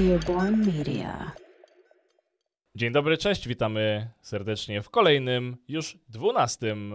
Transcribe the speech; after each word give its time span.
Earborn 0.00 0.66
Media. 0.66 1.32
Dzień 2.74 2.92
dobry, 2.92 3.18
cześć, 3.18 3.48
witamy 3.48 4.10
serdecznie 4.20 4.82
w 4.82 4.90
kolejnym, 4.90 5.56
już 5.68 5.98
dwunastym 6.08 6.94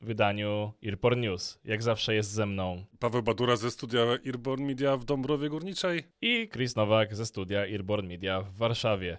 wydaniu 0.00 0.72
Earborn 0.86 1.20
News. 1.20 1.58
Jak 1.64 1.82
zawsze 1.82 2.14
jest 2.14 2.30
ze 2.30 2.46
mną 2.46 2.84
Paweł 2.98 3.22
Badura 3.22 3.56
ze 3.56 3.70
studia 3.70 4.00
Earborn 4.26 4.64
Media 4.64 4.96
w 4.96 5.04
Dąbrowie 5.04 5.48
Górniczej. 5.48 6.02
i 6.20 6.48
Chris 6.52 6.76
Nowak 6.76 7.16
ze 7.16 7.26
studia 7.26 7.66
Earborn 7.66 8.08
Media 8.08 8.40
w 8.40 8.56
Warszawie. 8.56 9.18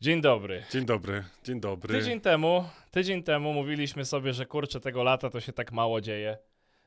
Dzień 0.00 0.20
dobry. 0.20 0.62
Dzień 0.72 0.86
dobry, 0.86 1.24
dzień 1.44 1.60
dobry. 1.60 1.98
Tydzień 1.98 2.20
temu, 2.20 2.64
tydzień 2.90 3.22
temu 3.22 3.52
mówiliśmy 3.52 4.04
sobie, 4.04 4.32
że 4.32 4.46
kurczę, 4.46 4.80
tego 4.80 5.02
lata 5.02 5.30
to 5.30 5.40
się 5.40 5.52
tak 5.52 5.72
mało 5.72 6.00
dzieje, 6.00 6.38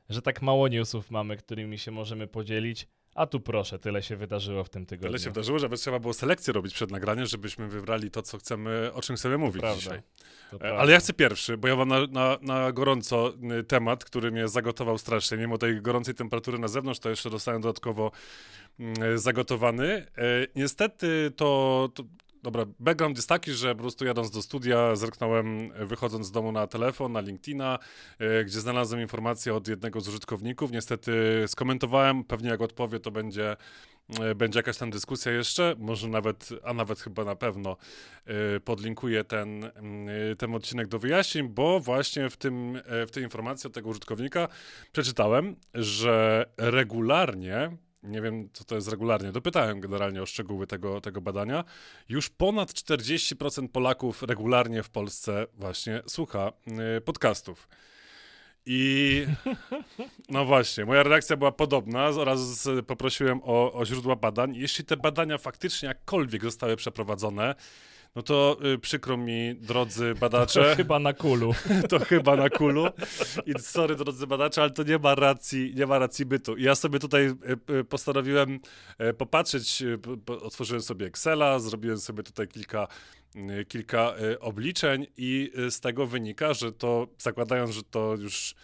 że 0.08 0.22
tak 0.22 0.42
mało 0.42 0.68
newsów 0.68 1.10
mamy, 1.10 1.36
którymi 1.36 1.78
się 1.78 1.90
możemy 1.90 2.26
podzielić, 2.26 2.88
a 3.18 3.26
tu 3.26 3.40
proszę, 3.40 3.78
tyle 3.78 4.02
się 4.02 4.16
wydarzyło 4.16 4.64
w 4.64 4.68
tym 4.68 4.86
tygodniu. 4.86 5.08
Tyle 5.08 5.18
się 5.18 5.30
wydarzyło, 5.30 5.58
że 5.58 5.68
trzeba 5.68 5.98
było 5.98 6.14
selekcję 6.14 6.52
robić 6.52 6.74
przed 6.74 6.90
nagraniem, 6.90 7.26
żebyśmy 7.26 7.68
wybrali 7.68 8.10
to, 8.10 8.22
co 8.22 8.38
chcemy, 8.38 8.90
o 8.94 9.02
czym 9.02 9.16
chcemy 9.16 9.38
mówić 9.38 9.62
dzisiaj. 9.74 10.02
To 10.50 10.56
E, 10.56 10.58
prawda. 10.58 10.78
Ale 10.78 10.92
ja 10.92 10.98
chcę 10.98 11.12
pierwszy, 11.12 11.56
bo 11.56 11.68
ja 11.68 11.76
mam 11.76 11.88
na, 11.88 12.06
na, 12.06 12.38
na 12.42 12.72
gorąco 12.72 13.32
y, 13.60 13.64
temat, 13.64 14.04
który 14.04 14.30
mnie 14.30 14.48
zagotował 14.48 14.98
strasznie. 14.98 15.36
Mimo 15.36 15.58
tej 15.58 15.82
gorącej 15.82 16.14
temperatury 16.14 16.58
na 16.58 16.68
zewnątrz, 16.68 17.00
to 17.00 17.10
jeszcze 17.10 17.30
dostałem 17.30 17.62
dodatkowo 17.62 18.10
mm, 18.80 19.18
zagotowany. 19.18 20.06
E, 20.18 20.46
Niestety 20.56 21.32
to, 21.36 21.88
to 21.94 22.02
Dobra, 22.42 22.64
background 22.80 23.16
jest 23.16 23.28
taki, 23.28 23.52
że 23.52 23.74
po 23.74 23.80
prostu 23.80 24.04
jadąc 24.04 24.30
do 24.30 24.42
studia, 24.42 24.96
zerknąłem, 24.96 25.72
e, 25.74 25.86
wychodząc 25.86 26.26
z 26.26 26.30
domu 26.30 26.52
na 26.52 26.66
telefon, 26.66 27.12
na 27.12 27.20
LinkedIna, 27.20 27.78
e, 28.18 28.44
gdzie 28.44 28.60
znalazłem 28.60 29.00
informację 29.00 29.54
od 29.54 29.68
jednego 29.68 30.00
z 30.00 30.08
użytkowników. 30.08 30.70
Niestety 30.70 31.12
skomentowałem, 31.46 32.24
pewnie 32.24 32.50
jak 32.50 32.60
odpowie, 32.60 33.00
to 33.00 33.10
będzie, 33.10 33.56
e, 34.20 34.34
będzie 34.34 34.58
jakaś 34.58 34.78
tam 34.78 34.90
dyskusja 34.90 35.32
jeszcze, 35.32 35.74
może 35.78 36.08
nawet, 36.08 36.48
a 36.64 36.74
nawet 36.74 37.00
chyba 37.00 37.24
na 37.24 37.36
pewno 37.36 37.76
podlinkuję 38.64 39.24
ten, 39.24 39.64
mm, 39.64 40.08
ten 40.36 40.54
odcinek 40.54 40.88
do 40.88 40.98
wyjaśnień, 40.98 41.48
bo 41.48 41.80
właśnie 41.80 42.30
w, 42.30 42.36
tym, 42.36 42.80
w 43.06 43.10
tej 43.10 43.22
informacji 43.22 43.66
od 43.66 43.74
tego 43.74 43.88
użytkownika 43.88 44.48
przeczytałem, 44.92 45.56
że 45.74 46.46
regularnie 46.56 47.70
nie 48.02 48.22
wiem, 48.22 48.48
co 48.52 48.64
to 48.64 48.74
jest 48.74 48.88
regularnie. 48.88 49.32
Dopytałem 49.32 49.80
generalnie 49.80 50.22
o 50.22 50.26
szczegóły 50.26 50.66
tego, 50.66 51.00
tego 51.00 51.20
badania. 51.20 51.64
Już 52.08 52.28
ponad 52.28 52.72
40% 52.72 53.68
Polaków 53.68 54.22
regularnie 54.22 54.82
w 54.82 54.90
Polsce 54.90 55.46
właśnie 55.54 56.02
słucha 56.06 56.52
y, 56.98 57.00
podcastów. 57.00 57.68
I 58.66 59.26
no 60.28 60.44
właśnie, 60.44 60.84
moja 60.84 61.02
reakcja 61.02 61.36
była 61.36 61.52
podobna 61.52 62.06
oraz 62.06 62.68
poprosiłem 62.86 63.40
o, 63.42 63.72
o 63.72 63.86
źródła 63.86 64.16
badań. 64.16 64.54
Jeśli 64.56 64.84
te 64.84 64.96
badania 64.96 65.38
faktycznie 65.38 65.88
jakkolwiek 65.88 66.42
zostały 66.42 66.76
przeprowadzone, 66.76 67.54
no 68.16 68.22
to 68.22 68.56
y, 68.74 68.78
przykro 68.78 69.16
mi, 69.16 69.54
drodzy 69.54 70.14
To 70.14 70.20
badacze, 70.20 70.76
chyba 70.76 70.98
na 70.98 71.12
kulu. 71.12 71.54
to 71.90 71.98
chyba 71.98 72.36
na 72.36 72.50
kulu. 72.50 72.86
I 73.46 73.52
sorry, 73.60 73.96
drodzy 73.96 74.26
badacze, 74.26 74.62
ale 74.62 74.70
to 74.70 74.82
nie 74.82 74.98
ma 74.98 75.14
racji, 75.14 75.72
nie 75.76 75.86
ma 75.86 75.98
racji 75.98 76.26
bytu. 76.26 76.56
I 76.56 76.62
ja 76.62 76.74
sobie 76.74 76.98
tutaj 76.98 77.26
e, 77.26 77.34
e, 77.78 77.84
postanowiłem 77.84 78.60
e, 78.98 79.12
popatrzeć, 79.14 79.82
po- 80.02 80.16
po- 80.16 80.42
otworzyłem 80.42 80.82
sobie 80.82 81.06
Excela, 81.06 81.58
zrobiłem 81.58 81.98
sobie 81.98 82.22
tutaj 82.22 82.48
kilka, 82.48 82.88
kilka 83.68 84.14
obliczeń 84.40 85.06
i 85.16 85.52
z 85.70 85.80
tego 85.80 86.06
wynika, 86.06 86.54
że 86.54 86.72
to, 86.72 87.08
zakładając, 87.18 87.70
że 87.70 87.82
to 87.82 88.14
już 88.14 88.54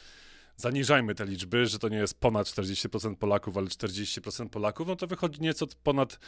zaniżajmy 0.57 1.15
te 1.15 1.25
liczby, 1.25 1.67
że 1.67 1.79
to 1.79 1.89
nie 1.89 1.97
jest 1.97 2.21
ponad 2.21 2.47
40% 2.47 3.17
Polaków, 3.17 3.57
ale 3.57 3.67
40% 3.67 4.49
Polaków, 4.49 4.89
no 4.89 4.97
to 4.97 5.07
wychodzi 5.07 5.41
nieco 5.41 5.67
ponad 5.83 6.19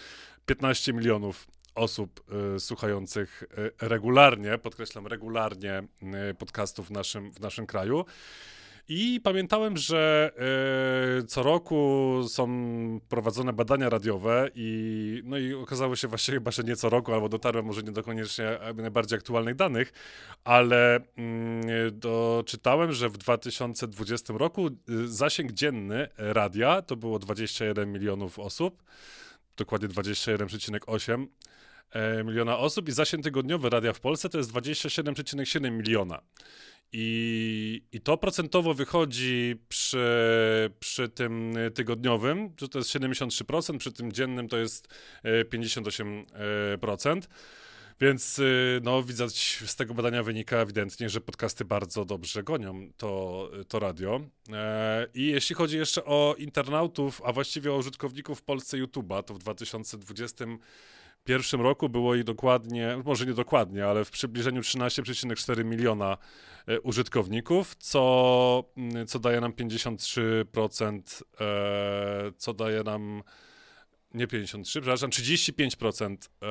15 0.47 0.92
milionów 0.92 1.47
osób 1.77 2.22
y, 2.56 2.60
słuchających 2.60 3.42
y, 3.42 3.88
regularnie, 3.88 4.59
podkreślam 4.59 5.06
regularnie, 5.06 5.82
y, 6.31 6.34
podcastów 6.34 6.88
w 6.88 6.91
naszym, 6.91 7.31
w 7.31 7.41
naszym 7.41 7.66
kraju. 7.66 8.04
I 8.88 9.20
pamiętałem, 9.25 9.76
że 9.76 10.32
co 11.28 11.42
roku 11.42 12.20
są 12.28 12.48
prowadzone 13.09 13.53
badania 13.53 13.91
radiowe 13.91 14.50
i, 14.54 15.22
no 15.25 15.38
i 15.38 15.54
okazało 15.54 15.97
się 15.97 16.09
właśnie 16.09 16.34
chyba, 16.34 16.50
że 16.50 16.62
nie 16.62 16.76
co 16.76 16.91
roku, 16.91 17.12
albo 17.12 17.28
dotarłem 17.28 17.64
może 17.64 17.82
nie 17.82 17.93
do 17.93 18.03
koniecznie 18.03 18.58
najbardziej 18.75 19.19
aktualnych 19.19 19.54
danych, 19.54 19.93
ale 20.44 21.00
mm, 21.16 21.62
doczytałem, 21.93 22.93
że 22.93 23.08
w 23.08 23.19
2020 23.19 24.34
roku 24.37 24.69
zasięg 25.04 25.53
dzienny 25.53 26.08
radia 26.19 26.82
to 26.82 26.97
było 26.97 27.19
21 27.19 27.93
milionów 27.93 28.38
osób, 28.38 28.82
dokładnie 29.56 29.88
21,8 29.88 31.22
e, 31.22 31.26
miliona 32.24 32.58
osób 32.58 32.88
i 32.88 32.92
zasięg 32.92 33.24
tygodniowy 33.24 33.70
radia 33.70 33.92
w 33.92 34.00
Polsce 34.00 34.28
to 34.28 34.38
jest 34.38 34.52
27,7 34.52 35.70
miliona. 35.70 36.22
I, 36.92 37.82
I 37.92 38.00
to 38.00 38.16
procentowo 38.16 38.74
wychodzi 38.74 39.56
przy, 39.69 40.06
przy 40.80 41.08
tym 41.08 41.54
tygodniowym, 41.75 42.52
że 42.60 42.69
to 42.69 42.78
jest 42.78 42.91
73%, 42.91 43.78
przy 43.78 43.92
tym 43.92 44.12
dziennym 44.12 44.48
to 44.48 44.56
jest 44.56 44.88
e, 45.22 45.44
58%. 45.44 47.20
Więc 48.00 48.38
y, 48.38 48.80
no, 48.82 49.02
widać 49.02 49.62
z 49.66 49.76
tego 49.76 49.94
badania 49.94 50.22
wynika 50.22 50.56
ewidentnie, 50.56 51.08
że 51.08 51.20
podcasty 51.20 51.64
bardzo 51.64 52.04
dobrze 52.04 52.42
gonią 52.42 52.88
to, 52.96 53.50
to 53.69 53.78
radio. 53.78 54.20
E, 54.52 55.06
I 55.14 55.26
jeśli 55.26 55.54
chodzi 55.54 55.78
jeszcze 55.78 56.04
o 56.04 56.34
internautów, 56.38 57.22
a 57.25 57.32
właściwie 57.32 57.72
o 57.72 57.76
użytkowników 57.76 58.38
w 58.38 58.42
Polsce 58.42 58.76
YouTube'a, 58.76 59.22
to 59.22 59.34
w 59.34 60.12
2021 61.26 61.60
roku 61.60 61.88
było 61.88 62.14
ich 62.14 62.25
dokładnie, 62.25 62.98
może 63.04 63.26
nie 63.26 63.34
dokładnie, 63.34 63.87
ale 63.87 64.04
w 64.04 64.10
przybliżeniu 64.10 64.60
13,4 64.60 65.64
miliona 65.64 66.19
e, 66.66 66.81
użytkowników, 66.81 67.75
co, 67.75 68.64
mm, 68.76 69.06
co 69.06 69.19
daje 69.19 69.41
nam 69.41 69.53
53%, 69.53 71.22
e, 71.41 72.32
co 72.37 72.54
daje 72.54 72.82
nam 72.82 73.22
nie 74.14 74.26
53, 74.26 74.81
przepraszam, 74.81 75.10
35% 75.10 76.31
e, 76.42 76.47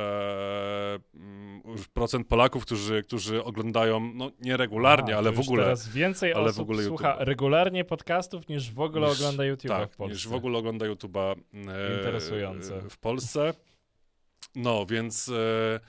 mm, 1.16 1.62
procent 1.94 2.28
Polaków, 2.28 2.66
którzy, 2.66 3.04
którzy 3.04 3.44
oglądają, 3.44 4.12
no 4.14 4.32
nie 4.42 4.58
regularnie, 4.58 5.16
A, 5.16 5.18
ale 5.18 5.32
w 5.32 5.40
ogóle. 5.40 5.64
Teraz 5.64 5.90
więcej 5.90 6.34
ale 6.34 6.46
w 6.46 6.48
osób 6.48 6.62
ogóle 6.62 6.84
słucha 6.84 7.16
YouTube'a. 7.16 7.24
regularnie 7.24 7.84
podcastów 7.86 8.48
niż 8.50 8.72
w 8.72 8.80
ogóle 8.80 9.08
niż- 9.08 9.18
ogląda 9.20 9.46
YouTube 9.46 9.70
tak, 9.70 9.94
w 9.94 9.96
Polsce. 9.96 10.14
niż 10.14 10.28
w 10.28 10.34
ogóle 10.34 10.58
ogląda 10.58 10.86
YouTube'a 10.86 11.36
e, 11.54 11.98
Interesujące. 11.98 12.82
w 12.90 12.98
Polsce. 12.98 13.54
No, 14.56 14.86
więc, 14.86 15.30
e, 15.30 15.80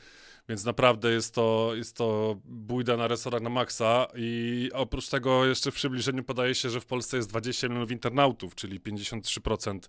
więc 0.49 0.65
naprawdę 0.65 1.10
jest 1.10 1.34
to, 1.34 1.71
jest 1.75 1.97
to 1.97 2.37
bójda 2.44 2.97
na 2.97 3.09
resorach 3.09 3.43
na 3.43 3.50
maksa 3.50 4.06
i 4.15 4.71
oprócz 4.75 5.09
tego 5.09 5.47
jeszcze 5.47 5.71
w 5.71 5.75
przybliżeniu 5.75 6.25
podaje 6.25 6.54
się, 6.54 6.71
że 6.71 6.81
w 6.81 6.87
Polsce 6.87 7.16
jest 7.16 7.28
20 7.28 7.69
milionów 7.69 7.91
internautów, 7.91 8.54
czyli 8.54 8.81
53% 8.81 9.78
e, 9.78 9.88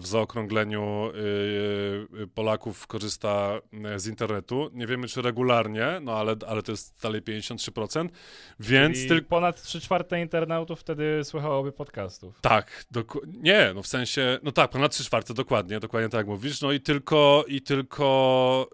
w 0.00 0.06
zaokrągleniu 0.06 1.10
y, 1.14 1.18
y, 2.22 2.26
Polaków 2.26 2.86
korzysta 2.86 3.60
e, 3.84 3.98
z 3.98 4.06
internetu. 4.06 4.70
Nie 4.72 4.86
wiemy, 4.86 5.08
czy 5.08 5.22
regularnie, 5.22 5.86
no 6.02 6.16
ale, 6.16 6.36
ale 6.48 6.62
to 6.62 6.72
jest 6.72 7.02
dalej 7.02 7.22
53%, 7.22 8.08
więc 8.60 8.96
Czyli 8.96 9.08
tylko... 9.08 9.28
ponad 9.28 9.62
3 9.62 9.80
czwarte 9.80 10.20
internautów 10.20 10.80
wtedy 10.80 11.24
słuchałoby 11.24 11.72
podcastów. 11.72 12.40
Tak, 12.40 12.84
doku- 12.94 13.20
nie, 13.26 13.72
no 13.74 13.82
w 13.82 13.86
sensie, 13.86 14.38
no 14.42 14.52
tak, 14.52 14.70
ponad 14.70 14.92
3 14.92 15.04
czwarte, 15.04 15.34
dokładnie, 15.34 15.80
dokładnie 15.80 16.08
tak 16.08 16.18
jak 16.18 16.26
mówisz, 16.26 16.60
no 16.60 16.72
i 16.72 16.80
tylko, 16.80 17.44
i 17.48 17.62
tylko 17.62 18.68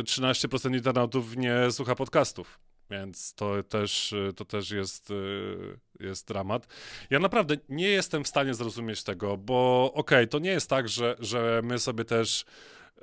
y, 0.00 0.02
13% 0.02 0.74
internautów 0.74 1.36
nie 1.36 1.70
słucha 1.70 1.94
podcastów, 1.94 2.58
więc 2.92 3.34
to 3.34 3.62
też, 3.62 4.14
to 4.36 4.44
też 4.44 4.70
jest, 4.70 5.10
y, 5.10 5.78
jest 6.00 6.28
dramat. 6.28 6.66
Ja 7.10 7.18
naprawdę 7.18 7.56
nie 7.68 7.88
jestem 7.88 8.24
w 8.24 8.28
stanie 8.28 8.54
zrozumieć 8.54 9.04
tego, 9.04 9.36
bo 9.36 9.90
okej, 9.94 10.28
to 10.28 10.38
nie 10.38 10.50
jest 10.50 10.70
tak, 10.70 10.88
że, 10.88 11.16
że 11.18 11.60
my 11.64 11.78
sobie 11.78 12.04
też 12.04 12.44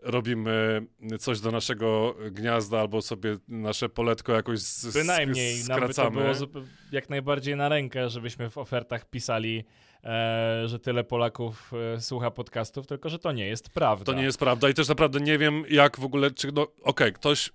robimy 0.01 0.86
coś 1.19 1.39
do 1.39 1.51
naszego 1.51 2.15
gniazda 2.31 2.80
albo 2.80 3.01
sobie 3.01 3.38
nasze 3.47 3.89
poletko 3.89 4.33
jakoś 4.33 4.59
z, 4.59 4.94
Bynajmniej 4.94 5.57
z, 5.57 5.68
nam 5.68 5.80
by 5.80 5.88
to 5.88 5.94
skracamy. 5.94 6.21
było 6.21 6.65
jak 6.92 7.09
najbardziej 7.09 7.56
na 7.56 7.69
rękę, 7.69 8.09
żebyśmy 8.09 8.50
w 8.50 8.57
ofertach 8.57 9.09
pisali, 9.09 9.63
e, 10.03 10.63
że 10.65 10.80
tyle 10.80 11.03
Polaków 11.03 11.71
e, 11.95 12.01
słucha 12.01 12.31
podcastów, 12.31 12.88
tylko 12.88 13.09
że 13.09 13.19
to 13.19 13.31
nie 13.31 13.47
jest 13.47 13.69
prawda. 13.69 14.06
To 14.06 14.13
nie 14.13 14.24
jest 14.24 14.39
prawda 14.39 14.69
i 14.69 14.74
też 14.74 14.88
naprawdę 14.88 15.19
nie 15.19 15.38
wiem, 15.38 15.63
jak 15.69 16.00
w 16.00 16.03
ogóle, 16.03 16.31
czy, 16.31 16.51
no, 16.51 16.68
okej, 16.81 17.13
ktoś, 17.13 17.51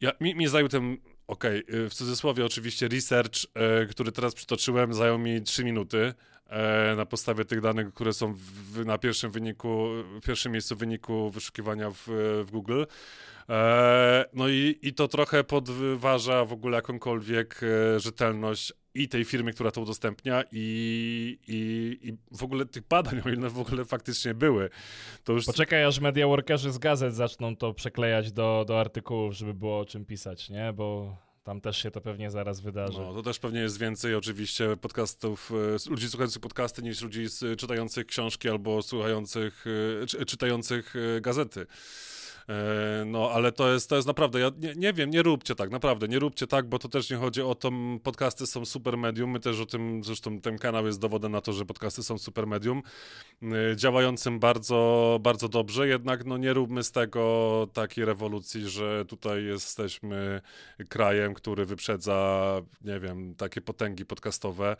ja, 0.00 0.12
mi, 0.20 0.34
mi 0.34 0.48
zajął 0.48 0.68
ten, 0.68 0.96
okej, 1.26 1.62
y, 1.74 1.90
w 1.90 1.94
cudzysłowie 1.94 2.44
oczywiście 2.44 2.88
research, 2.88 3.34
e, 3.54 3.86
który 3.86 4.12
teraz 4.12 4.34
przytoczyłem, 4.34 4.94
zajął 4.94 5.18
mi 5.18 5.42
3 5.42 5.64
minuty 5.64 6.14
na 6.96 7.06
podstawie 7.06 7.44
tych 7.44 7.60
danych, 7.60 7.94
które 7.94 8.12
są 8.12 8.34
w, 8.34 8.86
na 8.86 8.98
pierwszym 8.98 9.30
wyniku, 9.30 9.88
pierwszym 10.26 10.52
miejscu 10.52 10.76
wyniku 10.76 11.30
wyszukiwania 11.30 11.90
w, 11.90 12.06
w 12.46 12.50
Google. 12.50 12.84
E, 13.48 14.24
no 14.32 14.48
i, 14.48 14.78
i 14.82 14.94
to 14.94 15.08
trochę 15.08 15.44
podważa 15.44 16.44
w 16.44 16.52
ogóle 16.52 16.76
jakąkolwiek 16.76 17.60
e, 17.62 18.00
rzetelność 18.00 18.72
i 18.94 19.08
tej 19.08 19.24
firmy, 19.24 19.52
która 19.52 19.70
to 19.70 19.80
udostępnia 19.80 20.44
i, 20.52 21.38
i, 21.48 21.98
i 22.08 22.36
w 22.36 22.42
ogóle 22.42 22.66
tych 22.66 22.88
badań, 22.88 23.22
o 23.26 23.28
ile 23.28 23.50
w 23.50 23.58
ogóle 23.58 23.84
faktycznie 23.84 24.34
były, 24.34 24.70
to 25.24 25.32
już... 25.32 25.46
Poczekaj, 25.46 25.84
aż 25.84 26.00
mediaworkerzy 26.00 26.72
z 26.72 26.78
gazet 26.78 27.14
zaczną 27.14 27.56
to 27.56 27.74
przeklejać 27.74 28.32
do, 28.32 28.64
do 28.68 28.80
artykułów, 28.80 29.34
żeby 29.34 29.54
było 29.54 29.78
o 29.78 29.84
czym 29.84 30.04
pisać, 30.04 30.50
nie? 30.50 30.72
Bo 30.72 31.16
tam 31.44 31.60
też 31.60 31.82
się 31.82 31.90
to 31.90 32.00
pewnie 32.00 32.30
zaraz 32.30 32.60
wydarzy. 32.60 32.98
No, 32.98 33.14
to 33.14 33.22
też 33.22 33.38
pewnie 33.38 33.60
jest 33.60 33.78
więcej 33.78 34.14
oczywiście 34.14 34.76
podcastów, 34.76 35.52
e, 35.86 35.90
ludzi 35.90 36.08
słuchających 36.08 36.42
podcasty 36.42 36.82
niż 36.82 37.02
ludzi 37.02 37.26
czytających 37.58 38.06
książki 38.06 38.48
albo 38.48 38.82
słuchających, 38.82 39.64
e, 40.02 40.06
czy, 40.06 40.26
czytających 40.26 40.94
e, 40.96 41.20
gazety. 41.20 41.66
E, 42.48 43.04
no, 43.06 43.30
ale 43.30 43.52
to 43.52 43.72
jest, 43.72 43.90
to 43.90 43.96
jest 43.96 44.08
naprawdę, 44.08 44.40
ja 44.40 44.50
nie, 44.58 44.74
nie 44.74 44.92
wiem, 44.92 45.10
nie 45.10 45.22
róbcie 45.22 45.54
tak, 45.54 45.70
naprawdę, 45.70 46.08
nie 46.08 46.18
róbcie 46.18 46.46
tak, 46.46 46.68
bo 46.68 46.78
to 46.78 46.88
też 46.88 47.10
nie 47.10 47.16
chodzi 47.16 47.42
o 47.42 47.54
to, 47.54 47.70
podcasty 48.02 48.46
są 48.46 48.64
super 48.64 48.98
medium, 48.98 49.30
my 49.30 49.40
też 49.40 49.60
o 49.60 49.66
tym, 49.66 50.04
zresztą 50.04 50.40
ten 50.40 50.58
kanał 50.58 50.86
jest 50.86 51.00
dowodem 51.00 51.32
na 51.32 51.40
to, 51.40 51.52
że 51.52 51.64
podcasty 51.64 52.02
są 52.02 52.18
super 52.18 52.46
medium, 52.46 52.82
e, 53.42 53.76
działającym 53.76 54.40
bardzo, 54.40 55.18
bardzo 55.22 55.48
dobrze, 55.48 55.88
jednak 55.88 56.24
no 56.24 56.36
nie 56.36 56.52
róbmy 56.52 56.82
z 56.82 56.92
tego 56.92 57.66
takiej 57.72 58.04
rewolucji, 58.04 58.68
że 58.68 59.04
tutaj 59.04 59.44
jesteśmy 59.44 60.40
krajem, 60.88 61.34
który 61.34 61.66
wyprzedza, 61.66 62.60
nie 62.84 63.00
wiem, 63.00 63.34
takie 63.34 63.60
potęgi 63.60 64.06
podcastowe, 64.06 64.76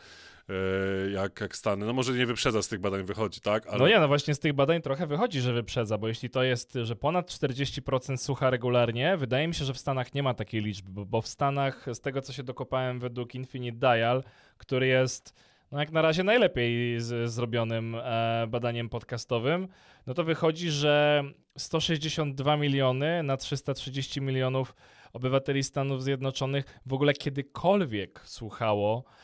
jak, 1.12 1.40
jak 1.40 1.56
Stany. 1.56 1.86
No 1.86 1.92
może 1.92 2.12
nie 2.12 2.26
wyprzedza 2.26 2.62
z 2.62 2.68
tych 2.68 2.80
badań, 2.80 3.04
wychodzi, 3.04 3.40
tak? 3.40 3.66
Ale... 3.66 3.78
No 3.78 3.88
nie, 3.88 4.00
no 4.00 4.08
właśnie 4.08 4.34
z 4.34 4.38
tych 4.38 4.52
badań 4.52 4.82
trochę 4.82 5.06
wychodzi, 5.06 5.40
że 5.40 5.52
wyprzedza, 5.52 5.98
bo 5.98 6.08
jeśli 6.08 6.30
to 6.30 6.42
jest, 6.42 6.78
że 6.82 6.96
ponad 6.96 7.30
40% 7.30 8.16
słucha 8.16 8.50
regularnie, 8.50 9.16
wydaje 9.16 9.48
mi 9.48 9.54
się, 9.54 9.64
że 9.64 9.74
w 9.74 9.78
Stanach 9.78 10.14
nie 10.14 10.22
ma 10.22 10.34
takiej 10.34 10.62
liczby, 10.62 11.06
bo, 11.06 11.22
w 11.22 11.28
Stanach, 11.28 11.86
z 11.92 12.00
tego 12.00 12.22
co 12.22 12.32
się 12.32 12.42
dokopałem 12.42 13.00
według 13.00 13.34
Infinite 13.34 13.78
Dial, 13.78 14.24
który 14.58 14.86
jest 14.86 15.34
no 15.72 15.80
jak 15.80 15.92
na 15.92 16.02
razie 16.02 16.24
najlepiej 16.24 17.00
z, 17.00 17.30
zrobionym 17.30 17.94
e, 17.94 18.46
badaniem 18.48 18.88
podcastowym, 18.88 19.68
no 20.06 20.14
to 20.14 20.24
wychodzi, 20.24 20.70
że 20.70 21.24
162 21.58 22.56
miliony 22.56 23.22
na 23.22 23.36
330 23.36 24.20
milionów 24.20 24.74
obywateli 25.12 25.64
Stanów 25.64 26.02
Zjednoczonych 26.02 26.80
w 26.86 26.92
ogóle 26.92 27.12
kiedykolwiek 27.12 28.20
słuchało 28.24 29.04
e, 29.06 29.23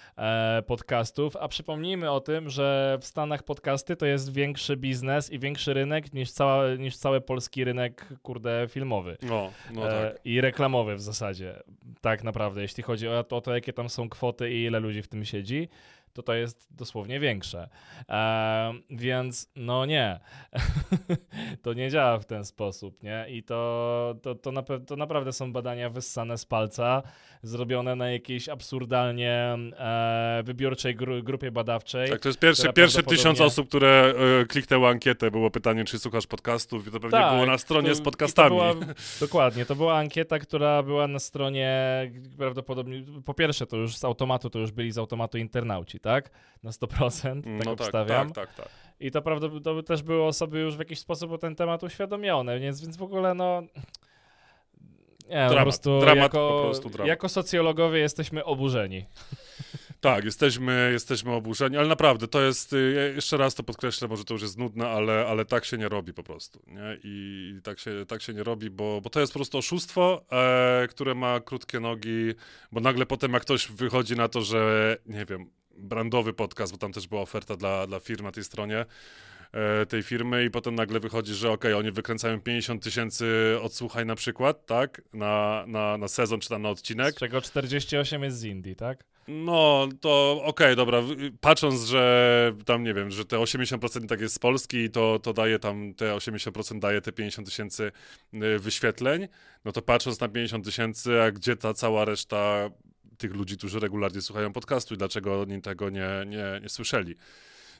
podcastów, 0.66 1.36
a 1.36 1.48
przypomnijmy 1.48 2.10
o 2.10 2.20
tym, 2.20 2.50
że 2.50 2.98
w 3.00 3.06
Stanach 3.06 3.42
podcasty 3.42 3.96
to 3.96 4.06
jest 4.06 4.32
większy 4.32 4.76
biznes 4.76 5.30
i 5.32 5.38
większy 5.38 5.74
rynek 5.74 6.12
niż, 6.12 6.30
cała, 6.30 6.74
niż 6.74 6.96
cały 6.96 7.20
polski 7.20 7.64
rynek, 7.64 8.06
kurde, 8.22 8.66
filmowy. 8.68 9.16
No, 9.22 9.50
no 9.72 9.88
e, 9.88 10.10
tak. 10.10 10.20
I 10.24 10.40
reklamowy 10.40 10.96
w 10.96 11.00
zasadzie, 11.00 11.62
tak 12.00 12.24
naprawdę, 12.24 12.62
jeśli 12.62 12.82
chodzi 12.82 13.08
o 13.08 13.24
to, 13.24 13.36
o 13.36 13.40
to, 13.40 13.54
jakie 13.54 13.72
tam 13.72 13.88
są 13.88 14.08
kwoty 14.08 14.50
i 14.50 14.64
ile 14.64 14.80
ludzi 14.80 15.02
w 15.02 15.08
tym 15.08 15.24
siedzi 15.24 15.68
to 16.12 16.22
to 16.22 16.34
jest 16.34 16.68
dosłownie 16.70 17.20
większe. 17.20 17.68
E, 18.08 18.72
więc 18.90 19.50
no 19.56 19.86
nie, 19.86 20.20
to 21.62 21.72
nie 21.72 21.90
działa 21.90 22.18
w 22.18 22.24
ten 22.24 22.44
sposób, 22.44 23.02
nie? 23.02 23.26
I 23.28 23.42
to, 23.42 24.14
to, 24.22 24.34
to, 24.34 24.52
na, 24.52 24.62
to 24.62 24.96
naprawdę 24.96 25.32
są 25.32 25.52
badania 25.52 25.90
wyssane 25.90 26.38
z 26.38 26.44
palca, 26.44 27.02
zrobione 27.42 27.96
na 27.96 28.10
jakiejś 28.10 28.48
absurdalnie 28.48 29.56
e, 29.78 30.42
wybiorczej 30.44 30.94
gru, 30.94 31.22
grupie 31.22 31.50
badawczej. 31.50 32.10
Tak, 32.10 32.20
to 32.20 32.28
jest 32.28 32.38
pierwszy, 32.38 32.62
pierwszy 32.62 32.74
prawdopodobnie... 32.74 33.16
tysiąc 33.16 33.40
osób, 33.40 33.68
które 33.68 34.14
e, 34.42 34.46
kliknęły 34.46 34.88
ankietę, 34.88 35.30
było 35.30 35.50
pytanie, 35.50 35.84
czy 35.84 35.98
słuchasz 35.98 36.26
podcastów 36.26 36.86
i 36.86 36.90
to 36.90 37.00
pewnie 37.00 37.18
tak, 37.18 37.34
było 37.34 37.46
na 37.46 37.58
stronie 37.58 37.88
to, 37.88 37.94
z 37.94 38.00
podcastami. 38.00 38.48
To 38.58 38.74
była, 38.74 38.94
dokładnie, 39.20 39.66
to 39.66 39.74
była 39.74 39.98
ankieta, 39.98 40.38
która 40.38 40.82
była 40.82 41.06
na 41.06 41.18
stronie 41.18 41.70
prawdopodobnie, 42.38 43.02
po 43.24 43.34
pierwsze 43.34 43.66
to 43.66 43.76
już 43.76 43.96
z 43.96 44.04
automatu, 44.04 44.50
to 44.50 44.58
już 44.58 44.70
byli 44.70 44.92
z 44.92 44.98
automatu 44.98 45.38
internauci, 45.38 46.00
tak? 46.00 46.30
Na 46.62 46.70
100%, 46.70 47.42
tak 47.42 47.66
no 47.66 47.72
obstawiam. 47.72 48.32
Tak, 48.32 48.46
tak, 48.46 48.56
tak, 48.56 48.64
tak. 48.64 48.90
I 49.00 49.10
to 49.10 49.22
prawdopodobnie 49.22 49.82
też 49.82 50.02
były 50.02 50.22
osoby 50.22 50.60
już 50.60 50.76
w 50.76 50.78
jakiś 50.78 50.98
sposób 50.98 51.32
o 51.32 51.38
ten 51.38 51.56
temat 51.56 51.82
uświadomione, 51.82 52.60
więc, 52.60 52.80
więc 52.80 52.96
w 52.96 53.02
ogóle 53.02 53.34
no... 53.34 53.62
Nie, 55.30 55.36
dramat, 55.36 55.58
po 55.58 55.62
prostu, 55.62 56.00
dramat, 56.00 56.22
jako, 56.22 56.48
po 56.56 56.64
prostu 56.64 56.90
dramat. 56.90 57.08
jako 57.08 57.28
socjologowie 57.28 57.98
jesteśmy 57.98 58.44
oburzeni. 58.44 59.04
Tak, 60.00 60.24
jesteśmy, 60.24 60.90
jesteśmy 60.92 61.32
oburzeni, 61.32 61.76
ale 61.76 61.88
naprawdę 61.88 62.28
to 62.28 62.42
jest, 62.42 62.72
y, 62.72 63.12
jeszcze 63.14 63.36
raz 63.36 63.54
to 63.54 63.62
podkreślę, 63.62 64.08
może 64.08 64.24
to 64.24 64.34
już 64.34 64.42
jest 64.42 64.58
nudne, 64.58 64.88
ale, 64.88 65.26
ale 65.26 65.44
tak 65.44 65.64
się 65.64 65.78
nie 65.78 65.88
robi 65.88 66.14
po 66.14 66.22
prostu. 66.22 66.62
Nie? 66.66 66.98
I 67.04 67.54
tak 67.62 67.78
się, 67.78 67.90
tak 68.08 68.22
się 68.22 68.34
nie 68.34 68.42
robi, 68.42 68.70
bo, 68.70 69.00
bo 69.00 69.10
to 69.10 69.20
jest 69.20 69.32
po 69.32 69.38
prostu 69.38 69.58
oszustwo, 69.58 70.24
e, 70.32 70.88
które 70.88 71.14
ma 71.14 71.40
krótkie 71.40 71.80
nogi, 71.80 72.34
bo 72.72 72.80
nagle 72.80 73.06
potem 73.06 73.32
jak 73.32 73.42
ktoś 73.42 73.68
wychodzi 73.68 74.16
na 74.16 74.28
to, 74.28 74.42
że 74.42 74.96
nie 75.06 75.24
wiem, 75.24 75.50
brandowy 75.78 76.32
podcast, 76.32 76.72
bo 76.72 76.78
tam 76.78 76.92
też 76.92 77.08
była 77.08 77.20
oferta 77.20 77.56
dla, 77.56 77.86
dla 77.86 78.00
firm 78.00 78.24
na 78.24 78.32
tej 78.32 78.44
stronie, 78.44 78.86
tej 79.88 80.02
firmy 80.02 80.44
i 80.44 80.50
potem 80.50 80.74
nagle 80.74 81.00
wychodzi, 81.00 81.34
że 81.34 81.50
okej, 81.50 81.72
okay, 81.72 81.76
oni 81.76 81.90
wykręcają 81.92 82.40
50 82.40 82.82
tysięcy 82.82 83.56
odsłuchań 83.62 84.06
na 84.06 84.14
przykład, 84.14 84.66
tak, 84.66 85.02
na, 85.12 85.64
na, 85.66 85.98
na 85.98 86.08
sezon 86.08 86.40
czy 86.40 86.48
tam 86.48 86.62
na 86.62 86.68
odcinek. 86.68 87.14
Z 87.14 87.18
czego 87.18 87.40
48 87.40 88.22
jest 88.22 88.38
z 88.38 88.44
Indii, 88.44 88.76
tak? 88.76 89.04
No, 89.28 89.88
to 90.00 90.32
okej, 90.44 90.66
okay, 90.66 90.76
dobra. 90.76 91.02
Patrząc, 91.40 91.84
że 91.84 92.52
tam 92.66 92.84
nie 92.84 92.94
wiem, 92.94 93.10
że 93.10 93.24
te 93.24 93.36
80% 93.36 94.06
tak 94.06 94.20
jest 94.20 94.34
z 94.34 94.38
Polski, 94.38 94.90
to, 94.90 95.18
to 95.18 95.32
daje 95.32 95.58
tam 95.58 95.94
te 95.94 96.14
80% 96.14 96.78
daje 96.78 97.00
te 97.00 97.12
50 97.12 97.48
tysięcy 97.48 97.92
y, 98.34 98.58
wyświetleń, 98.58 99.28
no 99.64 99.72
to 99.72 99.82
patrząc 99.82 100.20
na 100.20 100.28
50 100.28 100.64
tysięcy, 100.64 101.22
a 101.22 101.30
gdzie 101.30 101.56
ta 101.56 101.74
cała 101.74 102.04
reszta 102.04 102.70
tych 103.18 103.34
ludzi, 103.34 103.56
którzy 103.56 103.80
regularnie 103.80 104.20
słuchają 104.20 104.52
podcastu 104.52 104.94
i 104.94 104.96
dlaczego 104.96 105.40
oni 105.40 105.62
tego 105.62 105.90
nie, 105.90 106.08
nie, 106.26 106.60
nie 106.62 106.68
słyszeli. 106.68 107.16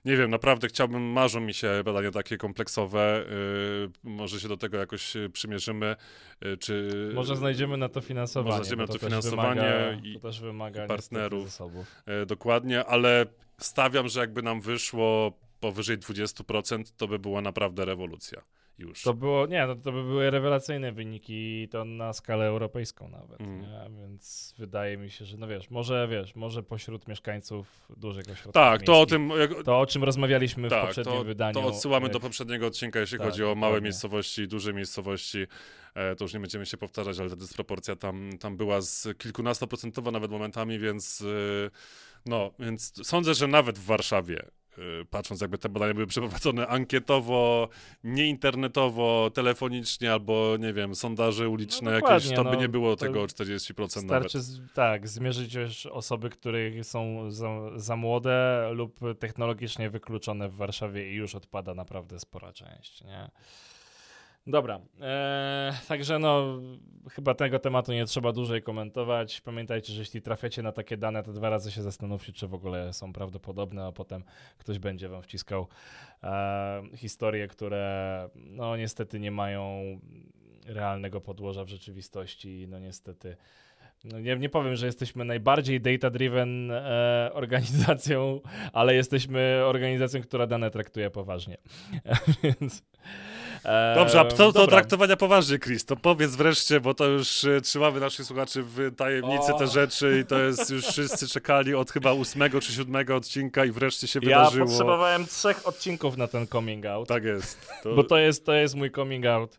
Nie 0.04 0.16
wiem, 0.16 0.30
naprawdę 0.30 0.68
chciałbym, 0.68 1.02
marzą 1.02 1.40
mi 1.40 1.54
się 1.54 1.82
badania 1.84 2.10
takie 2.10 2.36
kompleksowe. 2.36 3.24
Yy, 3.30 3.90
może 4.04 4.40
się 4.40 4.48
do 4.48 4.56
tego 4.56 4.78
jakoś 4.78 5.16
y, 5.16 5.30
przymierzymy, 5.30 5.96
yy, 6.40 6.56
czy... 6.56 6.90
Może 7.14 7.36
znajdziemy 7.36 7.76
na 7.76 7.88
to 7.88 8.00
finansowanie. 8.00 8.50
Może 8.50 8.64
znajdziemy 8.64 8.82
na 8.82 8.86
to, 8.86 8.92
to 8.92 8.98
finansowanie 8.98 9.60
wymaga, 9.60 9.92
i, 10.02 10.14
to 10.14 10.20
też 10.20 10.40
wymaga 10.40 10.86
partnerów. 10.86 11.58
Yy, 12.06 12.26
dokładnie, 12.26 12.84
ale 12.84 13.26
stawiam, 13.58 14.08
że 14.08 14.20
jakby 14.20 14.42
nam 14.42 14.60
wyszło 14.60 15.38
powyżej 15.60 15.98
20%, 15.98 16.82
to 16.96 17.08
by 17.08 17.18
była 17.18 17.40
naprawdę 17.40 17.84
rewolucja 17.84 18.42
już. 18.78 19.02
To 19.02 19.14
było, 19.14 19.46
nie, 19.46 19.66
to, 19.66 19.76
to 19.76 19.92
by 19.92 20.02
były 20.02 20.30
rewelacyjne 20.30 20.92
wyniki 20.92 21.68
to 21.70 21.84
na 21.84 22.12
skalę 22.12 22.46
europejską 22.46 23.08
nawet, 23.08 23.40
mm. 23.40 23.96
więc 23.96 24.54
wydaje 24.58 24.96
mi 24.96 25.10
się, 25.10 25.24
że 25.24 25.36
no 25.36 25.46
wiesz, 25.46 25.70
może 25.70 26.08
wiesz, 26.10 26.34
może 26.34 26.62
pośród 26.62 27.08
mieszkańców 27.08 27.86
dużych 27.96 28.24
ośrodków 28.24 28.52
Tak, 28.52 28.82
to 28.82 29.00
o 29.00 29.06
tym... 29.06 29.30
Jak... 29.40 29.62
To 29.64 29.80
o 29.80 29.86
czym 29.86 30.04
rozmawialiśmy 30.04 30.68
tak, 30.68 30.82
w 30.82 30.86
poprzednim 30.86 31.14
to, 31.14 31.24
wydaniu. 31.24 31.54
To 31.54 31.66
odsyłamy 31.66 32.04
jak... 32.04 32.12
do 32.12 32.20
poprzedniego 32.20 32.66
odcinka, 32.66 33.00
jeśli 33.00 33.18
tak, 33.18 33.26
chodzi 33.26 33.44
o 33.44 33.54
małe 33.54 33.80
miejscowości, 33.80 34.48
duże 34.48 34.72
miejscowości, 34.72 35.46
e, 35.94 36.16
to 36.16 36.24
już 36.24 36.34
nie 36.34 36.40
będziemy 36.40 36.66
się 36.66 36.76
powtarzać, 36.76 37.18
ale 37.18 37.30
ta 37.30 37.36
dysproporcja 37.36 37.96
tam, 37.96 38.30
tam 38.40 38.56
była 38.56 38.80
z 38.80 39.08
kilkunastoprocentowa 39.18 40.10
nawet 40.10 40.30
momentami, 40.30 40.78
więc 40.78 41.20
e, 41.20 41.70
no, 42.26 42.50
więc 42.58 43.06
sądzę, 43.06 43.34
że 43.34 43.46
nawet 43.46 43.78
w 43.78 43.84
Warszawie 43.84 44.50
patrząc 45.10 45.40
jakby 45.40 45.58
te 45.58 45.68
badania 45.68 45.94
były 45.94 46.06
przeprowadzone 46.14 46.66
ankietowo, 46.66 47.68
nie 48.04 48.26
internetowo, 48.26 49.30
telefonicznie 49.34 50.12
albo, 50.12 50.56
nie 50.58 50.72
wiem, 50.72 50.94
sondaże 50.94 51.48
uliczne 51.48 51.90
no 51.90 52.08
jakieś, 52.08 52.32
to 52.34 52.44
by 52.44 52.50
no, 52.50 52.60
nie 52.60 52.68
było 52.68 52.96
tego 52.96 53.24
40% 53.24 53.88
starczy, 53.88 54.38
nawet. 54.38 54.74
tak, 54.74 55.08
zmierzyć 55.08 55.54
już 55.54 55.86
osoby, 55.86 56.30
które 56.30 56.84
są 56.84 57.30
za, 57.30 57.48
za, 57.76 57.96
młode 57.96 58.68
lub 58.72 59.00
technologicznie 59.18 59.90
wykluczone 59.90 60.48
w 60.48 60.54
Warszawie 60.54 61.12
i 61.12 61.14
już 61.14 61.34
odpada 61.34 61.74
naprawdę 61.74 62.20
spora 62.20 62.52
część, 62.52 63.04
nie? 63.04 63.30
Dobra, 64.46 64.80
eee, 65.00 65.72
także 65.88 66.18
no, 66.18 66.60
chyba 67.10 67.34
tego 67.34 67.58
tematu 67.58 67.92
nie 67.92 68.04
trzeba 68.04 68.32
dłużej 68.32 68.62
komentować. 68.62 69.40
Pamiętajcie, 69.40 69.92
że 69.92 70.00
jeśli 70.00 70.22
trafiacie 70.22 70.62
na 70.62 70.72
takie 70.72 70.96
dane, 70.96 71.22
to 71.22 71.32
dwa 71.32 71.50
razy 71.50 71.70
się 71.70 71.82
zastanówcie, 71.82 72.32
czy 72.32 72.46
w 72.46 72.54
ogóle 72.54 72.92
są 72.92 73.12
prawdopodobne, 73.12 73.86
a 73.86 73.92
potem 73.92 74.24
ktoś 74.58 74.78
będzie 74.78 75.08
wam 75.08 75.22
wciskał 75.22 75.66
e, 76.22 76.82
historie, 76.96 77.48
które 77.48 78.28
no 78.34 78.76
niestety 78.76 79.20
nie 79.20 79.30
mają 79.30 79.82
realnego 80.66 81.20
podłoża 81.20 81.64
w 81.64 81.68
rzeczywistości. 81.68 82.66
No 82.68 82.78
niestety 82.78 83.36
no 84.04 84.20
nie, 84.20 84.36
nie 84.36 84.48
powiem, 84.48 84.76
że 84.76 84.86
jesteśmy 84.86 85.24
najbardziej 85.24 85.80
data-driven 85.80 86.70
e, 86.70 87.30
organizacją, 87.34 88.40
ale 88.72 88.94
jesteśmy 88.94 89.62
organizacją, 89.64 90.22
która 90.22 90.46
dane 90.46 90.70
traktuje 90.70 91.10
poważnie. 91.10 91.56
Więc, 92.42 92.82
e, 93.64 93.94
Dobrze, 93.94 94.20
a 94.20 94.24
co 94.24 94.52
do 94.52 94.66
traktowania 94.66 95.16
poważnie, 95.16 95.58
Chris? 95.58 95.84
To 95.84 95.96
powiedz 95.96 96.36
wreszcie, 96.36 96.80
bo 96.80 96.94
to 96.94 97.06
już 97.06 97.44
e, 97.44 97.60
trzymamy 97.60 98.00
naszych 98.00 98.26
słuchaczy 98.26 98.62
w 98.62 98.96
tajemnicy 98.96 99.54
o. 99.54 99.58
te 99.58 99.66
rzeczy 99.66 100.20
i 100.20 100.26
to 100.26 100.38
jest 100.38 100.70
już 100.70 100.86
wszyscy 100.92 101.28
czekali 101.28 101.74
od 101.74 101.90
chyba 101.90 102.12
ósmego 102.12 102.60
czy 102.60 102.72
siódmego 102.72 103.16
odcinka 103.16 103.64
i 103.64 103.70
wreszcie 103.70 104.06
się 104.06 104.20
ja 104.22 104.28
wydarzyło. 104.28 104.64
Ja 104.64 104.70
potrzebowałem 104.70 105.26
trzech 105.26 105.68
odcinków 105.68 106.16
na 106.16 106.26
ten 106.26 106.46
coming 106.46 106.86
out. 106.86 107.08
Tak 107.08 107.24
jest. 107.24 107.68
To... 107.82 107.94
Bo 107.94 108.04
to 108.04 108.18
jest, 108.18 108.46
to 108.46 108.52
jest 108.52 108.74
mój 108.74 108.90
coming 108.90 109.26
out. 109.26 109.58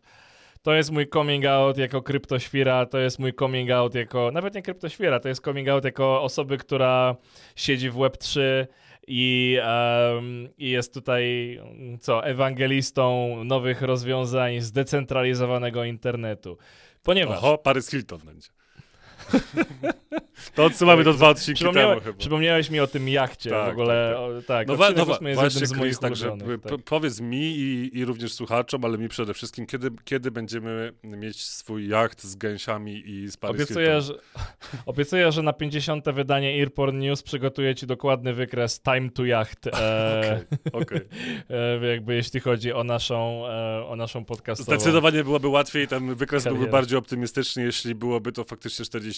To 0.61 0.73
jest 0.73 0.91
mój 0.91 1.07
coming 1.07 1.45
out 1.45 1.77
jako 1.77 2.01
kryptoświra, 2.01 2.85
to 2.85 2.97
jest 2.97 3.19
mój 3.19 3.33
coming 3.33 3.71
out 3.71 3.95
jako, 3.95 4.31
nawet 4.31 4.53
nie 4.53 4.61
kryptoświra, 4.61 5.19
to 5.19 5.29
jest 5.29 5.43
coming 5.43 5.69
out 5.69 5.83
jako 5.83 6.21
osoby, 6.21 6.57
która 6.57 7.15
siedzi 7.55 7.89
w 7.89 7.95
Web3 7.95 8.41
i, 9.07 9.57
um, 9.65 10.49
i 10.57 10.69
jest 10.69 10.93
tutaj, 10.93 11.59
co, 12.01 12.25
ewangelistą 12.25 13.35
nowych 13.43 13.81
rozwiązań 13.81 14.61
zdecentralizowanego 14.61 15.83
internetu. 15.83 16.57
Ponieważ... 17.03 17.37
Oho, 17.37 17.57
Paris 17.57 17.89
Hilton 17.89 18.19
będzie. 18.25 18.49
To 20.55 20.65
odsyłamy 20.65 21.03
do 21.03 21.13
dwa 21.13 21.29
odcinki 21.29 21.55
Przypomniałe, 21.55 21.93
temu 21.95 22.05
chyba. 22.05 22.17
Przypomniałeś 22.17 22.69
mi 22.69 22.79
o 22.79 22.87
tym 22.87 23.09
jachcie 23.09 23.49
Tak, 23.49 23.69
w 23.69 23.71
ogóle. 23.71 24.13
tak, 24.15 24.19
O, 24.19 24.41
tak 24.47 24.67
No, 24.67 24.75
wa- 24.75 24.91
no 24.91 25.05
właśnie, 25.05 25.67
z 25.67 25.71
moich 25.71 25.81
Chris, 25.83 25.99
także 25.99 26.37
Tak. 26.63 26.81
powiedz 26.85 27.21
mi 27.21 27.37
i, 27.41 27.97
i 27.97 28.05
również 28.05 28.33
słuchaczom, 28.33 28.85
ale 28.85 28.97
mi 28.97 29.09
przede 29.09 29.33
wszystkim, 29.33 29.65
kiedy, 29.65 29.89
kiedy 30.03 30.31
będziemy 30.31 30.93
mieć 31.03 31.43
swój 31.43 31.87
jacht 31.87 32.23
z 32.23 32.35
gęsiami 32.35 33.03
i 33.09 33.27
z 33.27 33.37
Paris 33.37 33.55
Obiecuję 33.55 34.01
że, 34.01 34.13
obiecuję, 34.85 35.31
że 35.31 35.41
na 35.43 35.53
50. 35.53 36.05
wydanie 36.13 36.61
Earporn 36.61 36.97
News 36.99 37.23
przygotuję 37.23 37.75
ci 37.75 37.87
dokładny 37.87 38.33
wykres 38.33 38.81
Time 38.81 39.09
to 39.09 39.23
Yacht. 39.25 39.67
E, 39.81 40.41
Okej, 40.71 40.81
okej. 40.81 41.01
e, 41.81 41.87
jakby 41.87 42.15
jeśli 42.15 42.39
chodzi 42.39 42.73
o 42.73 42.83
naszą, 42.83 43.47
e, 43.47 43.85
o 43.85 43.95
naszą 43.95 44.25
podcastową. 44.25 44.75
Zdecydowanie 44.79 45.23
byłoby 45.23 45.47
łatwiej, 45.47 45.87
ten 45.87 46.15
wykres 46.15 46.43
byłby 46.43 46.57
Karierę. 46.59 46.71
bardziej 46.71 46.97
optymistyczny, 46.97 47.63
jeśli 47.63 47.95
byłoby 47.95 48.31
to 48.31 48.43
faktycznie 48.43 48.85
40% 48.85 49.10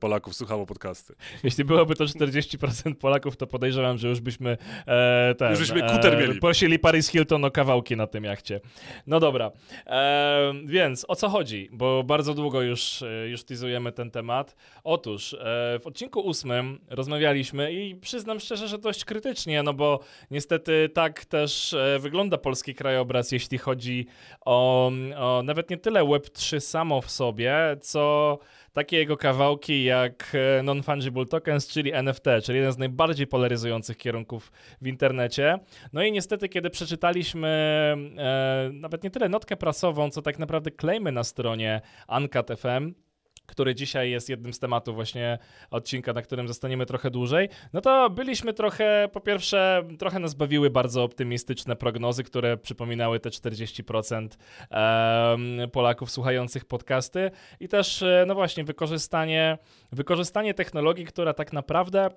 Polaków 0.00 0.36
słuchało 0.36 0.66
podcasty. 0.66 1.14
Jeśli 1.44 1.64
byłoby 1.64 1.94
to 1.94 2.04
40% 2.04 2.94
Polaków, 2.94 3.36
to 3.36 3.46
podejrzewam, 3.46 3.98
że 3.98 4.08
już 4.08 4.20
byśmy 4.20 4.56
e, 4.86 5.34
ten, 5.38 5.50
Już 5.50 5.58
byśmy 5.58 5.82
kuter 5.82 6.18
mieli. 6.18 6.40
prosili 6.40 6.78
Paris 6.78 7.08
Hilton 7.08 7.44
o 7.44 7.50
kawałki 7.50 7.96
na 7.96 8.06
tym 8.06 8.24
jachcie. 8.24 8.60
No 9.06 9.20
dobra, 9.20 9.50
e, 9.86 10.52
więc 10.66 11.04
o 11.08 11.16
co 11.16 11.28
chodzi? 11.28 11.68
Bo 11.72 12.04
bardzo 12.04 12.34
długo 12.34 12.62
już, 12.62 13.02
e, 13.02 13.28
już 13.28 13.44
teasujemy 13.44 13.92
ten 13.92 14.10
temat. 14.10 14.56
Otóż 14.84 15.34
e, 15.34 15.36
w 15.78 15.86
odcinku 15.86 16.20
ósmym 16.20 16.78
rozmawialiśmy 16.90 17.72
i 17.72 17.96
przyznam 17.96 18.40
szczerze, 18.40 18.68
że 18.68 18.78
dość 18.78 19.04
krytycznie, 19.04 19.62
no 19.62 19.74
bo 19.74 20.00
niestety 20.30 20.88
tak 20.94 21.24
też 21.24 21.74
e, 21.74 21.98
wygląda 21.98 22.38
polski 22.38 22.74
krajobraz, 22.74 23.32
jeśli 23.32 23.58
chodzi 23.58 24.06
o, 24.44 24.92
o 25.16 25.42
nawet 25.44 25.70
nie 25.70 25.76
tyle 25.76 26.00
Web3 26.00 26.60
samo 26.60 27.00
w 27.02 27.10
sobie, 27.10 27.56
co 27.80 28.38
takie 28.76 28.96
jego 28.96 29.16
kawałki 29.16 29.84
jak 29.84 30.32
e, 30.58 30.62
Non-Fungible 30.62 31.26
Tokens, 31.26 31.68
czyli 31.68 31.92
NFT, 31.92 32.24
czyli 32.42 32.58
jeden 32.58 32.72
z 32.72 32.78
najbardziej 32.78 33.26
polaryzujących 33.26 33.96
kierunków 33.96 34.52
w 34.80 34.86
internecie. 34.86 35.58
No 35.92 36.02
i 36.02 36.12
niestety, 36.12 36.48
kiedy 36.48 36.70
przeczytaliśmy 36.70 37.48
e, 38.18 38.70
nawet 38.72 39.02
nie 39.02 39.10
tyle 39.10 39.28
notkę 39.28 39.56
prasową, 39.56 40.10
co 40.10 40.22
tak 40.22 40.38
naprawdę 40.38 40.70
claimy 40.80 41.12
na 41.12 41.24
stronie 41.24 41.80
Uncut 42.08 42.46
FM, 42.60 43.05
który 43.46 43.74
dzisiaj 43.74 44.10
jest 44.10 44.28
jednym 44.28 44.52
z 44.52 44.58
tematów 44.58 44.94
właśnie 44.94 45.38
odcinka, 45.70 46.12
na 46.12 46.22
którym 46.22 46.48
zostaniemy 46.48 46.86
trochę 46.86 47.10
dłużej, 47.10 47.48
no 47.72 47.80
to 47.80 48.10
byliśmy 48.10 48.52
trochę, 48.52 49.08
po 49.12 49.20
pierwsze, 49.20 49.82
trochę 49.98 50.18
nas 50.18 50.34
bawiły 50.34 50.70
bardzo 50.70 51.04
optymistyczne 51.04 51.76
prognozy, 51.76 52.24
które 52.24 52.56
przypominały 52.56 53.20
te 53.20 53.30
40% 53.30 54.28
em, 54.70 55.70
Polaków 55.70 56.10
słuchających 56.10 56.64
podcasty 56.64 57.30
i 57.60 57.68
też, 57.68 58.02
e, 58.02 58.24
no 58.26 58.34
właśnie, 58.34 58.64
wykorzystanie, 58.64 59.58
wykorzystanie 59.92 60.54
technologii, 60.54 61.04
która 61.04 61.34
tak 61.34 61.52
naprawdę, 61.52 62.08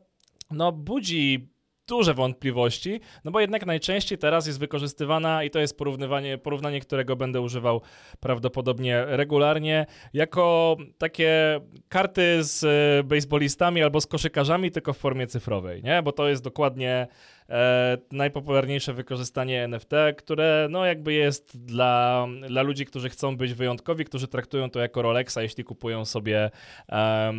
no 0.52 0.72
budzi 0.72 1.50
duże 1.90 2.14
wątpliwości, 2.14 3.00
no 3.24 3.32
bo 3.32 3.40
jednak 3.40 3.66
najczęściej 3.66 4.18
teraz 4.18 4.48
jest 4.48 4.60
wykorzystywana 4.60 5.44
i 5.44 5.50
to 5.50 5.60
jest 5.60 5.78
porównywanie, 5.78 6.38
porównanie, 6.38 6.80
którego 6.82 7.16
będę 7.16 7.42
używał 7.42 7.82
prawdopodobnie 8.20 9.06
regularnie, 9.08 9.86
jako 10.14 10.78
takie 10.98 11.60
karty 11.90 12.44
z 12.44 12.64
e, 12.64 13.04
baseballistami 13.04 13.84
albo 13.84 14.02
z 14.02 14.08
koszykarzami, 14.08 14.72
tylko 14.72 14.94
w 14.94 14.98
formie 14.98 15.28
cyfrowej, 15.28 15.84
nie? 15.84 16.04
Bo 16.04 16.12
to 16.12 16.30
jest 16.30 16.44
dokładnie 16.44 17.08
e, 17.50 17.98
najpopularniejsze 18.12 18.94
wykorzystanie 18.94 19.64
NFT, 19.64 19.92
które 20.18 20.68
no 20.70 20.86
jakby 20.86 21.14
jest 21.14 21.66
dla, 21.66 22.28
dla 22.48 22.62
ludzi, 22.62 22.86
którzy 22.86 23.10
chcą 23.10 23.38
być 23.38 23.54
wyjątkowi, 23.54 24.06
którzy 24.06 24.28
traktują 24.28 24.70
to 24.70 24.80
jako 24.80 25.02
Rolexa, 25.02 25.38
jeśli 25.42 25.64
kupują 25.64 26.06
sobie 26.06 26.52
e, 26.90 27.34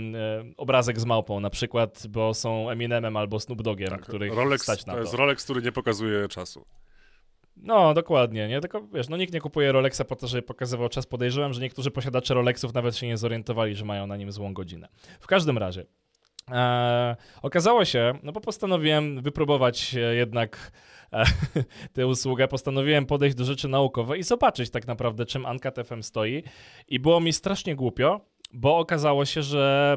obrazek 0.56 1.00
z 1.00 1.04
małpą 1.04 1.40
na 1.40 1.50
przykład, 1.50 2.06
bo 2.08 2.34
są 2.34 2.70
Eminemem 2.70 3.16
albo 3.16 3.40
Snoop 3.40 3.62
Dogiem, 3.62 3.98
których 3.98 4.34
Rolex, 4.34 4.62
stać 4.62 4.86
na 4.86 4.92
to 4.92 4.96
to. 4.96 5.02
jest 5.02 5.14
Rolex, 5.14 5.44
który 5.44 5.62
nie 5.62 5.72
pokazuje 5.72 6.28
czasu. 6.28 6.64
No, 7.62 7.94
dokładnie, 7.94 8.48
nie? 8.48 8.60
Tylko 8.60 8.82
wiesz, 8.94 9.08
no 9.08 9.16
nikt 9.16 9.32
nie 9.32 9.40
kupuje 9.40 9.72
Rolexa 9.72 10.04
po 10.08 10.16
to, 10.16 10.26
żeby 10.26 10.42
pokazywał 10.42 10.88
czas. 10.88 11.06
Podejrzewam, 11.06 11.52
że 11.52 11.60
niektórzy 11.60 11.90
posiadacze 11.90 12.34
Rolexów 12.34 12.74
nawet 12.74 12.96
się 12.96 13.06
nie 13.06 13.16
zorientowali, 13.16 13.76
że 13.76 13.84
mają 13.84 14.06
na 14.06 14.16
nim 14.16 14.32
złą 14.32 14.54
godzinę. 14.54 14.88
W 15.20 15.26
każdym 15.26 15.58
razie. 15.58 15.86
E, 16.52 17.16
okazało 17.42 17.84
się, 17.84 18.12
no 18.22 18.32
bo 18.32 18.40
postanowiłem 18.40 19.22
wypróbować 19.22 19.94
e, 19.94 20.14
jednak 20.14 20.72
e, 21.12 21.24
tę 21.94 22.06
usługę, 22.06 22.48
postanowiłem 22.48 23.06
podejść 23.06 23.36
do 23.36 23.44
rzeczy 23.44 23.68
naukowej 23.68 24.20
i 24.20 24.22
zobaczyć 24.22 24.70
tak 24.70 24.86
naprawdę, 24.86 25.26
czym 25.26 25.44
Uncut 25.44 25.74
FM 25.86 26.02
stoi. 26.02 26.42
I 26.88 27.00
było 27.00 27.20
mi 27.20 27.32
strasznie 27.32 27.76
głupio, 27.76 28.20
bo 28.52 28.78
okazało 28.78 29.24
się, 29.24 29.42
że 29.42 29.96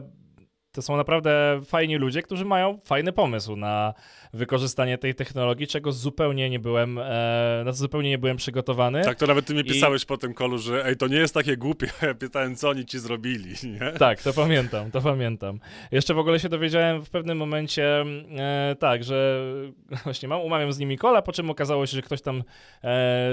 to 0.74 0.82
są 0.82 0.98
naprawdę 0.98 1.62
fajni 1.66 1.96
ludzie, 1.96 2.22
którzy 2.22 2.46
mają 2.46 2.80
fajny 2.84 3.12
pomysł 3.12 3.56
na 3.56 3.94
wykorzystanie 4.34 4.98
tej 4.98 5.16
technologii, 5.16 5.68
czego 5.68 5.92
zupełnie 5.92 6.50
nie 6.50 6.60
byłem, 6.60 6.98
e, 7.00 7.62
na 7.66 7.72
co 7.72 7.78
zupełnie 7.78 8.10
nie 8.10 8.18
byłem 8.18 8.38
przygotowany. 8.38 9.04
Tak, 9.04 9.18
to 9.18 9.28
nawet 9.28 9.46
ty 9.46 9.54
mi 9.54 9.60
I- 9.60 9.64
pisałeś 9.64 10.06
po 10.06 10.18
tym 10.18 10.34
kolu, 10.34 10.58
że 10.58 10.86
ej, 10.86 10.98
to 10.98 11.08
nie 11.08 11.18
jest 11.18 11.34
takie 11.34 11.58
głupie. 11.58 11.88
Ja 12.02 12.14
pytałem, 12.14 12.56
co 12.56 12.70
oni 12.70 12.86
ci 12.86 13.00
zrobili, 13.00 13.54
nie? 13.82 13.92
Tak, 13.92 14.22
to 14.22 14.34
pamiętam, 14.34 14.92
to 14.92 15.02
pamiętam. 15.02 15.60
Jeszcze 15.92 16.14
w 16.14 16.18
ogóle 16.20 16.40
się 16.40 16.50
dowiedziałem 16.50 17.06
w 17.06 17.10
pewnym 17.10 17.38
momencie, 17.38 18.02
e, 18.38 18.76
tak, 18.80 19.04
że 19.04 19.42
właśnie 20.04 20.30
mam, 20.30 20.42
umawiam 20.42 20.74
z 20.74 20.80
nimi 20.80 20.98
kola, 20.98 21.22
po 21.22 21.32
czym 21.32 21.50
okazało 21.50 21.86
się, 21.86 21.96
że 21.96 22.02
ktoś 22.02 22.22
tam 22.22 22.38
e, 22.38 22.42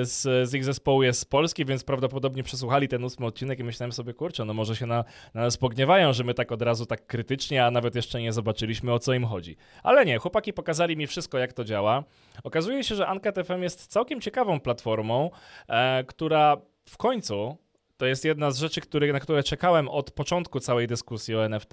z, 0.02 0.48
z 0.48 0.54
ich 0.54 0.64
zespołu 0.64 1.02
jest 1.02 1.20
z 1.20 1.24
Polski, 1.24 1.64
więc 1.64 1.84
prawdopodobnie 1.84 2.42
przesłuchali 2.42 2.88
ten 2.88 3.04
ósmy 3.04 3.26
odcinek 3.26 3.58
i 3.58 3.64
myślałem 3.64 3.92
sobie, 3.92 4.14
kurczę, 4.14 4.44
no 4.44 4.54
może 4.54 4.76
się 4.76 4.86
na, 4.86 5.04
na 5.34 5.40
nas 5.40 5.56
pogniewają, 5.56 6.12
że 6.12 6.24
my 6.24 6.34
tak 6.34 6.52
od 6.52 6.62
razu 6.62 6.86
tak 6.86 7.06
krytycznie, 7.30 7.64
a 7.64 7.70
nawet 7.70 7.94
jeszcze 7.94 8.20
nie 8.20 8.32
zobaczyliśmy 8.32 8.92
o 8.92 8.98
co 8.98 9.12
im 9.14 9.24
chodzi. 9.24 9.56
Ale 9.82 10.04
nie, 10.04 10.18
chłopaki 10.18 10.52
pokazali 10.52 10.96
mi 10.96 11.06
wszystko, 11.06 11.38
jak 11.38 11.52
to 11.52 11.64
działa. 11.64 12.04
Okazuje 12.44 12.84
się, 12.84 12.94
że 12.94 13.06
Uncut 13.12 13.46
FM 13.46 13.62
jest 13.62 13.86
całkiem 13.86 14.20
ciekawą 14.20 14.60
platformą, 14.60 15.30
e, 15.68 16.04
która 16.04 16.56
w 16.84 16.96
końcu 16.96 17.56
to 17.96 18.06
jest 18.06 18.24
jedna 18.24 18.50
z 18.50 18.58
rzeczy, 18.58 18.80
który, 18.80 19.12
na 19.12 19.20
które 19.20 19.42
czekałem 19.42 19.88
od 19.88 20.10
początku 20.10 20.60
całej 20.60 20.86
dyskusji 20.86 21.36
o 21.36 21.44
NFT. 21.44 21.72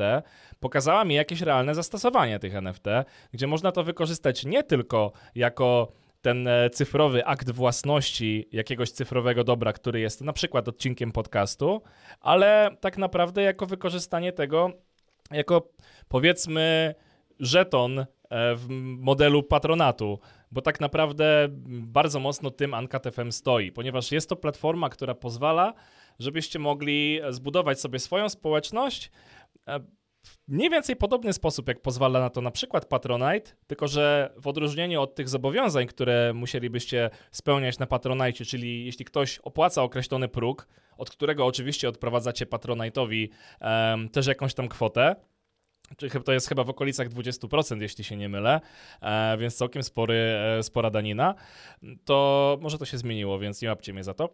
Pokazała 0.59 1.05
mi 1.05 1.15
jakieś 1.15 1.41
realne 1.41 1.75
zastosowanie 1.75 2.39
tych 2.39 2.55
NFT, 2.55 2.85
gdzie 3.33 3.47
można 3.47 3.71
to 3.71 3.83
wykorzystać 3.83 4.45
nie 4.45 4.63
tylko 4.63 5.11
jako 5.35 5.91
ten 6.21 6.47
e, 6.47 6.69
cyfrowy 6.69 7.25
akt 7.25 7.51
własności 7.51 8.49
jakiegoś 8.51 8.91
cyfrowego 8.91 9.43
dobra, 9.43 9.73
który 9.73 9.99
jest 9.99 10.21
na 10.21 10.33
przykład 10.33 10.67
odcinkiem 10.67 11.11
podcastu, 11.11 11.81
ale 12.19 12.77
tak 12.79 12.97
naprawdę 12.97 13.41
jako 13.41 13.65
wykorzystanie 13.65 14.31
tego 14.31 14.86
jako 15.31 15.69
powiedzmy 16.07 16.95
żeton 17.39 17.99
e, 17.99 18.05
w 18.55 18.65
modelu 18.99 19.43
patronatu, 19.43 20.19
bo 20.51 20.61
tak 20.61 20.79
naprawdę 20.79 21.47
bardzo 21.67 22.19
mocno 22.19 22.51
tym 22.51 22.73
Uncut 22.73 23.03
stoi, 23.31 23.71
ponieważ 23.71 24.11
jest 24.11 24.29
to 24.29 24.35
platforma, 24.35 24.89
która 24.89 25.15
pozwala, 25.15 25.73
żebyście 26.19 26.59
mogli 26.59 27.19
zbudować 27.29 27.79
sobie 27.79 27.99
swoją 27.99 28.29
społeczność 28.29 29.11
e, 29.67 29.79
mniej 30.47 30.69
więcej 30.69 30.95
podobny 30.95 31.33
sposób, 31.33 31.67
jak 31.67 31.81
pozwala 31.81 32.19
na 32.19 32.29
to 32.29 32.41
na 32.41 32.51
przykład 32.51 32.85
Patronite, 32.85 33.51
tylko 33.67 33.87
że 33.87 34.33
w 34.37 34.47
odróżnieniu 34.47 35.01
od 35.01 35.15
tych 35.15 35.29
zobowiązań, 35.29 35.87
które 35.87 36.33
musielibyście 36.33 37.09
spełniać 37.31 37.79
na 37.79 37.87
Patronite, 37.87 38.45
czyli 38.45 38.85
jeśli 38.85 39.05
ktoś 39.05 39.39
opłaca 39.39 39.83
określony 39.83 40.27
próg, 40.27 40.67
od 40.97 41.09
którego 41.09 41.45
oczywiście 41.45 41.89
odprowadzacie 41.89 42.45
Patronite'owi 42.45 43.27
em, 43.59 44.09
też 44.09 44.27
jakąś 44.27 44.53
tam 44.53 44.67
kwotę, 44.67 45.15
czy 45.97 46.09
chyba 46.09 46.25
to 46.25 46.33
jest 46.33 46.49
chyba 46.49 46.63
w 46.63 46.69
okolicach 46.69 47.09
20%, 47.09 47.81
jeśli 47.81 48.03
się 48.03 48.15
nie 48.15 48.29
mylę, 48.29 48.61
e, 49.01 49.37
więc 49.37 49.55
całkiem 49.55 49.83
spory, 49.83 50.15
e, 50.15 50.63
spora 50.63 50.89
danina, 50.89 51.35
to 52.05 52.57
może 52.61 52.77
to 52.77 52.85
się 52.85 52.97
zmieniło, 52.97 53.39
więc 53.39 53.61
nie 53.61 53.69
łapcie 53.69 53.93
mnie 53.93 54.03
za 54.03 54.13
to. 54.13 54.29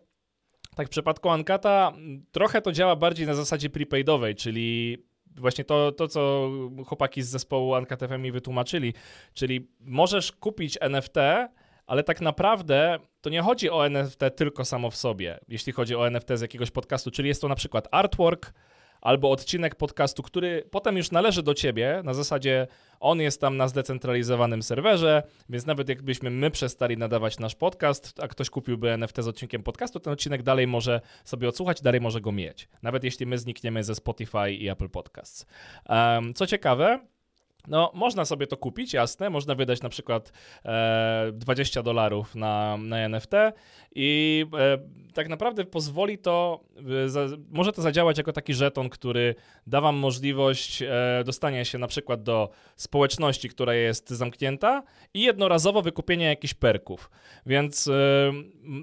Tak 0.75 0.87
w 0.87 0.89
przypadku 0.89 1.29
Ankata 1.29 1.93
trochę 2.31 2.61
to 2.61 2.71
działa 2.71 2.95
bardziej 2.95 3.27
na 3.27 3.35
zasadzie 3.35 3.69
prepaidowej, 3.69 4.35
czyli 4.35 4.97
właśnie 5.35 5.63
to, 5.63 5.91
to 5.91 6.07
co 6.07 6.49
chłopaki 6.85 7.21
z 7.21 7.29
zespołu 7.29 7.71
Uncut 7.71 7.99
FM 7.99 8.21
mi 8.21 8.31
wytłumaczyli, 8.31 8.93
czyli 9.33 9.67
możesz 9.79 10.31
kupić 10.31 10.77
NFT, 10.81 11.17
ale 11.87 12.03
tak 12.03 12.21
naprawdę 12.21 12.99
to 13.21 13.29
nie 13.29 13.41
chodzi 13.41 13.69
o 13.69 13.85
NFT 13.85 14.19
tylko 14.35 14.65
samo 14.65 14.89
w 14.89 14.95
sobie, 14.95 15.39
jeśli 15.47 15.73
chodzi 15.73 15.95
o 15.95 16.07
NFT 16.07 16.29
z 16.33 16.41
jakiegoś 16.41 16.71
podcastu, 16.71 17.11
czyli 17.11 17.27
jest 17.27 17.41
to 17.41 17.47
na 17.47 17.55
przykład 17.55 17.87
artwork, 17.91 18.53
albo 19.03 19.31
odcinek 19.31 19.75
podcastu, 19.75 20.23
który 20.23 20.63
potem 20.71 20.97
już 20.97 21.11
należy 21.11 21.43
do 21.43 21.53
ciebie, 21.53 22.01
na 22.03 22.13
zasadzie 22.13 22.67
on 22.99 23.21
jest 23.21 23.41
tam 23.41 23.57
na 23.57 23.67
zdecentralizowanym 23.67 24.63
serwerze, 24.63 25.23
więc 25.49 25.65
nawet 25.65 25.89
jakbyśmy 25.89 26.29
my 26.29 26.51
przestali 26.51 26.97
nadawać 26.97 27.39
nasz 27.39 27.55
podcast, 27.55 28.13
a 28.21 28.27
ktoś 28.27 28.49
kupiłby 28.49 28.91
NFT 28.91 29.23
z 29.23 29.27
odcinkiem 29.27 29.63
podcastu, 29.63 29.99
ten 29.99 30.13
odcinek 30.13 30.43
dalej 30.43 30.67
może 30.67 31.01
sobie 31.25 31.49
odsłuchać, 31.49 31.81
dalej 31.81 32.01
może 32.01 32.21
go 32.21 32.31
mieć. 32.31 32.69
Nawet 32.83 33.03
jeśli 33.03 33.25
my 33.25 33.37
znikniemy 33.37 33.83
ze 33.83 33.95
Spotify 33.95 34.51
i 34.51 34.69
Apple 34.69 34.89
Podcasts. 34.89 35.45
Um, 35.89 36.33
co 36.33 36.47
ciekawe, 36.47 36.99
No, 37.67 37.91
można 37.93 38.25
sobie 38.25 38.47
to 38.47 38.57
kupić, 38.57 38.93
jasne. 38.93 39.29
Można 39.29 39.55
wydać 39.55 39.81
na 39.81 39.89
przykład 39.89 40.31
e, 40.65 41.31
20 41.33 41.83
dolarów 41.83 42.35
na, 42.35 42.77
na 42.77 42.97
NFT 42.97 43.31
i 43.95 44.45
e, 44.57 44.77
tak 45.13 45.29
naprawdę 45.29 45.65
pozwoli 45.65 46.17
to, 46.17 46.59
za, 47.07 47.27
może 47.51 47.71
to 47.71 47.81
zadziałać 47.81 48.17
jako 48.17 48.33
taki 48.33 48.53
żeton, 48.53 48.89
który 48.89 49.35
da 49.67 49.81
wam 49.81 49.95
możliwość 49.95 50.81
e, 50.81 51.23
dostania 51.25 51.65
się 51.65 51.77
na 51.77 51.87
przykład 51.87 52.23
do 52.23 52.49
społeczności, 52.75 53.49
która 53.49 53.73
jest 53.73 54.09
zamknięta 54.09 54.83
i 55.13 55.21
jednorazowo 55.21 55.81
wykupienia 55.81 56.29
jakichś 56.29 56.53
perków. 56.53 57.09
Więc 57.45 57.87
e, 57.87 57.91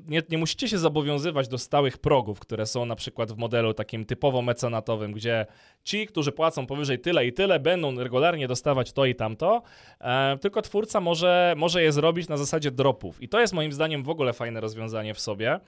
nie, 0.08 0.22
nie 0.30 0.38
musicie 0.38 0.68
się 0.68 0.78
zobowiązywać 0.78 1.48
do 1.48 1.58
stałych 1.58 1.98
progów, 1.98 2.40
które 2.40 2.66
są 2.66 2.84
na 2.84 2.96
przykład 2.96 3.32
w 3.32 3.36
modelu 3.36 3.74
takim 3.74 4.04
typowo 4.04 4.42
mecenatowym, 4.42 5.12
gdzie 5.12 5.46
ci, 5.84 6.06
którzy 6.06 6.32
płacą 6.32 6.66
powyżej 6.66 6.98
tyle 6.98 7.26
i 7.26 7.32
tyle, 7.32 7.60
będą 7.60 7.96
regularnie 7.96 8.48
dostawać 8.48 8.92
to 8.92 9.04
i 9.04 9.14
tamto, 9.14 9.62
e, 10.00 10.38
tylko 10.40 10.62
twórca 10.62 11.00
może, 11.00 11.54
może 11.56 11.82
je 11.82 11.92
zrobić 11.92 12.28
na 12.28 12.36
zasadzie 12.36 12.70
dropów. 12.70 13.22
I 13.22 13.28
to 13.28 13.40
jest 13.40 13.52
moim 13.52 13.72
zdaniem 13.72 14.02
w 14.02 14.08
ogóle 14.08 14.32
fajne 14.32 14.60
rozwiązanie 14.60 15.14
w 15.14 15.20
sobie 15.20 15.60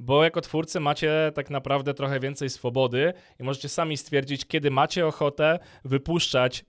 bo 0.00 0.24
jako 0.24 0.40
twórcy 0.40 0.80
macie 0.80 1.32
tak 1.34 1.50
naprawdę 1.50 1.94
trochę 1.94 2.20
więcej 2.20 2.50
swobody 2.50 3.12
i 3.40 3.42
możecie 3.42 3.68
sami 3.68 3.96
stwierdzić, 3.96 4.46
kiedy 4.46 4.70
macie 4.70 5.06
ochotę 5.06 5.58
wypuszczać 5.84 6.64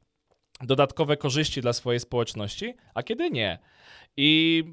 dodatkowe 0.61 1.17
korzyści 1.17 1.61
dla 1.61 1.73
swojej 1.73 1.99
społeczności, 1.99 2.73
a 2.93 3.03
kiedy 3.03 3.29
nie. 3.29 3.59
I 4.17 4.63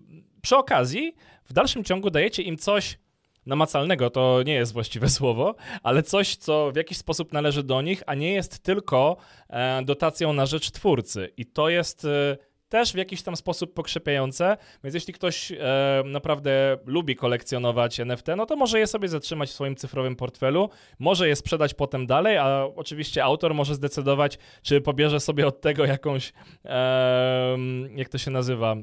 przy 0.42 0.56
okazji, 0.56 1.14
w 1.44 1.52
dalszym 1.52 1.84
ciągu 1.84 2.10
dajecie 2.10 2.42
im 2.42 2.56
coś 2.56 2.98
namacalnego, 3.46 4.10
to 4.10 4.42
nie 4.46 4.54
jest 4.54 4.72
właściwe 4.72 5.08
słowo, 5.18 5.54
ale 5.82 6.02
coś, 6.02 6.36
co 6.36 6.72
w 6.72 6.76
jakiś 6.76 6.98
sposób 6.98 7.32
należy 7.32 7.62
do 7.62 7.82
nich, 7.82 8.02
a 8.06 8.14
nie 8.14 8.32
jest 8.32 8.58
tylko 8.58 9.16
e, 9.48 9.82
dotacją 9.84 10.32
na 10.32 10.46
rzecz 10.46 10.70
twórcy. 10.70 11.32
I 11.36 11.46
to 11.46 11.68
jest 11.68 12.04
e, 12.04 12.36
też 12.68 12.92
w 12.92 12.96
jakiś 12.96 13.22
tam 13.22 13.36
sposób 13.36 13.74
pokrzepiające, 13.74 14.56
więc 14.84 14.94
jeśli 14.94 15.14
ktoś 15.14 15.52
e, 15.52 16.02
naprawdę 16.04 16.78
lubi 16.86 17.16
kolekcjonować 17.16 18.00
NFT, 18.00 18.26
no 18.36 18.46
to 18.46 18.56
może 18.56 18.78
je 18.78 18.86
sobie 18.86 19.08
zatrzymać 19.08 19.48
w 19.48 19.52
swoim 19.52 19.76
cyfrowym 19.76 20.16
portfelu, 20.16 20.70
może 20.98 21.28
je 21.28 21.36
sprzedać 21.36 21.74
potem 21.74 22.06
dalej, 22.06 22.36
a 22.36 22.68
oczywiście 22.76 23.24
autor 23.24 23.54
może 23.54 23.74
zdecydować, 23.74 24.38
czy 24.62 24.80
pobierze 24.80 25.20
sobie 25.20 25.46
od 25.46 25.60
tego 25.60 25.84
jakąś, 25.84 26.32
e, 26.64 27.58
jak 27.96 28.08
to 28.08 28.18
się 28.18 28.30
nazywa, 28.30 28.76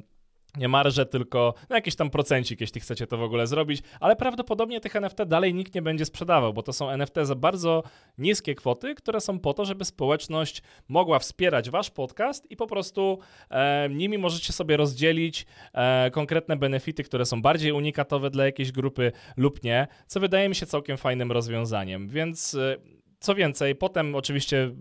nie 0.57 0.67
marże, 0.67 1.05
tylko 1.05 1.53
no 1.69 1.75
jakiś 1.75 1.95
tam 1.95 2.09
procencik, 2.09 2.61
jeśli 2.61 2.81
chcecie 2.81 3.07
to 3.07 3.17
w 3.17 3.23
ogóle 3.23 3.47
zrobić, 3.47 3.83
ale 3.99 4.15
prawdopodobnie 4.15 4.81
tych 4.81 4.95
NFT 4.95 5.23
dalej 5.23 5.53
nikt 5.53 5.75
nie 5.75 5.81
będzie 5.81 6.05
sprzedawał, 6.05 6.53
bo 6.53 6.63
to 6.63 6.73
są 6.73 6.89
NFT 6.89 7.15
za 7.21 7.35
bardzo 7.35 7.83
niskie 8.17 8.55
kwoty, 8.55 8.95
które 8.95 9.21
są 9.21 9.39
po 9.39 9.53
to, 9.53 9.65
żeby 9.65 9.85
społeczność 9.85 10.61
mogła 10.87 11.19
wspierać 11.19 11.69
wasz 11.69 11.89
podcast 11.89 12.51
i 12.51 12.55
po 12.55 12.67
prostu 12.67 13.19
e, 13.49 13.89
nimi 13.89 14.17
możecie 14.17 14.53
sobie 14.53 14.77
rozdzielić 14.77 15.45
e, 15.73 16.11
konkretne 16.11 16.55
benefity, 16.55 17.03
które 17.03 17.25
są 17.25 17.41
bardziej 17.41 17.71
unikatowe 17.71 18.29
dla 18.29 18.45
jakiejś 18.45 18.71
grupy 18.71 19.11
lub 19.37 19.63
nie, 19.63 19.87
co 20.07 20.19
wydaje 20.19 20.49
mi 20.49 20.55
się 20.55 20.65
całkiem 20.65 20.97
fajnym 20.97 21.31
rozwiązaniem, 21.31 22.09
więc... 22.09 22.55
E, 22.55 22.95
co 23.19 23.35
więcej, 23.35 23.75
potem 23.75 24.15
oczywiście, 24.15 24.71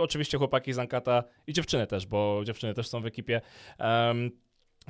oczywiście 0.00 0.38
chłopaki 0.38 0.72
z 0.72 0.78
Ankata 0.78 1.24
i 1.46 1.52
dziewczyny 1.52 1.86
też, 1.86 2.06
bo 2.06 2.40
dziewczyny 2.44 2.74
też 2.74 2.88
są 2.88 3.00
w 3.00 3.06
ekipie, 3.06 3.40
um, 3.78 4.30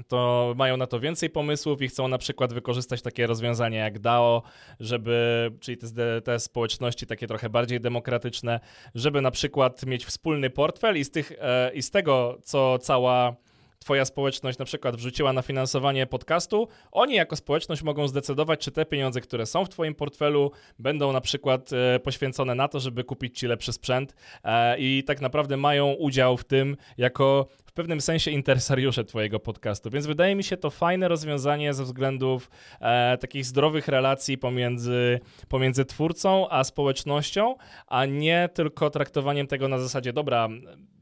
to 0.09 0.53
mają 0.57 0.77
na 0.77 0.87
to 0.87 1.01
więcej 1.01 1.31
pomysłów 1.31 1.83
i 1.83 1.89
chcą 1.89 2.09
na 2.09 2.19
przykład 2.19 2.53
wykorzystać 2.53 3.03
takie 3.03 3.27
rozwiązanie 3.27 3.79
jak 3.79 3.99
DAO, 3.99 4.43
żeby, 4.81 5.51
czyli 5.61 5.77
te, 5.77 6.23
te 6.23 6.41
społeczności 6.41 7.07
takie 7.07 7.27
trochę 7.27 7.49
bardziej 7.51 7.81
demokratyczne, 7.81 8.61
żeby 8.95 9.21
na 9.21 9.31
przykład 9.31 9.87
mieć 9.87 10.05
wspólny 10.05 10.51
portfel 10.51 10.99
i 10.99 11.05
z, 11.05 11.11
tych, 11.11 11.33
e, 11.41 11.71
i 11.75 11.83
z 11.83 11.91
tego, 11.91 12.39
co 12.43 12.79
cała 12.79 13.37
twoja 13.81 14.05
społeczność 14.05 14.59
na 14.59 14.65
przykład 14.65 14.97
wrzuciła 14.97 15.33
na 15.33 15.43
finansowanie 15.43 16.07
podcastu, 16.07 16.69
oni 16.93 17.15
jako 17.15 17.37
społeczność 17.37 17.83
mogą 17.83 18.09
zdecydować, 18.09 18.61
czy 18.61 18.71
te 18.71 18.87
pieniądze, 18.87 19.21
które 19.21 19.47
są 19.47 19.65
w 19.65 19.69
twoim 19.69 19.95
portfelu, 19.95 20.51
będą 20.79 21.13
na 21.13 21.21
przykład 21.21 21.71
e, 21.73 22.01
poświęcone 22.01 22.55
na 22.55 22.69
to, 22.69 22.81
żeby 22.81 23.05
kupić 23.05 23.39
ci 23.39 23.47
lepszy 23.47 23.73
sprzęt 23.73 24.15
e, 24.45 24.79
i 24.79 25.05
tak 25.07 25.21
naprawdę 25.21 25.57
mają 25.57 25.93
udział 25.93 26.37
w 26.37 26.45
tym 26.45 26.77
jako 26.99 27.47
w 27.67 27.73
pewnym 27.73 28.01
sensie 28.01 28.31
interesariusze 28.31 29.05
twojego 29.05 29.41
podcastu, 29.41 29.91
więc 29.91 30.07
wydaje 30.07 30.35
mi 30.35 30.45
się 30.45 30.57
to 30.57 30.71
fajne 30.71 31.09
rozwiązanie 31.09 31.75
ze 31.75 31.85
względów 31.85 32.51
e, 32.81 33.19
takich 33.19 33.45
zdrowych 33.45 33.89
relacji 33.89 34.39
pomiędzy, 34.39 35.21
pomiędzy 35.49 35.85
twórcą 35.85 36.49
a 36.51 36.65
społecznością, 36.65 37.55
a 37.87 38.07
nie 38.07 38.49
tylko 38.55 38.91
traktowaniem 38.91 39.47
tego 39.47 39.69
na 39.69 39.79
zasadzie, 39.79 40.13
dobra, 40.13 40.49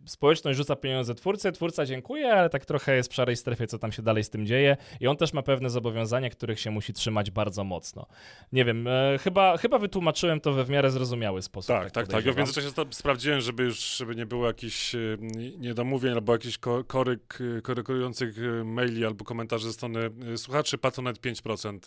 społeczność 0.09 0.57
rzuca 0.57 0.77
pieniądze 0.77 1.15
twórcy, 1.15 1.53
twórca 1.53 1.87
dziękuję, 1.87 2.33
ale 2.33 2.51
tak 2.51 2.65
trochę 2.65 2.97
jest 2.97 3.13
w 3.13 3.15
szarej 3.15 3.37
strefie, 3.37 3.67
co 3.67 3.79
tam 3.79 3.93
się 3.93 4.03
dalej 4.03 4.25
z 4.25 4.31
tym 4.31 4.47
dzieje 4.47 4.77
i 5.01 5.07
on 5.07 5.17
też 5.17 5.33
ma 5.33 5.43
pewne 5.43 5.71
zobowiązania, 5.71 6.31
których 6.31 6.61
się 6.61 6.71
musi 6.71 6.93
trzymać 6.93 7.31
bardzo 7.31 7.65
mocno. 7.65 8.07
Nie 8.53 8.65
wiem, 8.65 8.89
e, 8.89 9.19
chyba, 9.19 9.57
chyba 9.57 9.79
wytłumaczyłem 9.79 10.41
to 10.41 10.53
we 10.53 10.65
w 10.65 10.71
miarę 10.71 10.91
zrozumiały 10.91 11.43
sposób. 11.43 11.69
Tak, 11.69 11.91
tak, 11.91 12.07
tak. 12.07 12.27
Ja 12.27 12.33
w 12.33 12.37
międzyczasie 12.37 12.69
sprawdziłem, 12.91 13.41
żeby 13.41 13.63
już 13.63 13.97
żeby 13.97 14.17
nie 14.17 14.27
było 14.27 14.47
jakichś 14.47 14.95
e, 14.95 14.99
niedomówień 15.59 16.13
albo 16.13 16.33
jakichś 16.33 16.59
koryk, 16.87 17.39
korykujących 17.63 18.37
e, 18.39 18.65
maili 18.65 19.07
albo 19.07 19.25
komentarzy 19.25 19.67
ze 19.67 19.73
strony 19.73 20.11
e, 20.33 20.39
słuchaczy. 20.39 20.79
Patronite 20.79 21.31
5%. 21.31 21.79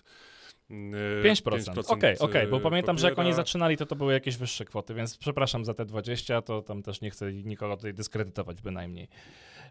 5%. 1.23 1.79
Okej, 1.79 1.93
okej, 1.93 2.17
okay, 2.19 2.47
bo 2.47 2.59
pamiętam, 2.59 2.97
że 2.97 3.09
jak 3.09 3.19
oni 3.19 3.33
zaczynali, 3.33 3.77
to 3.77 3.85
to 3.85 3.95
były 3.95 4.13
jakieś 4.13 4.37
wyższe 4.37 4.65
kwoty, 4.65 4.93
więc 4.93 5.17
przepraszam 5.17 5.65
za 5.65 5.73
te 5.73 5.85
20, 5.85 6.41
to 6.41 6.61
tam 6.61 6.83
też 6.83 7.01
nie 7.01 7.09
chcę 7.09 7.33
nikogo 7.33 7.75
tutaj 7.75 7.93
dyskredytować 7.93 8.61
bynajmniej. 8.61 9.07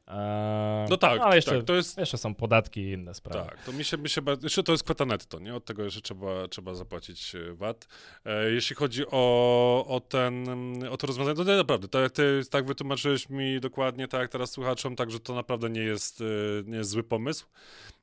Eee, 0.07 0.87
no 0.91 0.97
tak, 0.97 1.19
no, 1.19 1.25
ale 1.25 1.37
jeszcze, 1.37 1.57
tak, 1.57 1.65
to 1.65 1.75
jest... 1.75 1.99
jeszcze 1.99 2.19
są 2.19 2.35
podatki 2.35 2.81
i 2.81 2.93
inne 2.93 3.15
sprawy. 3.15 3.51
Tak, 3.51 3.65
to 3.65 3.73
mi 3.73 3.85
się, 3.85 3.99
mi 3.99 4.09
się 4.09 4.21
jeszcze 4.43 4.63
to 4.63 4.73
jest 4.73 4.85
kwota 4.85 5.05
netto, 5.05 5.39
nie? 5.39 5.55
Od 5.55 5.65
tego 5.65 5.85
jeszcze 5.85 6.01
trzeba, 6.01 6.49
trzeba 6.49 6.75
zapłacić 6.75 7.35
e, 7.35 7.55
VAT. 7.55 7.89
E, 8.25 8.51
jeśli 8.51 8.77
chodzi 8.77 9.05
o, 9.11 9.85
o, 9.89 10.01
ten, 10.01 10.45
o 10.91 10.97
to 10.97 11.07
rozwiązanie, 11.07 11.37
to 11.37 11.45
naprawdę, 11.45 11.89
tak 11.89 12.03
jak 12.03 12.13
ty 12.13 12.41
tak 12.51 12.67
wytłumaczyłeś 12.67 13.29
mi 13.29 13.61
dokładnie, 13.61 14.09
tak 14.09 14.21
jak 14.21 14.31
teraz 14.31 14.51
słuchaczom, 14.51 14.97
także 14.97 15.21
to 15.21 15.35
naprawdę 15.35 15.71
nie 15.71 15.83
jest, 15.83 16.21
e, 16.21 16.25
nie 16.71 16.77
jest 16.77 16.91
zły 16.91 17.03
pomysł. 17.03 17.47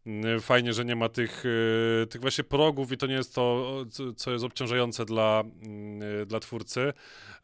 Mm, 0.07 0.41
fajnie, 0.41 0.73
że 0.73 0.85
nie 0.85 0.95
ma 0.95 1.09
tych, 1.09 1.45
y, 1.45 2.07
tych 2.09 2.21
właśnie 2.21 2.43
progów 2.43 2.91
i 2.91 2.97
to 2.97 3.07
nie 3.07 3.13
jest 3.13 3.35
to, 3.35 3.85
co 4.15 4.31
jest 4.31 4.45
obciążające 4.45 5.05
dla, 5.05 5.43
mm, 5.61 6.27
dla 6.27 6.39
twórcy. 6.39 6.93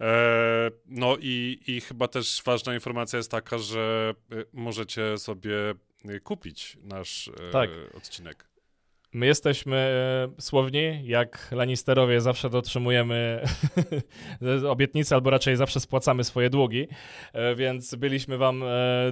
E, 0.02 0.71
no 0.86 1.17
i, 1.19 1.60
i 1.67 1.82
chyba 1.82 2.08
też 2.08 2.41
ważna 2.45 2.73
informacja 2.73 3.17
jest 3.17 3.32
taka, 3.32 3.58
że 3.58 4.13
y, 4.34 4.45
możecie 4.54 5.17
sobie 5.17 5.73
y, 6.10 6.19
kupić 6.19 6.78
nasz 6.84 7.28
e, 7.28 7.52
tak. 7.52 7.69
odcinek. 7.97 8.47
My 9.13 9.26
jesteśmy 9.26 9.76
e, 10.38 10.41
słowni, 10.41 11.02
jak 11.08 11.52
Lannisterowie 11.52 12.21
zawsze 12.21 12.49
dotrzymujemy 12.49 13.43
obietnicy, 14.69 15.15
albo 15.15 15.30
raczej 15.30 15.56
zawsze 15.56 15.80
spłacamy 15.80 16.23
swoje 16.23 16.49
długi, 16.49 16.88
więc 17.56 17.95
byliśmy 17.95 18.38
wam 18.38 18.63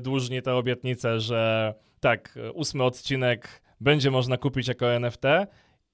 dłużni 0.01 0.41
tę 0.41 0.55
obietnicę, 0.55 1.19
że 1.19 1.73
tak, 2.01 2.39
ósmy 2.53 2.83
odcinek 2.83 3.61
będzie 3.79 4.11
można 4.11 4.37
kupić 4.37 4.67
jako 4.67 4.91
NFT 4.91 5.23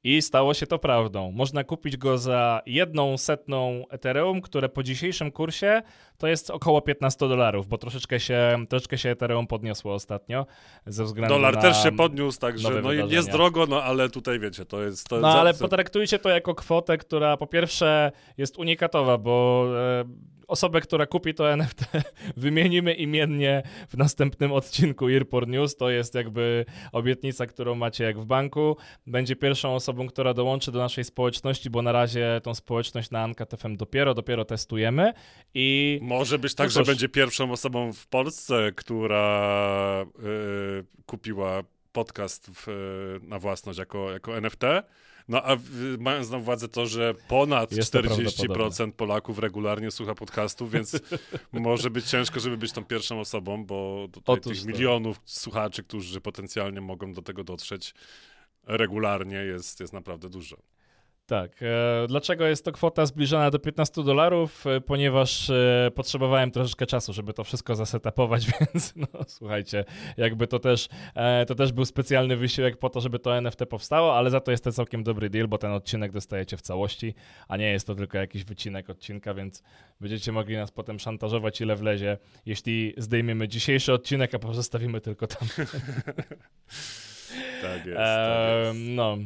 i 0.03 0.21
stało 0.21 0.53
się 0.53 0.67
to 0.67 0.79
prawdą. 0.79 1.31
Można 1.31 1.63
kupić 1.63 1.97
go 1.97 2.17
za 2.17 2.61
jedną 2.65 3.17
setną 3.17 3.83
Ethereum, 3.89 4.41
które 4.41 4.69
po 4.69 4.83
dzisiejszym 4.83 5.31
kursie 5.31 5.81
to 6.17 6.27
jest 6.27 6.49
około 6.49 6.81
15 6.81 7.29
dolarów, 7.29 7.67
bo 7.67 7.77
troszeczkę 7.77 8.19
się, 8.19 8.65
troszeczkę 8.69 8.97
się 8.97 9.09
Ethereum 9.09 9.47
podniosło 9.47 9.93
ostatnio 9.93 10.45
ze 10.85 11.03
względu 11.03 11.35
Dolar 11.35 11.55
na 11.55 11.61
też 11.61 11.83
się 11.83 11.91
podniósł, 11.91 12.39
także 12.39 12.81
no 12.81 12.91
jest 12.91 13.31
drogo, 13.31 13.65
no 13.65 13.83
ale 13.83 14.09
tutaj 14.09 14.39
wiecie, 14.39 14.65
to 14.65 14.83
jest... 14.83 15.09
To 15.09 15.19
no 15.19 15.39
ale 15.39 15.53
potraktujcie 15.53 16.19
to 16.19 16.29
jako 16.29 16.55
kwotę, 16.55 16.97
która 16.97 17.37
po 17.37 17.47
pierwsze 17.47 18.11
jest 18.37 18.57
unikatowa, 18.57 19.17
bo... 19.17 19.65
E, 19.77 20.36
osobę, 20.47 20.81
która 20.81 21.05
kupi 21.05 21.33
to 21.33 21.51
NFT, 21.51 21.85
wymienimy 22.37 22.93
imiennie 22.93 23.63
w 23.89 23.97
następnym 23.97 24.51
odcinku 24.51 25.09
Earport 25.09 25.47
News. 25.47 25.75
To 25.75 25.89
jest 25.89 26.15
jakby 26.15 26.65
obietnica, 26.91 27.45
którą 27.45 27.75
macie 27.75 28.03
jak 28.03 28.19
w 28.19 28.25
banku. 28.25 28.77
Będzie 29.07 29.35
pierwszą 29.35 29.75
osobą, 29.75 30.07
która 30.07 30.33
dołączy 30.33 30.71
do 30.71 30.79
naszej 30.79 31.03
społeczności, 31.03 31.69
bo 31.69 31.81
na 31.81 31.91
razie 31.91 32.41
tą 32.43 32.55
społeczność 32.55 33.11
na 33.11 33.23
Anka.fm 33.23 33.77
dopiero, 33.77 34.13
dopiero 34.13 34.45
testujemy 34.45 35.13
i... 35.53 35.99
Może 36.01 36.39
być 36.39 36.55
tak, 36.55 36.69
że 36.69 36.83
będzie 36.83 37.09
pierwszą 37.09 37.51
osobą 37.51 37.93
w 37.93 38.07
Polsce, 38.07 38.71
która 38.75 40.05
yy, 40.19 40.85
kupiła 41.05 41.63
podcast 41.91 42.49
w, 42.53 42.67
na 43.21 43.39
własność 43.39 43.79
jako, 43.79 44.11
jako 44.11 44.37
NFT. 44.37 44.63
No 45.27 45.43
a 45.43 45.57
mając 45.99 46.29
na 46.29 46.37
uwadze 46.37 46.67
to, 46.67 46.85
że 46.85 47.13
ponad 47.27 47.71
Jest 47.71 47.93
40% 47.93 48.91
Polaków 48.91 49.39
regularnie 49.39 49.91
słucha 49.91 50.15
podcastów, 50.15 50.71
więc 50.71 50.99
może 51.51 51.89
być 51.89 52.05
ciężko, 52.05 52.39
żeby 52.39 52.57
być 52.57 52.71
tą 52.71 52.85
pierwszą 52.85 53.19
osobą, 53.19 53.65
bo 53.65 54.07
tych 54.41 54.65
milionów 54.65 55.21
słuchaczy, 55.25 55.83
którzy 55.83 56.21
potencjalnie 56.21 56.81
mogą 56.81 57.13
do 57.13 57.21
tego 57.21 57.43
dotrzeć 57.43 57.93
regularnie 58.63 59.37
jest, 59.37 59.79
jest 59.79 59.93
naprawdę 59.93 60.29
dużo. 60.29 60.57
Tak. 61.27 61.51
E, 61.61 62.07
dlaczego 62.07 62.45
jest 62.45 62.65
to 62.65 62.71
kwota 62.71 63.05
zbliżona 63.05 63.51
do 63.51 63.59
15 63.59 64.03
dolarów? 64.03 64.67
E, 64.67 64.81
ponieważ 64.81 65.49
e, 65.49 65.91
potrzebowałem 65.95 66.51
troszeczkę 66.51 66.85
czasu, 66.85 67.13
żeby 67.13 67.33
to 67.33 67.43
wszystko 67.43 67.75
zasetapować, 67.75 68.47
więc 68.59 68.93
no 68.95 69.07
słuchajcie, 69.27 69.85
jakby 70.17 70.47
to 70.47 70.59
też, 70.59 70.87
to 71.47 71.55
też 71.55 71.71
był 71.71 71.85
specjalny 71.85 72.37
wysiłek 72.37 72.77
po 72.77 72.89
to, 72.89 73.01
żeby 73.01 73.19
to 73.19 73.37
NFT 73.37 73.65
powstało, 73.69 74.15
ale 74.17 74.29
za 74.29 74.39
to 74.39 74.51
jest 74.51 74.63
to 74.63 74.71
całkiem 74.71 75.03
dobry 75.03 75.29
deal, 75.29 75.47
bo 75.47 75.57
ten 75.57 75.71
odcinek 75.71 76.11
dostajecie 76.11 76.57
w 76.57 76.61
całości, 76.61 77.13
a 77.47 77.57
nie 77.57 77.71
jest 77.71 77.87
to 77.87 77.95
tylko 77.95 78.17
jakiś 78.17 78.43
wycinek 78.43 78.89
odcinka, 78.89 79.33
więc 79.33 79.63
będziecie 80.01 80.31
mogli 80.31 80.55
nas 80.55 80.71
potem 80.71 80.99
szantażować 80.99 81.61
ile 81.61 81.75
wlezie, 81.75 82.17
jeśli 82.45 82.93
zdejmiemy 82.97 83.47
dzisiejszy 83.47 83.93
odcinek, 83.93 84.35
a 84.35 84.39
pozostawimy 84.39 85.01
tylko 85.01 85.27
tam. 85.27 85.47
tak 87.61 87.85
jest. 87.85 87.97
Tak 87.97 88.65
jest. 88.65 88.79
no. 88.95 89.17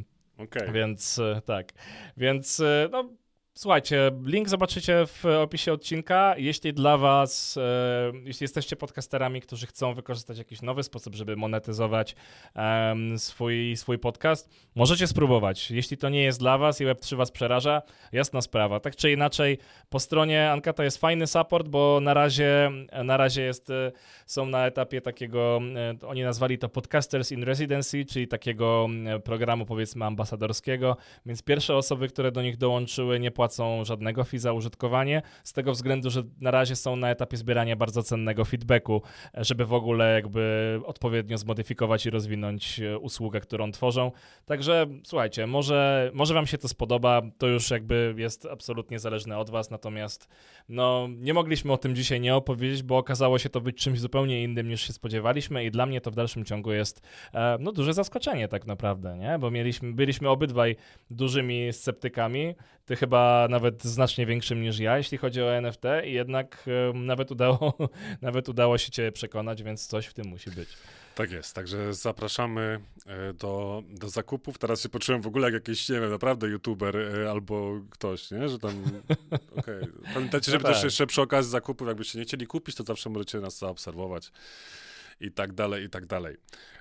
Okay. 0.43 0.71
Więc 0.71 1.19
e, 1.19 1.41
tak. 1.45 1.71
Więc 2.17 2.60
e, 2.60 2.89
no, 2.91 3.10
Słuchajcie, 3.53 4.11
link 4.25 4.49
zobaczycie 4.49 5.05
w 5.07 5.25
opisie 5.25 5.73
odcinka. 5.73 6.35
Jeśli 6.37 6.73
dla 6.73 6.97
Was, 6.97 7.57
e, 7.57 8.11
jeśli 8.23 8.43
jesteście 8.43 8.75
podcasterami, 8.75 9.41
którzy 9.41 9.67
chcą 9.67 9.93
wykorzystać 9.93 10.37
jakiś 10.37 10.61
nowy 10.61 10.83
sposób, 10.83 11.15
żeby 11.15 11.35
monetyzować 11.35 12.15
e, 12.55 12.95
swój, 13.17 13.77
swój 13.77 13.99
podcast, 13.99 14.49
możecie 14.75 15.07
spróbować. 15.07 15.71
Jeśli 15.71 15.97
to 15.97 16.09
nie 16.09 16.23
jest 16.23 16.39
dla 16.39 16.57
Was 16.57 16.81
i 16.81 16.85
Web3 16.85 17.15
Was 17.15 17.31
przeraża, 17.31 17.81
jasna 18.11 18.41
sprawa. 18.41 18.79
Tak 18.79 18.95
czy 18.95 19.11
inaczej, 19.11 19.57
po 19.89 19.99
stronie 19.99 20.51
Ankata 20.51 20.83
jest 20.83 20.97
fajny 20.97 21.27
support, 21.27 21.67
bo 21.67 21.99
na 22.01 22.13
razie, 22.13 22.71
na 23.03 23.17
razie 23.17 23.41
jest, 23.41 23.69
e, 23.69 23.91
są 24.25 24.45
na 24.45 24.65
etapie 24.65 25.01
takiego, 25.01 25.59
e, 26.03 26.07
oni 26.07 26.23
nazwali 26.23 26.57
to 26.57 26.69
Podcasters 26.69 27.31
in 27.31 27.43
Residency, 27.43 28.05
czyli 28.05 28.27
takiego 28.27 28.87
programu 29.23 29.65
powiedzmy 29.65 30.05
ambasadorskiego, 30.05 30.97
więc 31.25 31.43
pierwsze 31.43 31.75
osoby, 31.75 32.07
które 32.07 32.31
do 32.31 32.41
nich 32.41 32.57
dołączyły, 32.57 33.19
nie 33.19 33.31
płacą 33.41 33.86
żadnego 33.86 34.23
fee 34.23 34.39
za 34.39 34.54
użytkowanie, 34.54 35.21
z 35.43 35.54
tego 35.54 35.71
względu, 35.71 36.10
że 36.10 36.23
na 36.41 36.51
razie 36.51 36.75
są 36.75 36.95
na 36.95 37.10
etapie 37.10 37.38
zbierania 37.38 37.75
bardzo 37.75 38.04
cennego 38.04 38.45
feedbacku, 38.45 39.01
żeby 39.34 39.65
w 39.65 39.73
ogóle 39.73 40.13
jakby 40.13 40.80
odpowiednio 40.86 41.38
zmodyfikować 41.38 42.06
i 42.06 42.10
rozwinąć 42.10 42.80
e, 42.80 42.97
usługę, 42.97 43.39
którą 43.39 43.71
tworzą. 43.71 44.12
Także 44.45 44.88
słuchajcie, 45.04 45.47
może, 45.47 46.12
może 46.13 46.34
wam 46.34 46.47
się 46.47 46.58
to 46.58 46.67
spodoba, 46.67 47.21
to 47.38 47.47
już 47.47 47.71
jakby 47.71 48.13
jest 48.17 48.45
absolutnie 48.45 48.99
zależne 48.99 49.38
od 49.38 49.49
was, 49.49 49.69
natomiast 49.69 50.27
no 50.69 51.08
nie 51.17 51.34
mogliśmy 51.34 51.73
o 51.73 51.77
tym 51.77 51.95
dzisiaj 51.95 52.21
nie 52.21 52.36
opowiedzieć, 52.36 52.84
bo 52.84 52.97
okazało 52.97 53.39
się 53.39 53.49
to 53.49 53.62
być 53.62 53.77
czymś 53.77 53.99
zupełnie 53.99 54.43
innym 54.43 54.69
niż 54.69 54.82
się 54.82 54.93
spodziewaliśmy 54.93 55.65
i 55.65 55.71
dla 55.71 55.86
mnie 55.86 56.01
to 56.01 56.12
w 56.12 56.15
dalszym 56.15 56.45
ciągu 56.45 56.71
jest 56.71 57.01
e, 57.34 57.58
no 57.60 57.71
duże 57.71 57.93
zaskoczenie 57.93 58.47
tak 58.47 58.67
naprawdę, 58.67 59.17
nie? 59.17 59.39
Bo 59.39 59.51
mieliśmy, 59.51 59.93
byliśmy 59.93 60.30
obydwaj 60.30 60.75
dużymi 61.10 61.73
sceptykami, 61.73 62.56
ty 62.91 62.95
chyba 62.95 63.47
nawet 63.49 63.84
znacznie 63.84 64.25
większym 64.25 64.62
niż 64.62 64.80
ja, 64.80 64.97
jeśli 64.97 65.17
chodzi 65.17 65.41
o 65.41 65.54
NFT 65.54 65.84
i 66.06 66.13
jednak 66.13 66.65
nawet 66.93 67.32
udało, 67.32 67.73
nawet 68.21 68.49
udało 68.49 68.77
się 68.77 68.91
cię 68.91 69.12
przekonać, 69.12 69.63
więc 69.63 69.88
coś 69.88 70.06
w 70.06 70.13
tym 70.13 70.27
musi 70.27 70.51
być. 70.51 70.69
Tak 71.15 71.32
jest, 71.32 71.56
także 71.56 71.93
zapraszamy 71.93 72.80
e, 73.06 73.34
do, 73.34 73.84
do 73.89 74.10
zakupów. 74.10 74.58
Teraz 74.58 74.82
się 74.82 74.89
poczułem 74.89 75.21
w 75.21 75.27
ogóle 75.27 75.47
jak 75.47 75.54
jakiś, 75.54 75.89
nie 75.89 75.99
wiem, 75.99 76.12
naprawdę 76.12 76.47
youtuber 76.47 76.97
e, 76.97 77.32
albo 77.32 77.82
ktoś, 77.89 78.32
nie? 78.32 78.49
Że 78.49 78.60
tam, 78.60 78.71
okej. 79.58 79.82
Okay. 79.82 80.13
Pamiętajcie, 80.13 80.51
żeby 80.51 80.63
no 80.63 80.69
tak. 80.69 80.75
też 80.75 80.84
jeszcze 80.84 81.08
przy 81.08 81.21
okazji 81.21 81.51
zakupów, 81.51 81.88
jakbyście 81.88 82.19
nie 82.19 82.25
chcieli 82.25 82.47
kupić, 82.47 82.75
to 82.75 82.84
zawsze 82.84 83.10
możecie 83.10 83.39
nas 83.39 83.58
zaobserwować 83.58 84.32
i 85.21 85.31
tak 85.31 85.53
dalej, 85.53 85.84
i 85.86 85.89
tak 85.89 86.05
dalej. 86.05 86.38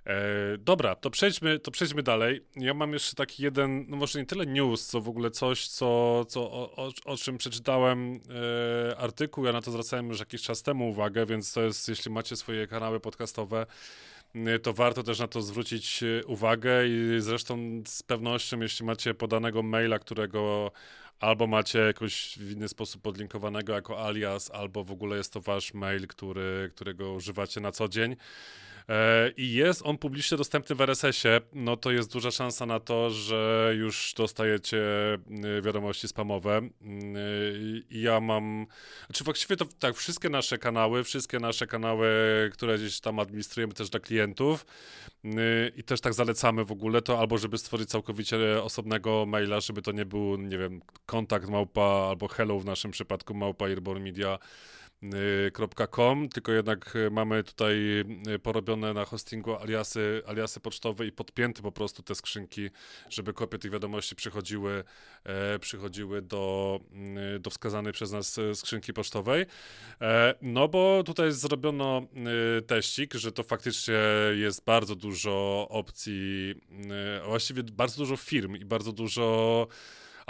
E, 0.07 0.15
dobra, 0.59 0.95
to 0.95 1.11
przejdźmy, 1.11 1.59
to 1.59 1.71
przejdźmy 1.71 2.03
dalej. 2.03 2.45
Ja 2.57 2.75
mam 2.75 2.93
jeszcze 2.93 3.17
taki 3.17 3.43
jeden, 3.43 3.87
no 3.89 3.97
może 3.97 4.19
nie 4.19 4.27
tyle 4.27 4.47
news, 4.47 4.87
co 4.87 5.01
w 5.01 5.09
ogóle 5.09 5.31
coś, 5.31 5.69
co, 5.69 6.25
co 6.25 6.41
o, 6.53 6.91
o, 7.05 7.17
czym 7.17 7.39
przeczytałem 7.39 8.21
e, 8.91 8.97
artykuł, 8.97 9.45
ja 9.45 9.53
na 9.53 9.63
to 9.63 9.71
zwracałem 9.71 10.09
już 10.09 10.21
jakiś 10.21 10.43
czas 10.43 10.63
temu 10.63 10.91
uwagę, 10.91 11.27
więc 11.27 11.53
to 11.53 11.63
jest, 11.63 11.89
jeśli 11.89 12.11
macie 12.11 12.37
swoje 12.37 12.67
kanały 12.67 13.01
podcastowe, 13.01 13.67
e, 14.35 14.59
to 14.59 14.73
warto 14.73 15.03
też 15.03 15.19
na 15.19 15.29
to 15.29 15.43
zwrócić 15.43 16.03
e, 16.03 16.27
uwagę 16.27 16.89
i 16.89 17.17
zresztą 17.19 17.83
z 17.87 18.03
pewnością, 18.03 18.61
jeśli 18.61 18.87
macie 18.87 19.15
podanego 19.15 19.63
maila, 19.63 19.99
którego 19.99 20.73
albo 21.21 21.47
macie 21.47 21.79
jakoś 21.79 22.39
w 22.39 22.51
inny 22.51 22.69
sposób 22.69 23.03
podlinkowanego 23.03 23.73
jako 23.73 24.07
alias, 24.07 24.51
albo 24.51 24.85
w 24.85 24.91
ogóle 24.91 25.17
jest 25.17 25.33
to 25.33 25.41
wasz 25.41 25.75
mail, 25.75 26.07
który, 26.07 26.71
którego 26.75 27.13
używacie 27.13 27.61
na 27.61 27.73
co 27.73 27.89
dzień. 27.89 28.17
E, 28.91 29.31
I 29.37 29.53
jest 29.53 29.83
on 29.85 29.99
publicznie 29.99 30.39
dostępny 30.39 30.77
w 30.77 30.81
RSS-ie, 30.81 31.41
no 31.53 31.77
to 31.77 31.91
jest 31.91 32.13
duża 32.13 32.31
szansa 32.31 32.67
na 32.67 32.81
to, 32.81 33.11
że 33.11 33.73
już 33.77 34.15
dostajecie 34.17 34.79
y, 35.59 35.63
wiadomości 35.63 36.09
spamowe. 36.09 36.59
Y, 36.59 37.85
I 37.91 38.03
ja 38.03 38.21
mam, 38.21 38.67
znaczy 39.07 39.25
właściwie 39.25 39.57
to 39.57 39.65
tak, 39.79 39.97
wszystkie 39.97 40.29
nasze 40.29 40.59
kanały, 40.59 41.05
wszystkie 41.05 41.39
nasze 41.39 41.67
kanały, 41.67 42.09
które 42.53 42.79
gdzieś 42.79 43.01
tam 43.01 43.19
administrujemy 43.19 43.73
też 43.73 43.91
dla 43.91 44.01
klientów 44.01 44.67
y, 45.25 45.29
i 45.77 45.83
też 45.83 46.01
tak 46.01 46.15
zalecamy 46.15 46.65
w 46.65 46.73
ogóle 46.73 47.03
to 47.03 47.19
albo 47.19 47.39
żeby 47.39 47.59
stworzyć 47.59 47.89
całkowicie 47.89 48.63
osobnego 48.63 49.27
maila, 49.27 49.61
żeby 49.61 49.83
to 49.83 49.93
nie 49.93 50.05
był, 50.05 50.37
nie 50.37 50.59
wiem, 50.59 50.81
kontakt 51.07 51.49
małpa 51.49 52.07
albo 52.09 52.29
hello 52.29 52.59
w 52.59 52.65
naszym 52.65 52.91
przypadku 52.91 53.35
małpa 53.35 53.67
Airborne 53.67 54.05
Media 54.05 54.39
Com, 55.91 56.29
tylko 56.29 56.53
jednak 56.53 56.97
e, 56.97 57.11
mamy 57.11 57.45
tutaj 57.45 58.01
e, 58.01 58.39
porobione 58.39 58.95
na 58.95 59.05
hostingu 59.05 59.57
aliasy, 59.57 60.23
aliasy 60.27 60.61
pocztowe 60.61 61.07
i 61.07 61.13
podpięte 61.13 61.63
po 61.63 61.73
prostu 61.73 62.03
te 62.03 62.15
skrzynki, 62.15 62.71
żeby 63.11 63.33
kopie 63.33 63.59
tych 63.59 63.71
wiadomości 63.71 64.17
przychodziły, 64.17 64.85
e, 65.25 65.59
przychodziły 65.59 66.23
do, 66.23 66.81
do 67.41 67.51
wskazanej 67.51 67.93
przez 67.93 68.13
nas 68.13 68.41
skrzynki 68.55 68.93
pocztowej. 68.93 69.47
E, 70.01 70.35
no 70.43 70.69
bo 70.69 71.03
tutaj 71.07 71.33
zrobiono 71.33 72.03
teścik, 72.67 73.15
że 73.15 73.33
to 73.33 73.43
faktycznie 73.43 73.95
jest 74.35 74.65
bardzo 74.65 74.97
dużo 74.97 75.67
opcji, 75.71 76.55
właściwie 77.25 77.63
bardzo 77.63 77.97
dużo 77.97 78.17
firm 78.17 78.57
i 78.57 78.65
bardzo 78.65 78.93
dużo 78.93 79.67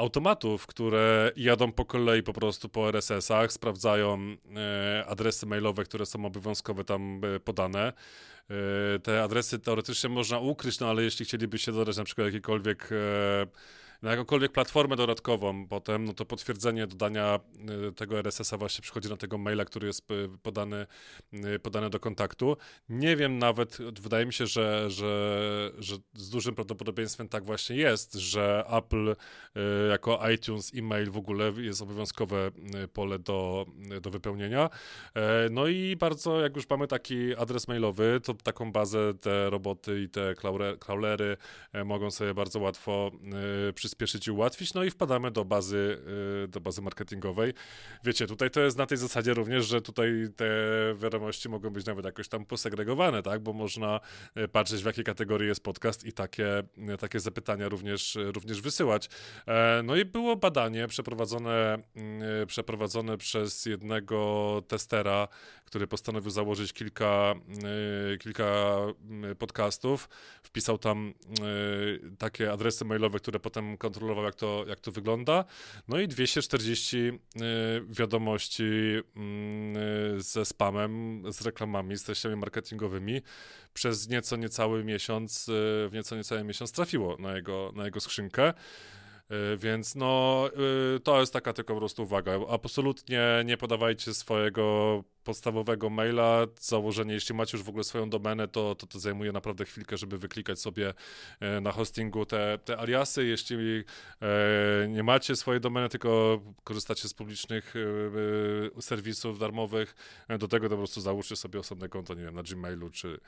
automatów, 0.00 0.66
które 0.66 1.32
jadą 1.36 1.72
po 1.72 1.84
kolei 1.84 2.22
po 2.22 2.32
prostu 2.32 2.68
po 2.68 2.88
RSS-ach, 2.88 3.52
sprawdzają 3.52 4.18
e, 4.56 5.04
adresy 5.06 5.46
mailowe, 5.46 5.84
które 5.84 6.06
są 6.06 6.24
obowiązkowe 6.24 6.84
tam 6.84 7.20
e, 7.24 7.40
podane. 7.40 7.92
E, 8.50 8.98
te 8.98 9.22
adresy 9.22 9.58
teoretycznie 9.58 10.10
można 10.10 10.38
ukryć, 10.38 10.80
no 10.80 10.90
ale 10.90 11.02
jeśli 11.02 11.24
chcielibyście 11.24 11.72
dodać 11.72 11.96
na 11.96 12.04
przykład 12.04 12.26
jakikolwiek 12.26 12.90
na 14.02 14.10
jakąkolwiek 14.10 14.52
platformę 14.52 14.96
dodatkową 14.96 15.66
potem, 15.66 16.04
no 16.04 16.12
to 16.12 16.24
potwierdzenie 16.24 16.86
dodania 16.86 17.40
y, 17.88 17.92
tego 17.92 18.18
RSS-a 18.18 18.56
właśnie 18.56 18.82
przychodzi 18.82 19.08
na 19.08 19.16
tego 19.16 19.38
maila, 19.38 19.64
który 19.64 19.86
jest 19.86 20.10
y, 20.10 20.28
podany, 20.42 20.86
y, 21.34 21.58
podany 21.58 21.90
do 21.90 22.00
kontaktu. 22.00 22.56
Nie 22.88 23.16
wiem 23.16 23.38
nawet, 23.38 23.78
wydaje 24.00 24.26
mi 24.26 24.32
się, 24.32 24.46
że, 24.46 24.90
że, 24.90 25.72
że 25.78 25.96
z 26.14 26.30
dużym 26.30 26.54
prawdopodobieństwem 26.54 27.28
tak 27.28 27.44
właśnie 27.44 27.76
jest, 27.76 28.14
że 28.14 28.64
Apple 28.72 29.16
jako 29.90 30.30
iTunes 30.30 30.72
e-mail 30.74 31.10
w 31.10 31.16
ogóle 31.16 31.52
jest 31.56 31.82
obowiązkowe 31.82 32.50
pole 32.92 33.18
do, 33.18 33.66
do 34.00 34.10
wypełnienia. 34.10 34.70
E, 35.14 35.48
no 35.50 35.66
i 35.66 35.96
bardzo, 35.96 36.40
jak 36.40 36.56
już 36.56 36.68
mamy 36.70 36.86
taki 36.86 37.36
adres 37.36 37.68
mailowy, 37.68 38.20
to 38.24 38.34
taką 38.34 38.72
bazę 38.72 39.14
te 39.14 39.50
roboty 39.50 40.02
i 40.02 40.08
te 40.08 40.34
crawlery 40.80 41.36
e, 41.72 41.84
mogą 41.84 42.10
sobie 42.10 42.34
bardzo 42.34 42.60
łatwo 42.60 43.10
przystąpić 43.74 43.89
przyspieszyć 43.90 44.26
i 44.26 44.30
ułatwić, 44.30 44.74
no 44.74 44.84
i 44.84 44.90
wpadamy 44.90 45.30
do 45.30 45.44
bazy, 45.44 45.98
y, 46.44 46.48
do 46.48 46.60
bazy 46.60 46.82
marketingowej. 46.82 47.54
Wiecie, 48.04 48.26
tutaj 48.26 48.50
to 48.50 48.60
jest 48.60 48.78
na 48.78 48.86
tej 48.86 48.98
zasadzie 48.98 49.34
również, 49.34 49.66
że 49.66 49.80
tutaj 49.80 50.10
te 50.36 50.46
wiadomości 50.96 51.48
mogą 51.48 51.70
być 51.70 51.86
nawet 51.86 52.04
jakoś 52.04 52.28
tam 52.28 52.44
posegregowane, 52.46 53.22
tak, 53.22 53.42
bo 53.42 53.52
można 53.52 54.00
y, 54.36 54.48
patrzeć 54.48 54.82
w 54.82 54.86
jakiej 54.86 55.04
kategorii 55.04 55.48
jest 55.48 55.62
podcast 55.62 56.04
i 56.04 56.12
takie, 56.12 56.58
y, 56.58 56.96
takie 56.98 57.20
zapytania 57.20 57.68
również, 57.68 58.18
również 58.34 58.60
wysyłać. 58.60 59.08
E, 59.46 59.82
no 59.84 59.96
i 59.96 60.04
było 60.04 60.36
badanie 60.36 60.88
przeprowadzone, 60.88 61.78
przeprowadzone 62.46 63.18
przez 63.18 63.66
jednego 63.66 64.62
testera, 64.68 65.28
który 65.64 65.86
postanowił 65.86 66.30
założyć 66.30 66.72
kilka, 66.72 67.34
kilka 68.20 68.76
podcastów. 69.38 70.08
Wpisał 70.42 70.78
tam 70.78 71.14
takie 72.18 72.52
adresy 72.52 72.84
mailowe, 72.84 73.18
które 73.18 73.40
potem 73.40 73.76
kontrolował, 73.80 74.24
jak 74.24 74.34
to, 74.34 74.64
jak 74.68 74.80
to 74.80 74.92
wygląda. 74.92 75.44
No 75.88 76.00
i 76.00 76.08
240 76.08 76.96
y, 76.96 77.10
wiadomości 77.88 78.64
mm, 79.16 79.76
y, 80.16 80.22
ze 80.22 80.44
spamem, 80.44 81.22
z 81.32 81.40
reklamami, 81.42 81.96
z 81.96 82.02
treściami 82.02 82.36
marketingowymi 82.36 83.22
przez 83.74 84.08
nieco 84.08 84.36
niecały 84.36 84.84
miesiąc, 84.84 85.48
y, 85.48 85.52
w 85.88 85.90
nieco 85.92 86.16
niecały 86.16 86.44
miesiąc 86.44 86.72
trafiło 86.72 87.16
na 87.18 87.36
jego, 87.36 87.72
na 87.76 87.84
jego 87.84 88.00
skrzynkę. 88.00 88.54
Y, 89.32 89.56
więc 89.56 89.94
no, 89.94 90.48
y, 90.96 91.00
to 91.00 91.20
jest 91.20 91.32
taka 91.32 91.52
tylko 91.52 91.74
po 91.74 91.80
prostu 91.80 92.02
uwaga. 92.02 92.32
Absolutnie 92.48 93.42
nie 93.44 93.56
podawajcie 93.56 94.14
swojego 94.14 95.04
podstawowego 95.24 95.90
maila. 95.90 96.46
Założenie, 96.60 97.14
jeśli 97.14 97.34
macie 97.34 97.56
już 97.56 97.66
w 97.66 97.68
ogóle 97.68 97.84
swoją 97.84 98.10
domenę, 98.10 98.48
to, 98.48 98.74
to, 98.74 98.86
to 98.86 98.98
zajmuje 98.98 99.32
naprawdę 99.32 99.64
chwilkę, 99.64 99.96
żeby 99.96 100.18
wyklikać 100.18 100.60
sobie 100.60 100.94
y, 101.58 101.60
na 101.60 101.72
hostingu 101.72 102.26
te, 102.26 102.58
te 102.64 102.78
aliasy. 102.78 103.24
Jeśli 103.24 103.84
nie 104.88 105.02
macie 105.02 105.36
swojej 105.36 105.60
domeny, 105.60 105.88
tylko 105.88 106.40
korzystacie 106.64 107.08
z 107.08 107.14
publicznych 107.14 107.74
serwisów 108.80 109.38
darmowych, 109.38 109.94
do 110.38 110.48
tego 110.48 110.68
to 110.68 110.70
po 110.70 110.76
prostu 110.76 111.00
załóżcie 111.00 111.36
sobie 111.36 111.60
osobne 111.60 111.88
konto, 111.88 112.14
nie 112.14 112.24
wiem, 112.24 112.34
na 112.34 112.42
Gmailu 112.42 112.90
czy, 112.90 113.20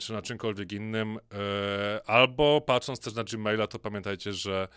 czy 0.00 0.12
na 0.12 0.22
czymkolwiek 0.22 0.72
innym. 0.72 1.18
Albo 2.06 2.60
patrząc 2.60 3.00
też 3.00 3.14
na 3.14 3.24
Gmaila, 3.24 3.66
to 3.66 3.78
pamiętajcie, 3.78 4.32
że 4.32 4.68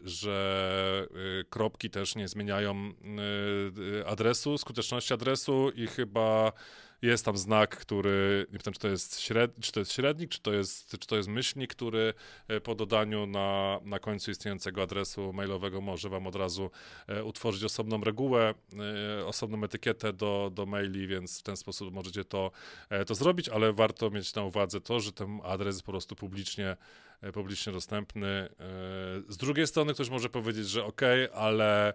że 0.00 1.06
e, 1.10 1.44
kropki 1.44 1.90
też 1.90 2.16
nie 2.16 2.28
zmieniają 2.28 2.92
e, 4.02 4.06
adresu, 4.06 4.58
skuteczności 4.58 5.14
adresu 5.14 5.70
i 5.74 5.86
chyba 5.86 6.52
jest 7.02 7.24
tam 7.24 7.36
znak, 7.36 7.76
który, 7.76 8.46
nie 8.52 8.58
wiem, 8.66 8.72
czy 8.72 8.80
to 8.80 8.88
jest, 8.88 9.20
średni, 9.20 9.62
czy 9.62 9.72
to 9.72 9.80
jest 9.80 9.92
średnik, 9.92 10.30
czy 10.30 10.40
to 10.40 10.52
jest, 10.52 10.90
czy 10.98 11.06
to 11.06 11.16
jest 11.16 11.28
myślnik, 11.28 11.70
który 11.74 12.14
po 12.62 12.74
dodaniu 12.74 13.26
na, 13.26 13.80
na 13.84 13.98
końcu 13.98 14.30
istniejącego 14.30 14.82
adresu 14.82 15.32
mailowego 15.32 15.80
może 15.80 16.08
wam 16.08 16.26
od 16.26 16.36
razu 16.36 16.70
utworzyć 17.24 17.64
osobną 17.64 18.00
regułę, 18.00 18.54
osobną 19.26 19.64
etykietę 19.64 20.12
do, 20.12 20.50
do 20.54 20.66
maili, 20.66 21.06
więc 21.06 21.40
w 21.40 21.42
ten 21.42 21.56
sposób 21.56 21.94
możecie 21.94 22.24
to, 22.24 22.50
to 23.06 23.14
zrobić, 23.14 23.48
ale 23.48 23.72
warto 23.72 24.10
mieć 24.10 24.34
na 24.34 24.42
uwadze 24.42 24.80
to, 24.80 25.00
że 25.00 25.12
ten 25.12 25.40
adres 25.44 25.74
jest 25.74 25.86
po 25.86 25.92
prostu 25.92 26.16
publicznie 26.16 26.76
E, 27.22 27.32
publicznie 27.32 27.72
dostępny. 27.72 28.28
E, 28.28 28.48
z 29.28 29.36
drugiej 29.36 29.66
strony 29.66 29.94
ktoś 29.94 30.10
może 30.10 30.28
powiedzieć, 30.28 30.68
że 30.68 30.84
ok, 30.84 31.00
ale 31.34 31.88
e, 31.88 31.94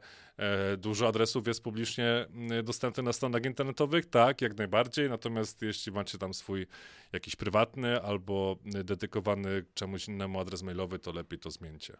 dużo 0.77 1.07
adresów 1.07 1.47
jest 1.47 1.63
publicznie 1.63 2.25
dostępnych 2.63 3.05
na 3.05 3.13
stronach 3.13 3.45
internetowych, 3.45 4.05
tak, 4.05 4.41
jak 4.41 4.57
najbardziej, 4.57 5.09
natomiast 5.09 5.61
jeśli 5.61 5.91
macie 5.91 6.17
tam 6.17 6.33
swój 6.33 6.67
jakiś 7.13 7.35
prywatny 7.35 8.01
albo 8.01 8.57
dedykowany 8.65 9.63
czemuś 9.73 10.07
innemu 10.07 10.39
adres 10.39 10.63
mailowy, 10.63 10.99
to 10.99 11.11
lepiej 11.11 11.39
to 11.39 11.51
zmieńcie. 11.51 11.97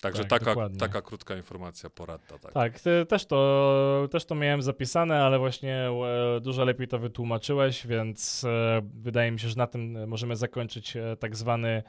Także 0.00 0.24
tak, 0.24 0.44
taka, 0.44 0.68
taka 0.78 1.02
krótka 1.02 1.36
informacja, 1.36 1.90
poradna. 1.90 2.38
Tak, 2.38 2.52
tak 2.52 2.80
też, 3.08 3.26
to, 3.26 4.08
też 4.10 4.24
to 4.24 4.34
miałem 4.34 4.62
zapisane, 4.62 5.22
ale 5.22 5.38
właśnie 5.38 5.76
e, 5.76 6.40
dużo 6.40 6.64
lepiej 6.64 6.88
to 6.88 6.98
wytłumaczyłeś, 6.98 7.86
więc 7.86 8.44
e, 8.44 8.80
wydaje 8.94 9.30
mi 9.30 9.40
się, 9.40 9.48
że 9.48 9.56
na 9.56 9.66
tym 9.66 10.08
możemy 10.08 10.36
zakończyć 10.36 10.96
e, 10.96 11.16
tak 11.16 11.36
zwany 11.36 11.82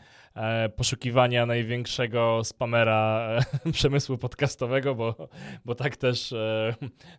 poszukiwania 0.75 1.45
największego 1.45 2.43
spamera 2.43 3.29
przemysłu 3.73 4.17
podcastowego, 4.17 4.95
bo, 4.95 5.15
bo 5.65 5.75
tak, 5.75 5.97
też, 5.97 6.33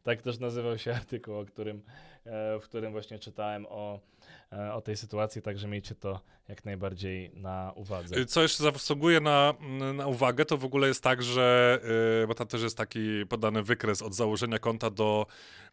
tak 0.02 0.22
też 0.22 0.38
nazywał 0.38 0.78
się 0.78 0.92
artykuł, 0.92 1.38
o 1.38 1.44
którym, 1.44 1.82
w 2.60 2.62
którym 2.62 2.92
właśnie 2.92 3.18
czytałem 3.18 3.66
o 3.66 4.00
o 4.74 4.80
tej 4.80 4.96
sytuacji, 4.96 5.42
także 5.42 5.68
miejcie 5.68 5.94
to 5.94 6.20
jak 6.52 6.64
najbardziej 6.64 7.30
na 7.34 7.72
uwadze. 7.76 8.26
Co 8.26 8.42
jeszcze 8.42 8.62
zasługuje 8.62 9.20
na, 9.20 9.54
na 9.94 10.06
uwagę, 10.06 10.44
to 10.44 10.58
w 10.58 10.64
ogóle 10.64 10.88
jest 10.88 11.02
tak, 11.02 11.22
że, 11.22 11.80
yy, 12.20 12.26
bo 12.26 12.34
tam 12.34 12.46
też 12.46 12.62
jest 12.62 12.76
taki 12.76 13.26
podany 13.28 13.62
wykres 13.62 14.02
od 14.02 14.14
założenia 14.14 14.58
konta 14.58 14.90
do, 14.90 15.26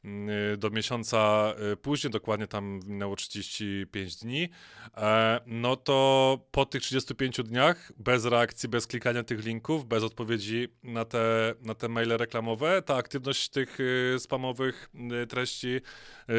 yy, 0.04 0.58
do 0.58 0.70
miesiąca 0.70 1.54
później, 1.82 2.12
dokładnie 2.12 2.48
tam 2.48 2.80
minęło 2.86 3.16
35 3.16 4.16
dni, 4.16 4.50
e, 4.98 5.40
no 5.46 5.76
to 5.76 6.40
po 6.52 6.66
tych 6.66 6.82
35 6.82 7.44
dniach, 7.44 7.92
bez 7.98 8.26
reakcji, 8.26 8.70
bez 8.70 8.88
klikania 8.88 9.24
tych 9.24 9.46
linków, 9.46 9.86
bez 9.86 10.04
odpowiedzi 10.04 10.68
na 10.84 11.06
te, 11.06 11.54
na 11.62 11.76
te 11.76 11.90
maile 11.90 12.18
reklamowe, 12.18 12.82
ta 12.82 12.96
aktywność 12.96 13.50
tych 13.50 13.78
spamowych 14.18 14.90
treści 15.30 15.82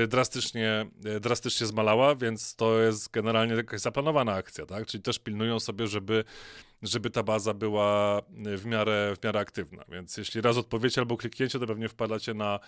drastycznie, 0.08 0.86
drastycznie 1.20 1.66
zmalała, 1.66 2.14
więc 2.14 2.56
to 2.56 2.80
jest 2.80 3.10
generalnie 3.10 3.54
jakaś 3.54 3.80
zaplanowana 3.80 4.29
akcja, 4.34 4.66
tak? 4.66 4.86
Czyli 4.86 5.02
też 5.02 5.18
pilnują 5.18 5.60
sobie, 5.60 5.86
żeby, 5.86 6.24
żeby 6.82 7.10
ta 7.10 7.22
baza 7.22 7.54
była 7.54 8.22
w 8.56 8.66
miarę, 8.66 9.14
w 9.20 9.24
miarę 9.24 9.40
aktywna. 9.40 9.84
Więc 9.88 10.16
jeśli 10.16 10.40
raz 10.40 10.56
odpowiecie 10.56 11.00
albo 11.00 11.16
kliknięcie, 11.16 11.58
to 11.58 11.66
pewnie 11.66 11.88
wpadacie 11.88 12.34
na, 12.34 12.60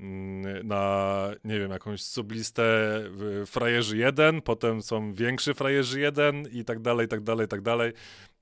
mm, 0.00 0.66
na 0.66 1.34
nie 1.44 1.58
wiem, 1.58 1.70
jakąś 1.70 2.02
sublistę 2.02 2.62
frajerzy 3.46 3.96
1, 3.96 4.42
potem 4.42 4.82
są 4.82 5.12
większy 5.12 5.54
frajerzy 5.54 6.00
1 6.00 6.48
i 6.52 6.64
tak 6.64 6.80
dalej, 6.80 7.06
i 7.06 7.08
tak 7.08 7.20
dalej, 7.22 7.44
i 7.46 7.48
tak 7.48 7.60
dalej. 7.60 7.92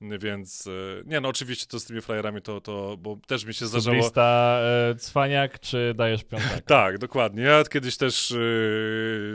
Więc 0.01 0.67
e, 0.67 0.71
nie, 1.05 1.21
no 1.21 1.29
oczywiście 1.29 1.67
to 1.67 1.79
z 1.79 1.85
tymi 1.85 2.01
frajerami 2.01 2.41
to, 2.41 2.61
to 2.61 2.97
bo 2.99 3.17
też 3.27 3.45
mi 3.45 3.53
się 3.53 3.65
zdarzało. 3.65 3.97
Lista 3.97 4.59
e, 4.91 4.95
cwaniak, 4.95 5.59
czy 5.59 5.93
dajesz 5.95 6.23
piątaka? 6.23 6.61
tak, 6.77 6.97
dokładnie. 6.97 7.43
Ja 7.43 7.63
kiedyś 7.63 7.97
też 7.97 8.31
e, 8.31 8.35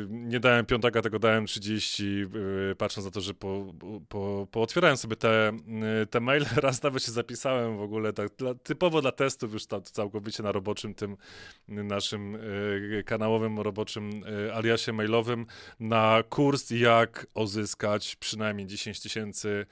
nie 0.08 0.40
dałem 0.40 0.66
piątaka, 0.66 1.02
tego 1.02 1.18
dałem 1.18 1.46
30, 1.46 2.22
e, 2.70 2.74
patrząc 2.74 3.04
na 3.04 3.10
to, 3.10 3.20
że 3.20 3.34
po, 3.34 3.74
po, 4.08 4.46
pootwierałem 4.50 4.96
sobie 4.96 5.16
te, 5.16 5.48
e, 5.48 6.06
te 6.10 6.20
maile. 6.20 6.46
Raz 6.56 6.82
nawet 6.82 7.02
się 7.04 7.12
zapisałem 7.12 7.76
w 7.76 7.82
ogóle 7.82 8.12
tak 8.12 8.36
dla, 8.36 8.54
typowo 8.54 9.02
dla 9.02 9.12
testów, 9.12 9.52
już 9.52 9.66
tam 9.66 9.82
całkowicie 9.82 10.42
na 10.42 10.52
roboczym 10.52 10.94
tym 10.94 11.16
naszym 11.68 12.38
e, 12.98 13.02
kanałowym, 13.02 13.60
roboczym 13.60 14.10
aliasie 14.54 14.92
mailowym 14.92 15.46
na 15.80 16.22
kurs, 16.28 16.70
jak 16.70 17.26
uzyskać 17.34 18.16
przynajmniej 18.16 18.66
10 18.66 19.00
tysięcy 19.00 19.66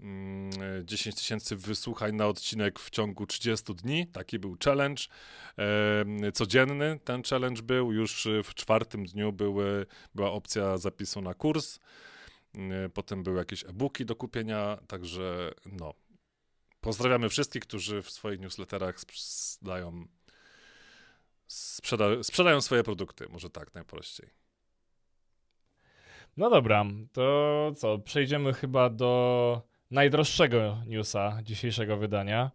10 0.00 1.06
mm, 1.06 1.16
tysięcy 1.16 1.56
wysłuchań 1.56 2.14
na 2.14 2.26
odcinek 2.26 2.78
w 2.78 2.90
ciągu 2.90 3.26
30 3.26 3.74
dni. 3.74 4.06
Taki 4.06 4.38
był 4.38 4.56
challenge. 4.64 5.02
Codzienny 6.34 6.98
ten 7.04 7.22
challenge 7.22 7.62
był. 7.62 7.92
Już 7.92 8.28
w 8.44 8.54
czwartym 8.54 9.04
dniu 9.04 9.32
były, 9.32 9.86
była 10.14 10.32
opcja 10.32 10.78
zapisu 10.78 11.20
na 11.20 11.34
kurs. 11.34 11.78
Mm, 12.54 12.90
potem 12.90 13.22
były 13.22 13.38
jakieś 13.38 13.64
e-booki 13.64 14.04
do 14.04 14.16
kupienia. 14.16 14.78
Także 14.86 15.50
no. 15.66 15.94
Pozdrawiamy 16.80 17.28
wszystkich, 17.28 17.62
którzy 17.62 18.02
w 18.02 18.10
swoich 18.10 18.40
newsletterach 18.40 19.00
sprzedają, 19.00 20.04
sprzeda 21.46 22.22
sprzedają 22.22 22.60
swoje 22.60 22.82
produkty. 22.82 23.26
Może 23.28 23.50
tak 23.50 23.74
najprościej. 23.74 24.30
No 26.36 26.50
dobra, 26.50 26.84
to 27.12 27.72
co? 27.76 27.98
Przejdziemy 27.98 28.52
chyba 28.52 28.90
do 28.90 29.69
najdroższego 29.90 30.78
newsa 30.86 31.38
dzisiejszego 31.42 31.96
wydania. 31.96 32.50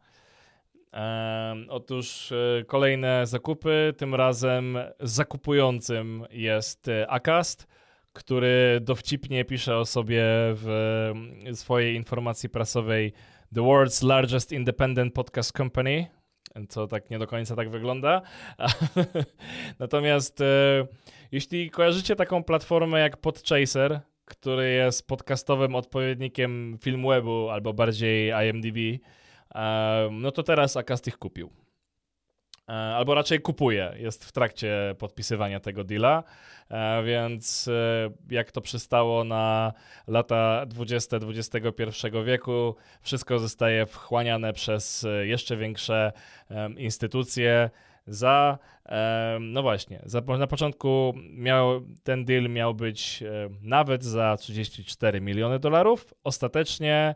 otóż 1.69 2.32
e, 2.32 2.63
kolejne 2.63 3.28
zakupy, 3.28 3.93
tym 3.98 4.15
razem 4.15 4.78
zakupującym 5.00 6.26
jest 6.32 6.88
e, 6.88 7.12
Acast, 7.12 7.67
który 8.13 8.80
dowcipnie 8.82 9.45
pisze 9.45 9.78
o 9.78 9.86
sobie 9.86 10.24
w 10.54 11.12
swojej 11.54 11.95
informacji 11.95 12.50
prasowej 12.50 13.13
The 13.56 13.62
World's 13.62 14.08
Largest 14.08 14.52
Independent 14.52 15.13
Podcast 15.13 15.52
Company, 15.58 16.08
co 16.69 16.88
tak 16.88 17.10
nie 17.10 17.19
do 17.19 17.28
końca 17.28 17.56
tak 17.56 17.69
wygląda. 17.69 18.21
Natomiast 19.80 20.41
e, 20.41 20.45
jeśli 21.32 21.69
kojarzycie 21.69 22.15
taką 22.15 22.43
platformę 22.43 23.00
jak 23.00 23.17
Podchaser, 23.17 24.00
który 24.25 24.69
jest 24.71 25.07
podcastowym 25.07 25.75
odpowiednikiem 25.75 26.77
Filmwebu 26.81 27.49
albo 27.49 27.73
bardziej 27.73 28.33
IMDb, 28.47 28.77
no 30.11 30.31
to 30.31 30.43
teraz 30.43 30.77
Acast 30.77 31.07
ich 31.07 31.17
kupił. 31.17 31.65
E, 32.69 32.73
albo 32.73 33.15
raczej 33.15 33.41
kupuje, 33.41 33.93
jest 33.97 34.25
w 34.25 34.31
trakcie 34.31 34.95
podpisywania 34.99 35.59
tego 35.59 35.83
deala, 35.83 36.23
e, 36.69 37.03
więc 37.03 37.67
e, 37.67 38.09
jak 38.35 38.51
to 38.51 38.61
przystało 38.61 39.23
na 39.23 39.73
lata 40.07 40.65
20 40.65 41.17
XXI 41.17 42.07
wieku, 42.25 42.75
wszystko 43.01 43.39
zostaje 43.39 43.85
wchłaniane 43.85 44.53
przez 44.53 45.05
jeszcze 45.23 45.57
większe 45.57 46.11
instytucje, 46.77 47.69
za, 48.07 48.57
no 49.39 49.61
właśnie, 49.61 50.01
za, 50.05 50.21
na 50.21 50.47
początku 50.47 51.13
miał, 51.33 51.81
ten 52.03 52.25
deal 52.25 52.49
miał 52.49 52.73
być 52.73 53.23
nawet 53.61 54.03
za 54.03 54.37
34 54.37 55.21
miliony 55.21 55.59
dolarów. 55.59 56.13
Ostatecznie 56.23 57.15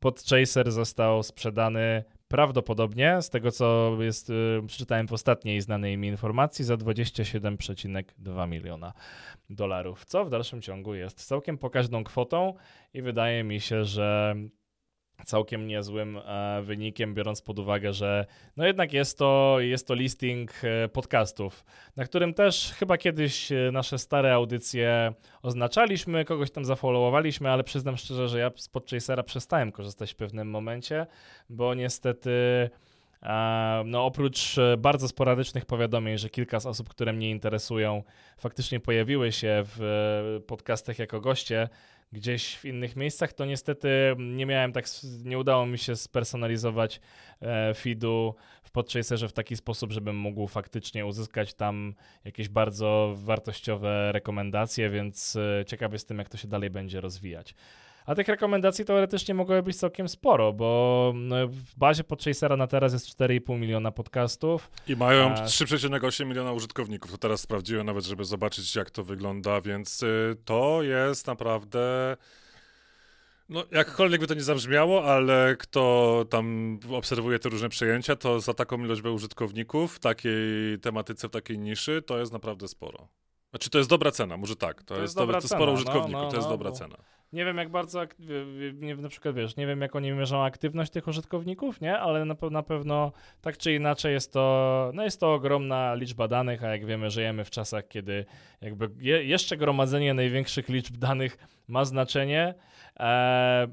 Podchaser 0.00 0.72
został 0.72 1.22
sprzedany 1.22 2.04
prawdopodobnie, 2.28 3.22
z 3.22 3.30
tego 3.30 3.50
co 3.50 3.96
jest, 4.00 4.32
przeczytałem 4.66 5.08
w 5.08 5.12
ostatniej 5.12 5.60
znanej 5.60 5.98
mi 5.98 6.08
informacji, 6.08 6.64
za 6.64 6.74
27,2 6.74 8.48
miliona 8.48 8.92
dolarów, 9.50 10.04
co 10.04 10.24
w 10.24 10.30
dalszym 10.30 10.62
ciągu 10.62 10.94
jest 10.94 11.26
całkiem 11.26 11.58
pokaźną 11.58 12.04
kwotą 12.04 12.54
i 12.94 13.02
wydaje 13.02 13.44
mi 13.44 13.60
się, 13.60 13.84
że 13.84 14.34
całkiem 15.24 15.66
niezłym 15.66 16.16
e, 16.18 16.62
wynikiem, 16.62 17.14
biorąc 17.14 17.42
pod 17.42 17.58
uwagę, 17.58 17.92
że 17.92 18.26
no 18.56 18.66
jednak 18.66 18.92
jest 18.92 19.18
to, 19.18 19.56
jest 19.60 19.86
to 19.86 19.94
listing 19.94 20.52
e, 20.64 20.88
podcastów, 20.88 21.64
na 21.96 22.04
którym 22.04 22.34
też 22.34 22.72
chyba 22.78 22.98
kiedyś 22.98 23.52
e, 23.52 23.70
nasze 23.72 23.98
stare 23.98 24.34
audycje 24.34 25.12
oznaczaliśmy, 25.42 26.24
kogoś 26.24 26.50
tam 26.50 26.64
zafollowowaliśmy, 26.64 27.50
ale 27.50 27.64
przyznam 27.64 27.96
szczerze, 27.96 28.28
że 28.28 28.38
ja 28.38 28.50
z 28.56 28.68
Podchasera 28.68 29.22
przestałem 29.22 29.72
korzystać 29.72 30.12
w 30.12 30.16
pewnym 30.16 30.50
momencie, 30.50 31.06
bo 31.50 31.74
niestety 31.74 32.30
no 33.84 34.06
oprócz 34.06 34.56
bardzo 34.78 35.08
sporadycznych 35.08 35.66
powiadomień, 35.66 36.18
że 36.18 36.30
kilka 36.30 36.60
z 36.60 36.66
osób, 36.66 36.88
które 36.88 37.12
mnie 37.12 37.30
interesują, 37.30 38.02
faktycznie 38.38 38.80
pojawiły 38.80 39.32
się 39.32 39.62
w 39.64 40.40
podcastach 40.46 40.98
jako 40.98 41.20
goście, 41.20 41.68
gdzieś 42.14 42.56
w 42.56 42.64
innych 42.64 42.96
miejscach, 42.96 43.32
to 43.32 43.44
niestety 43.44 43.88
nie 44.18 44.46
miałem 44.46 44.72
tak, 44.72 44.84
nie 45.24 45.38
udało 45.38 45.66
mi 45.66 45.78
się 45.78 45.96
spersonalizować 45.96 47.00
e, 47.40 47.74
feedu 47.74 48.34
w 48.62 48.70
Podchaserze 48.70 49.28
w 49.28 49.32
taki 49.32 49.56
sposób, 49.56 49.92
żebym 49.92 50.16
mógł 50.16 50.46
faktycznie 50.46 51.06
uzyskać 51.06 51.54
tam 51.54 51.94
jakieś 52.24 52.48
bardzo 52.48 53.14
wartościowe 53.16 54.12
rekomendacje, 54.12 54.90
więc 54.90 55.36
e, 55.36 55.64
ciekawy 55.64 55.94
jestem, 55.94 56.18
jak 56.18 56.28
to 56.28 56.36
się 56.36 56.48
dalej 56.48 56.70
będzie 56.70 57.00
rozwijać. 57.00 57.54
A 58.06 58.14
tych 58.14 58.28
rekomendacji 58.28 58.84
teoretycznie 58.84 59.34
mogłoby 59.34 59.62
być 59.62 59.76
całkiem 59.76 60.08
sporo, 60.08 60.52
bo 60.52 61.12
no, 61.16 61.36
w 61.48 61.74
bazie 61.76 62.04
Podchasera 62.04 62.56
na 62.56 62.66
teraz 62.66 62.92
jest 62.92 63.18
4,5 63.18 63.58
miliona 63.58 63.92
podcastów. 63.92 64.70
I 64.88 64.96
mają 64.96 65.30
a... 65.30 65.44
3,8 65.44 66.26
miliona 66.26 66.52
użytkowników. 66.52 67.10
To 67.10 67.18
teraz 67.18 67.40
sprawdziłem 67.40 67.86
nawet, 67.86 68.04
żeby 68.04 68.24
zobaczyć, 68.24 68.76
jak 68.76 68.90
to 68.90 69.04
wygląda, 69.04 69.60
więc 69.60 70.02
y, 70.02 70.36
to 70.44 70.82
jest 70.82 71.26
naprawdę. 71.26 72.16
No, 73.48 73.64
jakkolwiek 73.70 74.20
by 74.20 74.26
to 74.26 74.34
nie 74.34 74.42
zabrzmiało, 74.42 75.04
ale 75.04 75.56
kto 75.58 76.24
tam 76.30 76.78
obserwuje 76.92 77.38
te 77.38 77.48
różne 77.48 77.68
przejęcia, 77.68 78.16
to 78.16 78.40
za 78.40 78.54
taką 78.54 78.84
ilość 78.84 79.02
użytkowników 79.02 79.96
w 79.96 79.98
takiej 79.98 80.78
tematyce, 80.82 81.28
w 81.28 81.30
takiej 81.30 81.58
niszy, 81.58 82.02
to 82.02 82.18
jest 82.18 82.32
naprawdę 82.32 82.68
sporo. 82.68 83.08
Znaczy, 83.50 83.70
to 83.70 83.78
jest 83.78 83.90
dobra 83.90 84.10
cena, 84.10 84.36
może 84.36 84.56
tak. 84.56 84.82
To, 84.82 84.84
to 84.84 84.94
jest, 84.94 85.02
jest 85.02 85.16
dobra 85.16 85.40
to, 85.40 85.48
sporo 85.48 85.64
cena, 85.64 85.72
użytkowników, 85.72 86.12
no, 86.12 86.22
no, 86.22 86.30
to 86.30 86.36
jest 86.36 86.48
no, 86.48 86.52
dobra 86.52 86.70
bo... 86.70 86.76
cena. 86.76 86.96
Nie 87.34 87.44
wiem, 87.44 87.56
jak 87.56 87.68
bardzo, 87.68 88.02
nie, 88.74 88.96
na 88.96 89.08
przykład 89.08 89.34
wiesz, 89.34 89.56
nie 89.56 89.66
wiem, 89.66 89.80
jak 89.80 89.96
oni 89.96 90.12
mierzą 90.12 90.44
aktywność 90.44 90.92
tych 90.92 91.08
użytkowników, 91.08 91.80
nie? 91.80 91.98
Ale 91.98 92.24
na, 92.24 92.34
na 92.50 92.62
pewno 92.62 93.12
tak 93.40 93.58
czy 93.58 93.74
inaczej 93.74 94.12
jest 94.12 94.32
to, 94.32 94.90
no 94.94 95.04
jest 95.04 95.20
to 95.20 95.34
ogromna 95.34 95.94
liczba 95.94 96.28
danych, 96.28 96.64
a 96.64 96.68
jak 96.68 96.86
wiemy, 96.86 97.10
żyjemy 97.10 97.44
w 97.44 97.50
czasach, 97.50 97.88
kiedy 97.88 98.24
jakby 98.60 98.88
je, 98.98 99.24
jeszcze 99.24 99.56
gromadzenie 99.56 100.14
największych 100.14 100.68
liczb 100.68 100.96
danych 100.96 101.38
ma 101.68 101.84
znaczenie. 101.84 102.54
E, 103.00 103.68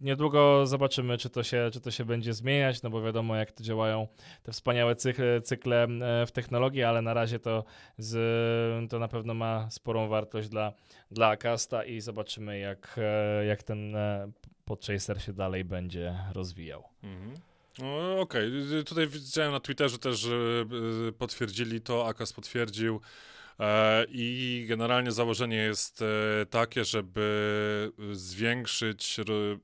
niedługo 0.00 0.66
zobaczymy, 0.66 1.18
czy 1.18 1.30
to, 1.30 1.42
się, 1.42 1.70
czy 1.72 1.80
to 1.80 1.90
się 1.90 2.04
będzie 2.04 2.34
zmieniać, 2.34 2.82
no 2.82 2.90
bo 2.90 3.02
wiadomo, 3.02 3.36
jak 3.36 3.52
to 3.52 3.64
działają 3.64 4.08
te 4.42 4.52
wspaniałe 4.52 4.96
cykle, 5.42 5.86
w 6.26 6.30
technologii, 6.32 6.82
ale 6.82 7.02
na 7.02 7.14
razie 7.14 7.38
to, 7.38 7.64
z, 7.98 8.90
to 8.90 8.98
na 8.98 9.08
pewno 9.08 9.34
ma 9.34 9.70
sporą 9.70 10.08
wartość 10.08 10.48
dla, 10.48 10.72
dla 11.10 11.28
Akasta 11.28 11.84
i 11.84 12.00
zobaczymy, 12.00 12.58
jak, 12.58 12.96
e, 12.98 13.44
jak 13.44 13.62
ten 13.62 13.96
e, 13.96 14.30
Podchaser 14.64 15.22
się 15.22 15.32
dalej 15.32 15.64
będzie 15.64 16.18
rozwijał. 16.32 16.84
Mhm. 17.02 17.34
No, 17.78 18.20
Okej, 18.20 18.48
okay. 18.68 18.84
tutaj 18.84 19.08
widziałem 19.08 19.52
na 19.52 19.60
Twitterze 19.60 19.98
też, 19.98 20.28
potwierdzili 21.18 21.80
to, 21.80 22.06
Akas 22.06 22.32
potwierdził, 22.32 23.00
I 24.08 24.64
generalnie 24.68 25.12
założenie 25.12 25.56
jest 25.56 26.02
e, 26.02 26.46
takie, 26.46 26.84
żeby 26.84 27.92
zwiększyć 28.12 29.16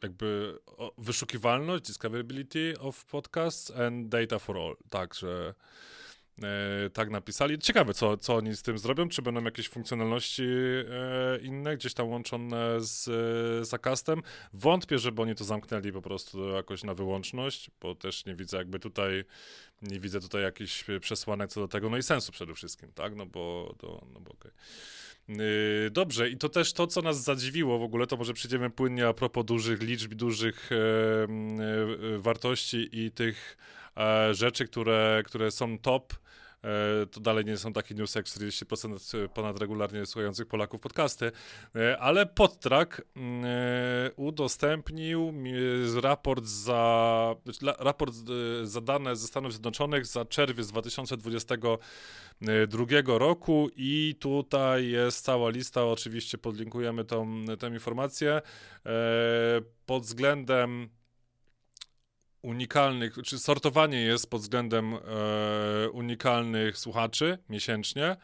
jakby 0.03 0.59
wyszukiwalność, 0.99 1.85
discoverability 1.85 2.75
of 2.81 3.05
podcasts 3.05 3.71
and 3.71 4.09
data 4.09 4.39
for 4.39 4.59
all. 4.59 4.77
Także 4.91 5.55
E, 6.43 6.91
tak 6.91 7.11
napisali. 7.11 7.59
Ciekawe, 7.59 7.95
co, 7.95 8.17
co 8.17 8.37
oni 8.37 8.57
z 8.57 8.63
tym 8.63 8.79
zrobią, 8.79 9.09
czy 9.09 9.23
będą 9.23 9.45
jakieś 9.45 9.69
funkcjonalności 9.69 10.43
e, 10.43 11.39
inne, 11.43 11.77
gdzieś 11.77 11.95
tam 11.95 12.09
łączone 12.09 12.81
z, 12.81 13.05
z 13.69 13.75
Acastem. 13.75 14.23
Wątpię, 14.53 14.99
żeby 14.99 15.23
oni 15.23 15.35
to 15.35 15.45
zamknęli 15.45 15.93
po 15.93 16.03
prostu 16.03 16.49
jakoś 16.49 16.85
na 16.85 16.95
wyłączność, 16.95 17.71
bo 17.81 17.95
też 17.95 18.27
nie 18.27 18.35
widzę 18.35 18.57
jakby 18.57 18.79
tutaj, 18.79 19.25
nie 19.83 20.01
widzę 20.01 20.21
tutaj 20.21 20.43
jakichś 20.43 20.85
przesłanek 21.01 21.51
co 21.51 21.61
do 21.61 21.69
tego, 21.69 21.91
no 21.91 21.97
i 21.97 22.03
sensu 22.03 22.33
przede 22.33 22.55
wszystkim, 22.55 22.93
tak, 22.93 23.17
no 23.17 23.27
bo, 23.27 23.75
to, 23.79 24.07
no 24.13 24.21
bo 24.21 24.33
okej. 24.33 24.51
Okay. 24.51 24.53
Yy, 25.29 25.91
dobrze, 25.91 26.31
i 26.31 26.37
to 26.37 26.49
też 26.49 26.73
to, 26.73 26.87
co 26.87 27.03
nas 27.03 27.23
zadziwiło 27.23 27.79
w 27.79 27.83
ogóle, 27.83 28.07
to 28.07 28.17
może 28.17 28.35
przejdziemy 28.35 28.71
płynnie 28.71 29.09
a 29.09 29.13
propos 29.13 29.45
dużych 29.45 29.83
liczb, 29.83 30.15
dużych 30.15 30.71
e, 30.73 30.75
e, 30.75 32.19
wartości 32.19 32.89
i 32.93 33.11
tych 33.11 33.57
e, 33.61 33.86
rzeczy, 34.33 34.65
które, 34.65 35.23
które 35.27 35.51
są 35.51 35.79
top 35.79 36.15
E, 36.67 37.07
to 37.07 37.21
dalej 37.21 37.45
nie 37.45 37.57
są 37.57 37.73
takie 37.73 37.95
newsy 37.95 38.19
jak 38.19 38.27
40% 38.27 39.29
ponad 39.29 39.61
regularnie 39.61 40.07
słuchających 40.07 40.47
Polaków 40.47 40.81
podcasty, 40.81 41.33
e, 41.77 41.99
ale 41.99 42.27
Podtrack 42.27 43.01
e, 43.01 43.03
udostępnił 44.17 45.33
raport 46.03 46.45
za 46.45 47.35
raport 47.79 48.15
za 48.63 48.81
dane 48.81 49.17
ze 49.17 49.27
Stanów 49.27 49.53
Zjednoczonych 49.53 50.07
za 50.07 50.25
czerwiec 50.25 50.67
2022 50.67 52.85
roku 53.07 53.69
i 53.77 54.17
tutaj 54.21 54.89
jest 54.89 55.25
cała 55.25 55.51
lista, 55.51 55.87
oczywiście 55.87 56.39
podlinkujemy 56.39 57.05
tą, 57.05 57.45
tę 57.59 57.69
informację 57.69 58.43
pod 59.87 60.03
względem 60.03 60.89
unikalnych, 62.43 63.17
czy 63.25 63.39
sortowanie 63.39 64.01
jest 64.01 64.31
pod 64.31 64.41
względem 64.41 64.95
e, 64.95 65.91
unikalnych 65.91 66.79
słuchaczy 66.79 67.39
miesięcznie. 67.49 68.17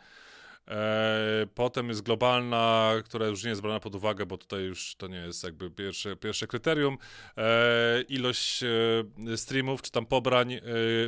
E, 0.69 1.47
potem 1.55 1.89
jest 1.89 2.03
globalna, 2.03 2.93
która 3.05 3.27
już 3.27 3.45
nie 3.45 3.51
jest 3.51 3.63
brana 3.63 3.81
pod 3.81 3.95
uwagę, 3.95 4.27
bo 4.27 4.39
tutaj 4.39 4.63
już 4.63 4.97
to 4.97 5.07
nie 5.07 5.17
jest 5.17 5.45
jakby 5.45 5.71
pierwsze, 5.71 6.17
pierwsze 6.17 6.47
kryterium. 6.47 6.99
E, 7.37 8.03
ilość 8.03 8.63
e, 8.63 9.37
streamów, 9.37 9.83
czy 9.83 9.91
tam 9.91 10.07
pobrań 10.07 10.61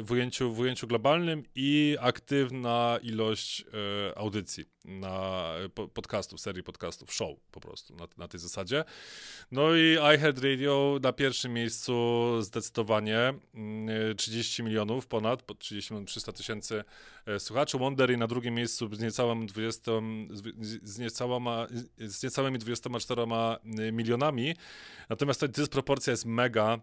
w 0.03 0.07
ujęciu, 0.11 0.55
w 0.55 0.59
ujęciu 0.59 0.87
globalnym 0.87 1.43
i 1.55 1.97
aktywna 2.01 2.99
ilość 3.03 3.65
audycji 4.17 4.65
na 4.85 5.45
podcastów, 5.95 6.41
serii 6.41 6.63
podcastów, 6.63 7.13
show 7.13 7.39
po 7.51 7.61
prostu 7.61 7.97
na, 7.97 8.09
na 8.17 8.29
tej 8.29 8.41
zasadzie. 8.41 8.85
No 9.51 9.75
i 9.75 9.97
iHeartRadio 10.15 10.99
na 11.03 11.13
pierwszym 11.13 11.53
miejscu 11.53 11.95
zdecydowanie 12.43 13.35
30 14.17 14.63
mm, 14.63 14.71
milionów 14.71 15.07
ponad, 15.07 15.59
30 15.59 15.93
milionów 15.93 16.11
300 16.11 16.33
tysięcy 16.33 16.85
słuchaczy. 17.39 17.79
Wondery 17.79 18.17
na 18.17 18.27
drugim 18.27 18.55
miejscu 18.55 18.95
z 18.95 19.01
niecałym 19.01 19.44
20, 19.47 19.93
z, 20.83 20.99
niecałoma, 20.99 21.67
z 21.99 22.23
niecałymi 22.23 22.59
24 22.59 23.23
milionami. 23.93 24.55
Natomiast 25.09 25.41
ta 25.41 25.49
dysproporcja 25.49 26.11
jest 26.11 26.25
mega 26.25 26.79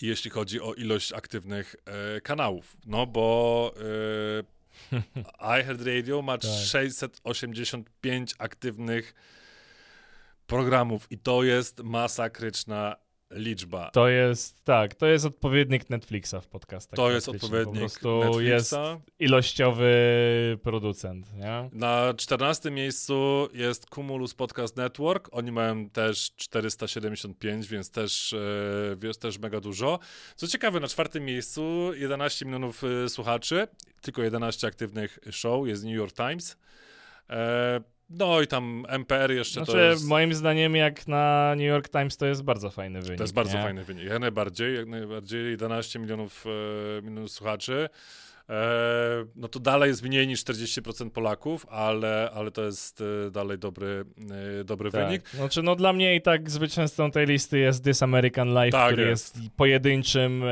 jeśli 0.00 0.30
chodzi 0.30 0.60
o 0.60 0.74
ilość 0.74 1.12
aktywnych 1.12 1.76
e, 1.84 2.20
kanałów. 2.20 2.76
No 2.86 3.06
bo 3.06 3.74
e, 4.92 5.60
iHeartRadio 5.60 6.22
ma 6.22 6.38
tak. 6.38 6.50
685 6.50 8.34
aktywnych 8.38 9.14
programów 10.46 11.06
i 11.12 11.18
to 11.18 11.42
jest 11.42 11.80
masakryczna 11.82 12.96
liczba. 13.32 13.90
To 13.90 14.08
jest, 14.08 14.64
tak, 14.64 14.94
to 14.94 15.06
jest 15.06 15.24
odpowiednik 15.24 15.90
Netflixa 15.90 16.34
w 16.42 16.46
podcastach. 16.46 16.96
To 16.96 17.10
jest 17.10 17.28
odpowiednik 17.28 17.74
po 17.74 17.78
prostu 17.78 18.18
Netflixa. 18.18 18.48
jest 18.48 18.74
ilościowy 19.18 19.92
producent, 20.62 21.34
nie? 21.34 21.70
Na 21.72 22.14
14 22.16 22.70
miejscu 22.70 23.48
jest 23.52 23.86
Cumulus 23.94 24.34
Podcast 24.34 24.76
Network. 24.76 25.28
Oni 25.32 25.52
mają 25.52 25.90
też 25.90 26.32
475, 26.36 27.68
więc 27.68 27.90
też, 27.90 28.32
e, 28.32 28.96
wiesz, 28.96 29.16
też 29.16 29.38
mega 29.38 29.60
dużo. 29.60 29.98
Co 30.36 30.48
ciekawe, 30.48 30.80
na 30.80 30.88
czwartym 30.88 31.24
miejscu 31.24 31.90
11 31.94 32.44
milionów 32.44 32.82
e, 32.84 33.08
słuchaczy, 33.08 33.68
tylko 34.00 34.22
11 34.22 34.66
aktywnych 34.66 35.18
show, 35.30 35.66
jest 35.66 35.84
New 35.84 35.94
York 35.94 36.12
Times. 36.16 36.56
No 38.18 38.40
i 38.40 38.46
tam 38.46 38.86
MPR 38.88 39.30
jeszcze 39.30 39.60
znaczy, 39.60 39.72
to 39.72 39.78
jest... 39.78 40.06
moim 40.06 40.34
zdaniem 40.34 40.76
jak 40.76 41.08
na 41.08 41.54
New 41.56 41.66
York 41.66 41.88
Times 41.88 42.16
to 42.16 42.26
jest 42.26 42.42
bardzo 42.42 42.70
fajny 42.70 43.02
wynik. 43.02 43.18
To 43.18 43.24
jest 43.24 43.34
bardzo 43.34 43.56
nie? 43.56 43.64
fajny 43.64 43.84
wynik, 43.84 44.04
jak 44.04 44.20
najbardziej, 44.20 44.76
jak 44.76 44.88
najbardziej 44.88 45.50
11 45.50 45.98
milionów, 45.98 46.44
e, 46.98 47.02
milionów 47.02 47.30
słuchaczy. 47.30 47.88
E, 48.52 49.24
no 49.36 49.48
to 49.48 49.60
dalej 49.60 49.88
jest 49.88 50.02
mniej 50.02 50.26
niż 50.26 50.44
40% 50.44 51.10
Polaków, 51.10 51.66
ale, 51.70 52.30
ale 52.34 52.50
to 52.50 52.62
jest 52.64 53.02
e, 53.26 53.30
dalej 53.30 53.58
dobry, 53.58 54.04
e, 54.60 54.64
dobry 54.64 54.90
tak. 54.90 55.06
wynik. 55.06 55.28
Znaczy, 55.28 55.62
no 55.62 55.76
dla 55.76 55.92
mnie 55.92 56.16
i 56.16 56.22
tak 56.22 56.50
zwycięzcą 56.50 57.10
tej 57.10 57.26
listy 57.26 57.58
jest 57.58 57.84
This 57.84 58.02
American 58.02 58.48
Life, 58.48 58.70
Tak 58.70 58.86
który 58.92 59.08
jest. 59.08 59.36
jest, 59.36 59.50
pojedynczym, 59.56 60.44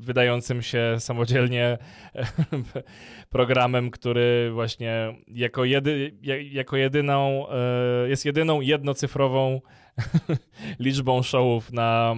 wydającym 0.00 0.62
się 0.62 0.96
samodzielnie 0.98 1.78
programem, 3.30 3.90
który 3.90 4.50
właśnie 4.52 5.14
jako, 5.28 5.64
jedy, 5.64 6.12
ja- 6.22 6.40
jako 6.40 6.76
jedyną, 6.76 7.46
jest 8.06 8.24
jedyną 8.24 8.60
jednocyfrową 8.60 9.60
liczbą 10.78 11.22
showów 11.22 11.72
na, 11.72 12.14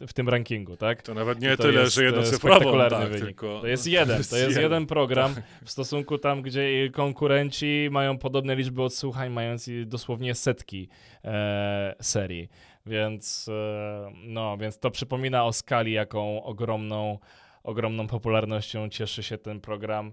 e, 0.00 0.06
w 0.06 0.12
tym 0.12 0.28
rankingu, 0.28 0.76
tak? 0.76 1.02
To 1.02 1.14
nawet 1.14 1.40
nie 1.40 1.56
To 1.56 1.62
tyle, 1.62 1.80
jest, 1.80 1.94
że 1.94 2.02
e, 2.02 2.04
jednocyfrową, 2.04 2.54
spektakularny 2.54 2.98
tak, 2.98 3.08
wynik. 3.08 3.24
tylko... 3.24 3.60
To 3.60 3.66
jest 3.66 3.86
jeden, 3.86 4.24
to 4.24 4.36
jest 4.36 4.60
jeden 4.60 4.86
program 4.86 5.34
Tak. 5.34 5.44
w 5.64 5.70
stosunku 5.70 6.18
tam, 6.18 6.42
gdzie 6.42 6.90
konkurenci 6.90 7.88
mają 7.90 8.18
podobne 8.18 8.56
liczby 8.56 8.82
odsłuchań, 8.82 9.30
mając 9.30 9.70
dosłownie 9.86 10.34
setki 10.34 10.88
e, 11.24 11.94
serii. 12.00 12.48
Więc, 12.86 13.48
e, 13.48 14.12
no, 14.24 14.56
więc 14.58 14.78
to 14.78 14.90
przypomina 14.90 15.44
o 15.44 15.52
skali, 15.52 15.92
jaką 15.92 16.42
ogromną, 16.42 17.18
ogromną 17.62 18.06
popularnością 18.06 18.88
cieszy 18.88 19.22
się 19.22 19.38
ten 19.38 19.60
program. 19.60 20.12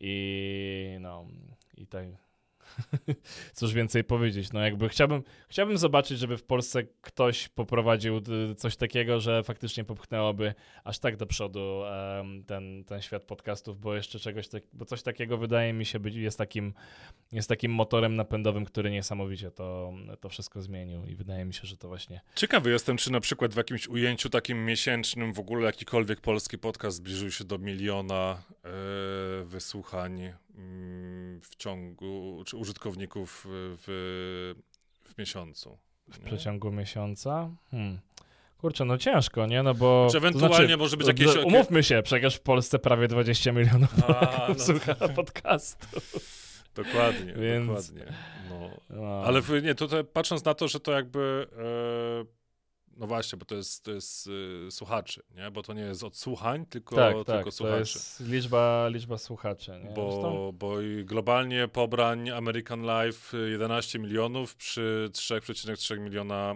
I 0.00 0.96
no, 1.00 1.26
i 1.76 1.86
tak. 1.86 2.25
Cóż 3.54 3.74
więcej 3.74 4.04
powiedzieć? 4.04 4.52
No, 4.52 4.60
jakby 4.60 4.88
chciałbym, 4.88 5.22
chciałbym 5.48 5.78
zobaczyć, 5.78 6.18
żeby 6.18 6.36
w 6.36 6.44
Polsce 6.44 6.82
ktoś 7.00 7.48
poprowadził 7.48 8.16
y, 8.50 8.54
coś 8.54 8.76
takiego, 8.76 9.20
że 9.20 9.42
faktycznie 9.42 9.84
popchnęłoby 9.84 10.54
aż 10.84 10.98
tak 10.98 11.16
do 11.16 11.26
przodu 11.26 11.82
em, 11.84 12.44
ten, 12.44 12.84
ten 12.84 13.02
świat 13.02 13.22
podcastów, 13.22 13.80
bo 13.80 13.94
jeszcze 13.94 14.18
czegoś 14.18 14.48
tak, 14.48 14.62
bo 14.72 14.84
coś 14.84 15.02
takiego 15.02 15.38
wydaje 15.38 15.72
mi 15.72 15.84
się 15.84 15.98
być, 15.98 16.14
jest 16.14 16.38
takim, 16.38 16.74
jest 17.32 17.48
takim 17.48 17.72
motorem 17.72 18.16
napędowym, 18.16 18.64
który 18.64 18.90
niesamowicie 18.90 19.50
to, 19.50 19.92
to 20.20 20.28
wszystko 20.28 20.62
zmienił 20.62 21.04
i 21.04 21.14
wydaje 21.14 21.44
mi 21.44 21.54
się, 21.54 21.66
że 21.66 21.76
to 21.76 21.88
właśnie 21.88 22.20
Ciekawy 22.34 22.70
jestem, 22.70 22.96
czy 22.96 23.12
na 23.12 23.20
przykład 23.20 23.54
w 23.54 23.56
jakimś 23.56 23.88
ujęciu 23.88 24.30
takim 24.30 24.64
miesięcznym 24.64 25.32
w 25.32 25.38
ogóle 25.38 25.66
jakikolwiek 25.66 26.20
polski 26.20 26.58
podcast 26.58 26.96
zbliżył 26.96 27.30
się 27.30 27.44
do 27.44 27.58
miliona 27.58 28.42
e, 28.64 29.44
wysłuchań 29.44 30.32
w 31.50 31.56
ciągu, 31.56 32.42
czy 32.46 32.56
użytkowników 32.56 33.46
w, 33.50 33.84
w 35.04 35.18
miesiącu. 35.18 35.78
w 36.12 36.18
przeciągu 36.18 36.72
miesiąca. 36.72 37.50
Hmm. 37.70 37.98
Kurczę, 38.58 38.84
no 38.84 38.98
ciężko, 38.98 39.46
nie? 39.46 39.62
No 39.62 39.74
bo. 39.74 40.06
Czy 40.08 40.12
to 40.12 40.18
ewentualnie 40.18 40.56
znaczy, 40.56 40.76
może 40.76 40.96
być 40.96 41.06
no, 41.06 41.12
jakieś... 41.12 41.34
no, 41.36 41.42
Umówmy 41.42 41.82
się, 41.82 42.02
przecież 42.02 42.36
w 42.36 42.40
Polsce 42.40 42.78
prawie 42.78 43.08
20 43.08 43.52
milionów 43.52 43.94
A, 44.08 44.46
no 44.48 44.54
słucha 44.64 44.94
to- 44.94 45.08
podcastu. 45.08 45.86
Dokładnie, 46.74 47.32
Więc- 47.34 47.66
dokładnie. 47.66 48.16
No. 48.50 48.70
No. 48.90 49.22
Ale 49.24 49.42
nie, 49.62 49.74
tutaj 49.74 50.04
patrząc 50.04 50.44
na 50.44 50.54
to, 50.54 50.68
że 50.68 50.80
to 50.80 50.92
jakby. 50.92 51.46
No 52.96 53.06
właśnie, 53.06 53.38
bo 53.38 53.44
to 53.44 53.54
jest, 53.54 53.84
to 53.84 53.90
jest 53.92 54.28
e, 54.66 54.70
słuchaczy, 54.70 55.22
nie? 55.34 55.50
Bo 55.50 55.62
to 55.62 55.72
nie 55.74 55.82
jest 55.82 56.04
odsłuchań, 56.04 56.66
tylko, 56.66 56.96
tak, 56.96 57.14
tylko 57.14 57.24
tak, 57.32 57.44
to 57.44 57.50
słuchaczy. 57.50 57.78
jest 57.78 58.20
liczba, 58.20 58.88
liczba 58.88 59.18
słuchaczy. 59.18 59.70
Nie? 59.70 59.78
Zresztą- 59.78 59.94
Bo, 59.94 60.52
bo 60.52 60.80
i 60.80 61.04
globalnie 61.04 61.68
pobrań 61.68 62.30
American 62.30 62.82
Life 62.82 63.38
y, 63.38 63.50
11 63.50 63.98
milionów 63.98 64.56
przy 64.56 65.10
3,3 65.12 66.00
miliona 66.00 66.54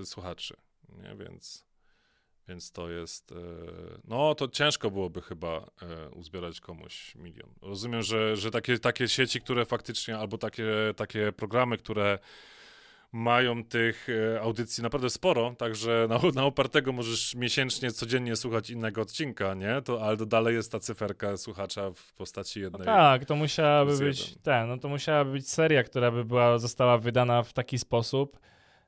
e, 0.00 0.04
słuchaczy. 0.04 0.54
Nie? 1.02 1.24
Więc, 1.24 1.64
więc 2.48 2.72
to 2.72 2.90
jest. 2.90 3.34
No 4.04 4.34
to 4.34 4.48
ciężko 4.48 4.90
byłoby 4.90 5.22
chyba 5.22 5.70
uzbierać 6.12 6.60
komuś 6.60 7.14
milion. 7.14 7.50
Rozumiem, 7.62 8.02
że, 8.02 8.36
że 8.36 8.50
takie, 8.50 8.78
takie 8.78 9.08
sieci, 9.08 9.40
które 9.40 9.64
faktycznie, 9.64 10.18
albo 10.18 10.38
takie, 10.38 10.66
takie 10.96 11.32
programy, 11.32 11.78
które 11.78 12.18
mają 13.12 13.64
tych 13.64 14.06
e, 14.34 14.40
audycji 14.40 14.82
naprawdę 14.82 15.10
sporo, 15.10 15.54
także 15.58 16.06
na, 16.08 16.20
na 16.34 16.44
opartego 16.44 16.92
możesz 16.92 17.34
miesięcznie, 17.34 17.90
codziennie 17.90 18.36
słuchać 18.36 18.70
innego 18.70 19.02
odcinka, 19.02 19.54
nie? 19.54 19.82
To, 19.82 20.02
ale 20.06 20.16
to 20.16 20.26
dalej 20.26 20.54
jest 20.54 20.72
ta 20.72 20.80
cyferka 20.80 21.36
słuchacza 21.36 21.90
w 21.90 22.12
postaci 22.12 22.60
No 22.60 22.64
jednej. 22.64 22.84
tak, 22.86 23.24
to 23.24 23.36
musiałaby 23.36 23.98
być 23.98 24.34
ten, 24.42 24.68
no 24.68 24.78
to 24.78 24.88
musiałaby 24.88 25.32
być 25.32 25.48
seria, 25.50 25.82
która 25.82 26.10
by 26.10 26.24
była, 26.24 26.58
została 26.58 26.98
wydana 26.98 27.42
w 27.42 27.52
taki 27.52 27.78
sposób, 27.78 28.38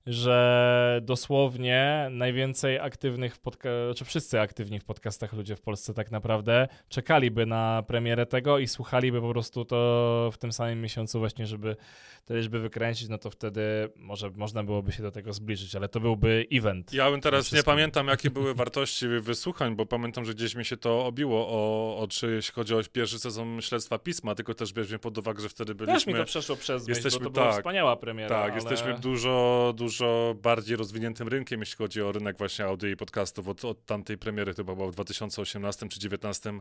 że 0.07 1.01
dosłownie 1.03 2.09
najwięcej 2.11 2.79
aktywnych 2.79 3.39
podcastach, 3.39 3.97
czy 3.97 4.05
wszyscy 4.05 4.41
aktywni 4.41 4.81
w 4.81 4.85
podcastach 4.85 5.33
ludzie 5.33 5.57
w 5.57 5.61
Polsce 5.61 5.95
tak 5.95 6.11
naprawdę 6.11 6.69
czekaliby 6.89 7.47
na 7.47 7.83
premierę 7.87 8.27
tego 8.27 8.59
i 8.59 8.69
słuchaliby 8.69 9.21
po 9.21 9.31
prostu 9.31 9.65
to 9.65 10.31
w 10.33 10.39
tym 10.39 10.53
samym 10.53 10.81
miesiącu 10.81 11.19
właśnie, 11.19 11.47
żeby 11.47 11.77
te 12.25 12.37
liczby 12.37 12.61
wykręcić, 12.61 13.09
no 13.09 13.19
to 13.19 13.31
wtedy 13.31 13.63
może 13.97 14.31
można 14.31 14.65
byłoby 14.65 14.93
się 14.93 15.03
do 15.03 15.11
tego 15.11 15.33
zbliżyć, 15.33 15.77
ale 15.77 15.89
to 15.89 16.01
byłby 16.01 16.47
event. 16.53 16.93
Ja 16.93 17.11
bym 17.11 17.21
teraz 17.21 17.53
nie 17.53 17.63
pamiętam, 17.63 18.09
jakie 18.09 18.31
były 18.31 18.55
wartości 18.65 19.09
wysłuchań, 19.09 19.77
bo 19.77 19.87
pamiętam, 19.87 20.25
że 20.25 20.35
gdzieś 20.35 20.55
mi 20.55 20.65
się 20.65 20.77
to 20.77 21.07
obiło, 21.07 21.47
o, 21.49 21.99
o 21.99 22.09
czy 22.09 22.35
jeśli 22.35 22.55
chodzi 22.55 22.75
o 22.75 22.81
pierwszy 22.93 23.19
sezon 23.19 23.61
Śledztwa 23.61 23.99
Pisma, 23.99 24.35
tylko 24.35 24.55
też 24.55 24.73
weźmie 24.73 24.99
pod 24.99 25.19
uwagę, 25.19 25.43
że 25.43 25.49
wtedy 25.49 25.75
byliśmy... 25.75 25.95
Też 25.95 26.07
mi 26.07 26.15
to 26.15 26.25
przeszło 26.25 26.57
przez 26.57 26.89
myśl, 26.89 26.99
jesteśmy- 26.99 27.19
bo 27.19 27.25
to 27.25 27.31
była 27.31 27.47
tak, 27.47 27.55
wspaniała 27.55 27.97
premiera. 27.97 28.29
Tak, 28.29 28.53
ale... 28.53 28.55
jesteśmy 28.55 28.99
dużo, 28.99 29.73
dużo 29.77 29.91
bardziej 30.34 30.76
rozwiniętym 30.76 31.28
rynkiem, 31.28 31.61
jeśli 31.61 31.76
chodzi 31.76 32.03
o 32.03 32.12
rynek 32.12 32.38
właśnie 32.38 32.64
audio 32.64 32.88
i 32.88 32.97
podcastów. 32.97 33.49
Od, 33.49 33.64
od 33.64 33.86
tamtej 33.86 34.18
premiery, 34.18 34.55
chyba 34.55 34.74
w 34.74 34.93
2018 34.93 35.78
czy 35.78 36.01
2019 36.01 36.53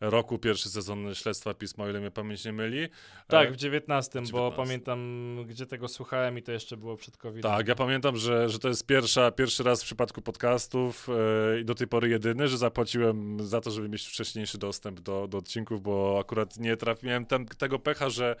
roku, 0.00 0.38
pierwszy 0.38 0.68
sezon 0.68 1.14
Śledztwa 1.14 1.54
Pisma, 1.54 1.84
o 1.84 1.88
ile 1.88 2.00
mnie 2.00 2.10
pamięć 2.10 2.44
nie 2.44 2.52
myli. 2.52 2.88
Tak, 3.26 3.48
E, 3.48 3.52
w 3.52 3.56
19, 3.56 4.20
bo 4.20 4.24
19. 4.24 4.56
pamiętam, 4.56 4.98
gdzie 5.46 5.66
tego 5.66 5.88
słuchałem 5.88 6.38
i 6.38 6.42
to 6.42 6.52
jeszcze 6.52 6.76
było 6.76 6.96
przed 6.96 7.16
covid 7.16 7.42
Tak, 7.42 7.68
ja 7.68 7.74
pamiętam, 7.74 8.16
że, 8.16 8.48
że 8.48 8.58
to 8.58 8.68
jest 8.68 8.86
pierwsza, 8.86 9.30
pierwszy 9.30 9.62
raz 9.62 9.82
w 9.82 9.84
przypadku 9.84 10.22
podcastów 10.22 11.08
e, 11.08 11.60
i 11.60 11.64
do 11.64 11.74
tej 11.74 11.86
pory 11.86 12.08
jedyny, 12.08 12.48
że 12.48 12.58
zapłaciłem 12.58 13.46
za 13.46 13.60
to, 13.60 13.70
żeby 13.70 13.88
mieć 13.88 14.06
wcześniejszy 14.06 14.58
dostęp 14.58 15.00
do, 15.00 15.28
do 15.28 15.38
odcinków, 15.38 15.82
bo 15.82 16.18
akurat 16.20 16.56
nie 16.56 16.76
trafiłem 16.76 17.26
tam 17.26 17.46
tego 17.46 17.78
pecha, 17.78 18.10
że 18.10 18.36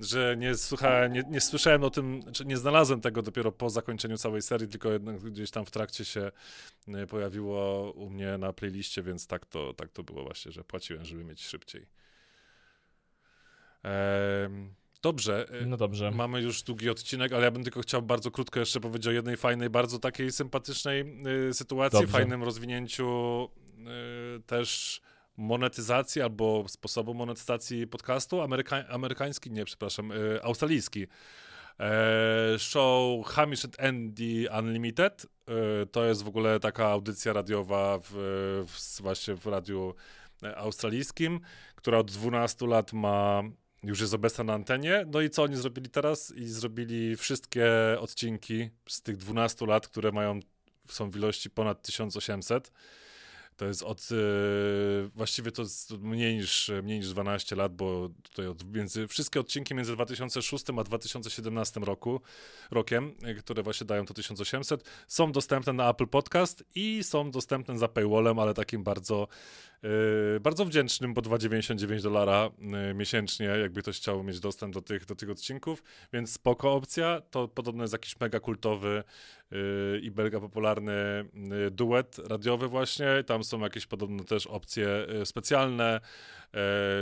że 0.00 0.36
nie 0.38 0.54
słuchałem, 0.54 1.12
nie, 1.12 1.22
nie 1.30 1.40
słyszałem 1.40 1.84
o 1.84 1.90
tym, 1.90 2.22
czy 2.32 2.44
nie 2.44 2.56
znalazłem 2.56 3.00
tego 3.00 3.22
dopiero 3.22 3.52
po 3.52 3.70
zakończeniu 3.70 4.16
całej 4.16 4.42
serii, 4.42 4.68
tylko 4.68 4.92
jednak 4.92 5.16
gdzieś 5.16 5.50
tam 5.50 5.64
w 5.64 5.70
trakcie 5.70 6.04
się 6.04 6.32
e, 6.88 7.06
pojawiło 7.06 7.90
u 7.92 8.10
mnie 8.10 8.38
na 8.38 8.52
playliście, 8.52 9.02
więc 9.02 9.26
tak 9.26 9.46
to, 9.46 9.74
tak 9.74 9.92
to 9.92 10.02
było 10.02 10.22
właśnie, 10.24 10.52
że 10.52 10.64
płaciłem, 10.64 11.04
żeby 11.04 11.24
mieć 11.24 11.46
szybciej. 11.46 11.86
Em, 13.82 14.74
dobrze. 15.02 15.46
e, 15.60 15.66
No 15.66 15.76
dobrze. 15.76 16.10
Mamy 16.10 16.40
już 16.42 16.62
długi 16.62 16.90
odcinek, 16.90 17.32
ale 17.32 17.44
ja 17.44 17.50
bym 17.50 17.64
tylko 17.64 17.80
chciał 17.80 18.02
bardzo 18.02 18.30
krótko 18.30 18.60
jeszcze 18.60 18.80
powiedzieć 18.80 19.06
o 19.06 19.10
jednej 19.10 19.36
fajnej, 19.36 19.70
bardzo 19.70 19.98
takiej 19.98 20.32
sympatycznej 20.32 21.26
y, 21.48 21.54
sytuacji, 21.54 21.98
Dobrze. 22.00 22.12
fajnym 22.12 22.42
rozwinięciu 22.42 23.48
y, 24.38 24.42
też 24.42 25.00
monetyzacji 25.36 26.22
albo 26.22 26.64
sposobu 26.68 27.14
monetyzacji 27.14 27.86
podcastu. 27.86 28.40
Ameryka 28.40 28.88
amerykański, 28.88 29.50
nie, 29.50 29.64
przepraszam, 29.64 30.12
y, 30.12 30.42
australijski. 30.42 31.06
E, 31.80 32.58
show 32.58 33.26
Hamish 33.26 33.64
and 33.64 33.80
Andy 33.80 34.46
Unlimited. 34.58 35.26
Y, 35.82 35.86
to 35.86 36.04
jest 36.04 36.22
w 36.22 36.28
ogóle 36.28 36.60
taka 36.60 36.86
audycja 36.86 37.32
radiowa 37.32 37.98
w, 37.98 38.10
w, 38.66 39.02
właśnie 39.02 39.34
w 39.34 39.46
radiu 39.46 39.94
e, 40.42 40.56
australijskim, 40.56 41.40
która 41.74 41.98
od 41.98 42.10
12 42.10 42.66
lat 42.66 42.92
ma 42.92 43.42
już 43.82 44.00
jest 44.00 44.14
obecna 44.14 44.44
na 44.44 44.52
antenie. 44.52 45.04
No 45.06 45.20
i 45.20 45.30
co 45.30 45.42
oni 45.42 45.56
zrobili 45.56 45.90
teraz? 45.90 46.32
I 46.36 46.48
zrobili 46.48 47.16
wszystkie 47.16 47.66
odcinki 48.00 48.70
z 48.88 49.02
tych 49.02 49.16
12 49.16 49.66
lat, 49.66 49.88
które 49.88 50.12
mają, 50.12 50.40
są 50.88 51.10
w 51.10 51.16
ilości 51.16 51.50
ponad 51.50 51.82
1800. 51.82 52.72
To 53.56 53.66
jest 53.66 53.82
od, 53.82 54.08
e, 54.12 54.14
właściwie 55.14 55.52
to 55.52 55.62
jest 55.62 55.90
mniej 55.90 56.36
niż, 56.36 56.70
mniej 56.82 56.98
niż 56.98 57.08
12 57.08 57.56
lat, 57.56 57.76
bo 57.76 58.10
tutaj 58.22 58.46
od, 58.46 58.74
między, 58.74 59.08
wszystkie 59.08 59.40
odcinki 59.40 59.74
między 59.74 59.92
2006 59.92 60.64
a 60.78 60.84
2017 60.84 61.80
roku, 61.80 62.20
rokiem, 62.70 63.14
e, 63.22 63.34
które 63.34 63.62
właśnie 63.62 63.86
dają 63.86 64.06
to 64.06 64.14
1800, 64.14 64.84
są 65.08 65.32
dostępne 65.32 65.72
na 65.72 65.90
Apple 65.90 66.06
Podcast 66.06 66.64
i 66.74 67.04
są 67.04 67.30
dostępne 67.30 67.78
za 67.78 67.88
paywallem, 67.88 68.38
ale 68.38 68.54
takim 68.54 68.84
bardzo, 68.84 69.28
bardzo 70.40 70.64
wdzięcznym, 70.64 71.14
bo 71.14 71.22
2,99 71.22 72.02
dolara 72.02 72.50
e, 72.90 72.94
miesięcznie, 72.94 73.46
jakby 73.46 73.82
ktoś 73.82 73.96
chciał 73.96 74.24
mieć 74.24 74.40
dostęp 74.40 74.74
do 74.74 74.82
tych, 74.82 75.04
do 75.04 75.14
tych 75.14 75.30
odcinków, 75.30 75.82
więc 76.12 76.32
spoko 76.32 76.72
opcja. 76.72 77.22
To 77.30 77.48
podobno 77.48 77.84
jest 77.84 77.92
jakiś 77.92 78.20
mega 78.20 78.40
kultowy 78.40 79.04
e, 79.52 79.56
i 79.98 80.10
mega 80.10 80.40
popularny 80.40 80.92
duet 81.70 82.18
radiowy 82.18 82.68
właśnie. 82.68 83.24
Tam 83.26 83.44
są 83.44 83.60
jakieś 83.60 83.86
podobno 83.86 84.24
też 84.24 84.46
opcje 84.46 85.06
specjalne, 85.24 86.00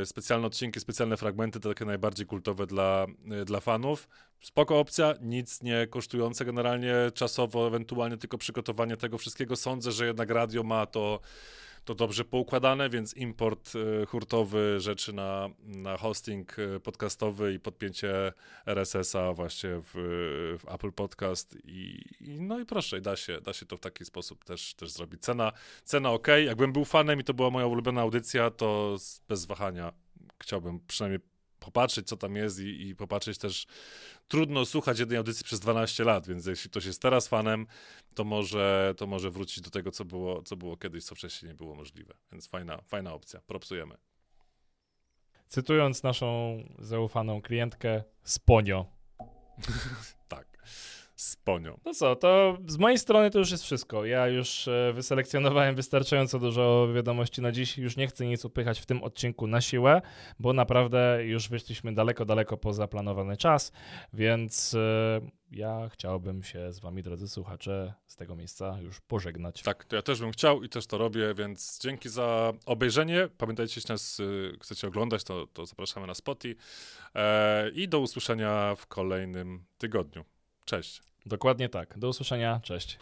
specjalne 0.04 0.46
odcinki, 0.46 0.80
specjalne 0.80 1.16
fragmenty, 1.16 1.60
takie 1.60 1.84
najbardziej 1.84 2.26
kultowe 2.26 2.66
dla, 2.66 3.06
dla 3.44 3.60
fanów. 3.60 4.08
Spoko 4.40 4.78
opcja, 4.78 5.14
nic 5.20 5.62
nie 5.62 5.86
kosztujące 5.86 6.44
generalnie 6.44 6.94
czasowo, 7.14 7.66
ewentualnie 7.66 8.16
tylko 8.16 8.38
przygotowanie 8.38 8.96
tego 8.96 9.18
wszystkiego. 9.18 9.56
Sądzę, 9.56 9.92
że 9.92 10.06
jednak 10.06 10.30
radio 10.30 10.62
ma 10.62 10.86
to 10.86 11.20
to 11.84 11.94
dobrze 11.94 12.24
poukładane, 12.24 12.90
więc 12.90 13.16
import 13.16 13.72
y, 13.74 14.06
hurtowy 14.06 14.80
rzeczy 14.80 15.12
na, 15.12 15.48
na 15.58 15.96
hosting 15.96 16.58
y, 16.58 16.80
podcastowy 16.80 17.54
i 17.54 17.60
podpięcie 17.60 18.32
RSS-a 18.66 19.32
właśnie 19.32 19.70
w, 19.70 19.92
w 20.58 20.68
Apple 20.74 20.92
Podcast 20.92 21.56
i, 21.64 22.04
i, 22.20 22.40
no 22.40 22.60
i 22.60 22.66
proszę, 22.66 23.00
da 23.00 23.16
się, 23.16 23.40
da 23.40 23.52
się 23.52 23.66
to 23.66 23.76
w 23.76 23.80
taki 23.80 24.04
sposób 24.04 24.44
też, 24.44 24.74
też 24.74 24.90
zrobić. 24.90 25.22
Cena, 25.22 25.52
cena 25.84 26.10
ok, 26.10 26.28
jakbym 26.44 26.72
był 26.72 26.84
fanem 26.84 27.20
i 27.20 27.24
to 27.24 27.34
była 27.34 27.50
moja 27.50 27.66
ulubiona 27.66 28.00
audycja, 28.00 28.50
to 28.50 28.96
bez 29.28 29.46
wahania 29.46 29.92
chciałbym 30.42 30.80
przynajmniej 30.86 31.20
popatrzeć, 31.64 32.08
co 32.08 32.16
tam 32.16 32.36
jest 32.36 32.60
i, 32.60 32.88
i, 32.88 32.96
popatrzeć 32.96 33.38
też. 33.38 33.66
Trudno 34.28 34.64
słuchać 34.64 34.98
jednej 34.98 35.18
audycji 35.18 35.44
przez 35.44 35.60
12 35.60 36.04
lat, 36.04 36.26
więc 36.26 36.46
jeśli 36.46 36.70
ktoś 36.70 36.84
jest 36.84 37.02
teraz 37.02 37.28
fanem, 37.28 37.66
to 38.14 38.24
może, 38.24 38.94
to 38.96 39.06
może 39.06 39.30
wrócić 39.30 39.60
do 39.60 39.70
tego, 39.70 39.90
co 39.90 40.04
było, 40.04 40.42
co 40.42 40.56
było 40.56 40.76
kiedyś, 40.76 41.04
co 41.04 41.14
wcześniej 41.14 41.48
nie 41.48 41.56
było 41.56 41.74
możliwe. 41.74 42.14
Więc 42.32 42.46
fajna, 42.46 42.82
fajna 42.86 43.14
opcja. 43.14 43.40
Propsujemy. 43.40 43.94
Cytując 45.48 46.02
naszą 46.02 46.58
zaufaną 46.78 47.42
klientkę, 47.42 48.02
Sponio. 48.22 48.86
tak 50.28 50.51
z 51.22 51.36
ponią. 51.36 51.80
No 51.84 51.94
co, 51.94 52.16
to 52.16 52.58
z 52.66 52.78
mojej 52.78 52.98
strony 52.98 53.30
to 53.30 53.38
już 53.38 53.50
jest 53.50 53.64
wszystko. 53.64 54.04
Ja 54.04 54.28
już 54.28 54.68
e, 54.68 54.92
wyselekcjonowałem 54.94 55.74
wystarczająco 55.74 56.38
dużo 56.38 56.88
wiadomości 56.94 57.40
na 57.40 57.52
dziś. 57.52 57.78
Już 57.78 57.96
nie 57.96 58.06
chcę 58.06 58.26
nic 58.26 58.44
upychać 58.44 58.80
w 58.80 58.86
tym 58.86 59.02
odcinku 59.02 59.46
na 59.46 59.60
siłę, 59.60 60.02
bo 60.38 60.52
naprawdę 60.52 61.18
już 61.24 61.48
wyszliśmy 61.48 61.94
daleko, 61.94 62.24
daleko 62.24 62.56
poza 62.56 62.88
planowany 62.88 63.36
czas, 63.36 63.72
więc 64.12 64.74
e, 64.74 65.20
ja 65.50 65.88
chciałbym 65.92 66.42
się 66.42 66.72
z 66.72 66.80
wami, 66.80 67.02
drodzy 67.02 67.28
słuchacze, 67.28 67.94
z 68.06 68.16
tego 68.16 68.36
miejsca 68.36 68.78
już 68.80 69.00
pożegnać. 69.00 69.62
Tak, 69.62 69.84
to 69.84 69.96
ja 69.96 70.02
też 70.02 70.20
bym 70.20 70.32
chciał 70.32 70.62
i 70.62 70.68
też 70.68 70.86
to 70.86 70.98
robię, 70.98 71.34
więc 71.34 71.78
dzięki 71.82 72.08
za 72.08 72.52
obejrzenie. 72.66 73.28
Pamiętajcie, 73.38 73.72
jeśli 73.76 73.92
nas 73.92 74.20
y, 74.20 74.58
chcecie 74.60 74.88
oglądać, 74.88 75.24
to, 75.24 75.46
to 75.46 75.66
zapraszamy 75.66 76.06
na 76.06 76.14
Spotify 76.14 76.56
e, 77.14 77.70
i 77.70 77.88
do 77.88 78.00
usłyszenia 78.00 78.74
w 78.74 78.86
kolejnym 78.86 79.64
tygodniu. 79.78 80.24
Cześć. 80.64 81.11
Dokładnie 81.26 81.68
tak. 81.68 81.98
Do 81.98 82.08
usłyszenia. 82.08 82.60
Cześć. 82.62 82.98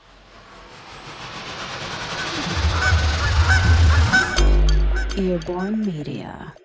Media. 5.76 6.59